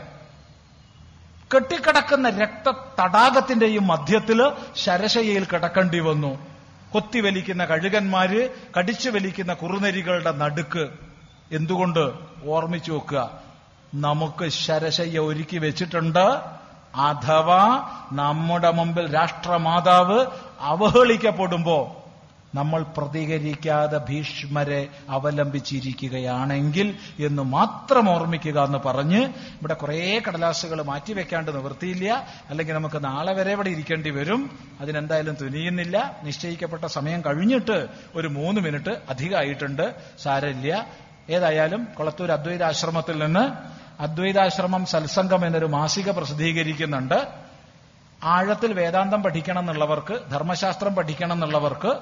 [1.51, 4.39] കെട്ടിക്കിടക്കുന്ന രക്ത തടാകത്തിന്റെയും മധ്യത്തിൽ
[4.75, 6.47] ശരശയിൽ കിടക്കേണ്ടി വന്നു.
[6.91, 10.89] കൊത്തിവലിക്കുന്ന കഴുകന്മാര് കടിച്ചു വലിക്കുന്ന കുറുനരികളുടെ നടുക്ക്
[11.51, 12.11] എന്തുകൊണ്ട്
[12.45, 13.52] ഓർമ്മിച്ചു വെക്കുക?
[13.93, 16.53] നമുക്ക് ശരശയ്യ ഒരുക്കി വെച്ചിട്ടുണ്ട്.
[16.95, 20.25] അഥവാ നമ്മുടെ മുമ്പിൽ രാഷ്ട്രമാതാവ്
[20.59, 21.99] അവഹേളിക്കപ്പെടുമ്പോ
[22.55, 32.73] നമ്മൾ പ്രതികരിക്കാതെ ഭീഷ്മരെ അവലംബിച്ചിരിക്കുകയാണെങ്കിൽ എന്ന് മാത്രം ഓർമ്മിക്കുക എന്ന് പറഞ്ഞ് ഇവിടെ കുറേ കടലാസുകൾ മാറ്റിവെക്കാണ്ട് നിവൃത്തിയില്ല അല്ലെങ്കിൽ
[32.73, 34.59] നമുക്ക് നാളെ വരെ ഇവിടെ ഇരിക്കേണ്ടി വരും.
[34.79, 36.19] അതിനെന്തായാലും തുനിയുന്നില്ല.
[36.23, 39.95] നിശ്ചയിക്കപ്പെട്ട സമയം കഴിഞ്ഞിട്ട് ഒരു മൂന്ന് മിനിറ്റ് അധികമായിട്ടുണ്ട്.
[40.23, 40.87] സാരമില്ല
[41.29, 47.27] ഏതായാലും കൊളത്തൂർ അദ്വൈതാശ്രമത്തിൽ നിന്ന് അദ്വൈതാശ്രമം സത്സംഗം എന്നൊരു മാസിക പ്രസിദ്ധീകരിക്കുന്നുണ്ട്.
[48.23, 51.99] ആഴത്തിൽ വേദാന്തം പഠിക്കണം എന്നുള്ളവർക്ക് ധർമ്മശാസ്ത്രം പഠിക്കണം എന്നുള്ളവർക്ക്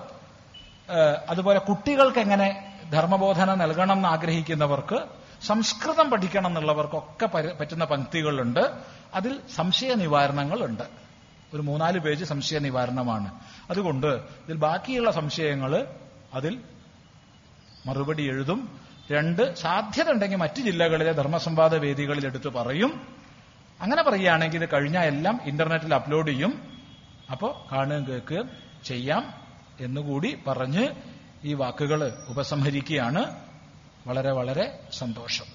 [1.29, 4.99] അതുപോലെ കുട്ടികൾക്ക് എങ്ങനെ ധർമ്മബോധന നൽകണം എന്ന് ആഗ്രഹിക്കുന്നവർക്ക്
[5.41, 7.25] സംസ്കൃതം പഠിക്കണം എന്നുള്ളവർക്കൊക്കെ
[7.59, 8.71] പറ്റുന്ന പങ്ക്തികളുണ്ട്.
[9.13, 10.83] അതിൽ സംശയ നിവാരണങ്ങളുണ്ട്
[11.53, 13.33] ഒരു മൂന്നാൽ പേജ് സംശയ നിവാരണമാണ്
[13.69, 15.87] അതുകൊണ്ട് ഇതിൽ ബാക്കിയുള്ള സംശയങ്ങൾ
[16.33, 16.59] അതിൽ
[17.85, 18.90] മറുപടി എഴുതും.
[19.11, 23.07] രണ്ട് സാധ്യത ഉണ്ടെങ്കിൽ മറ്റു ജില്ലകളിലെ ധർമ്മസംവാദ വേദികളിൽ എടുത്തു പറയും.
[23.81, 26.79] അങ്ങനെ പറയുകയാണെങ്കിൽ ഇത് കഴിഞ്ഞാൽ എല്ലാം ഇന്റർനെറ്റിൽ അപ്ലോഡ് ചെയ്യും.
[27.31, 28.49] അപ്പോൾ കാണുകയും കേൾക്കുകയും
[28.85, 29.33] ചെയ്യാം
[29.79, 30.87] എന്നുകൂടി പറഞ്ഞ്
[31.43, 33.35] ഈ വാക്കുകൾ ഉപസംഹരിക്കുകയാണ്.
[34.07, 35.45] വളരെ വളരെ സന്തോഷം.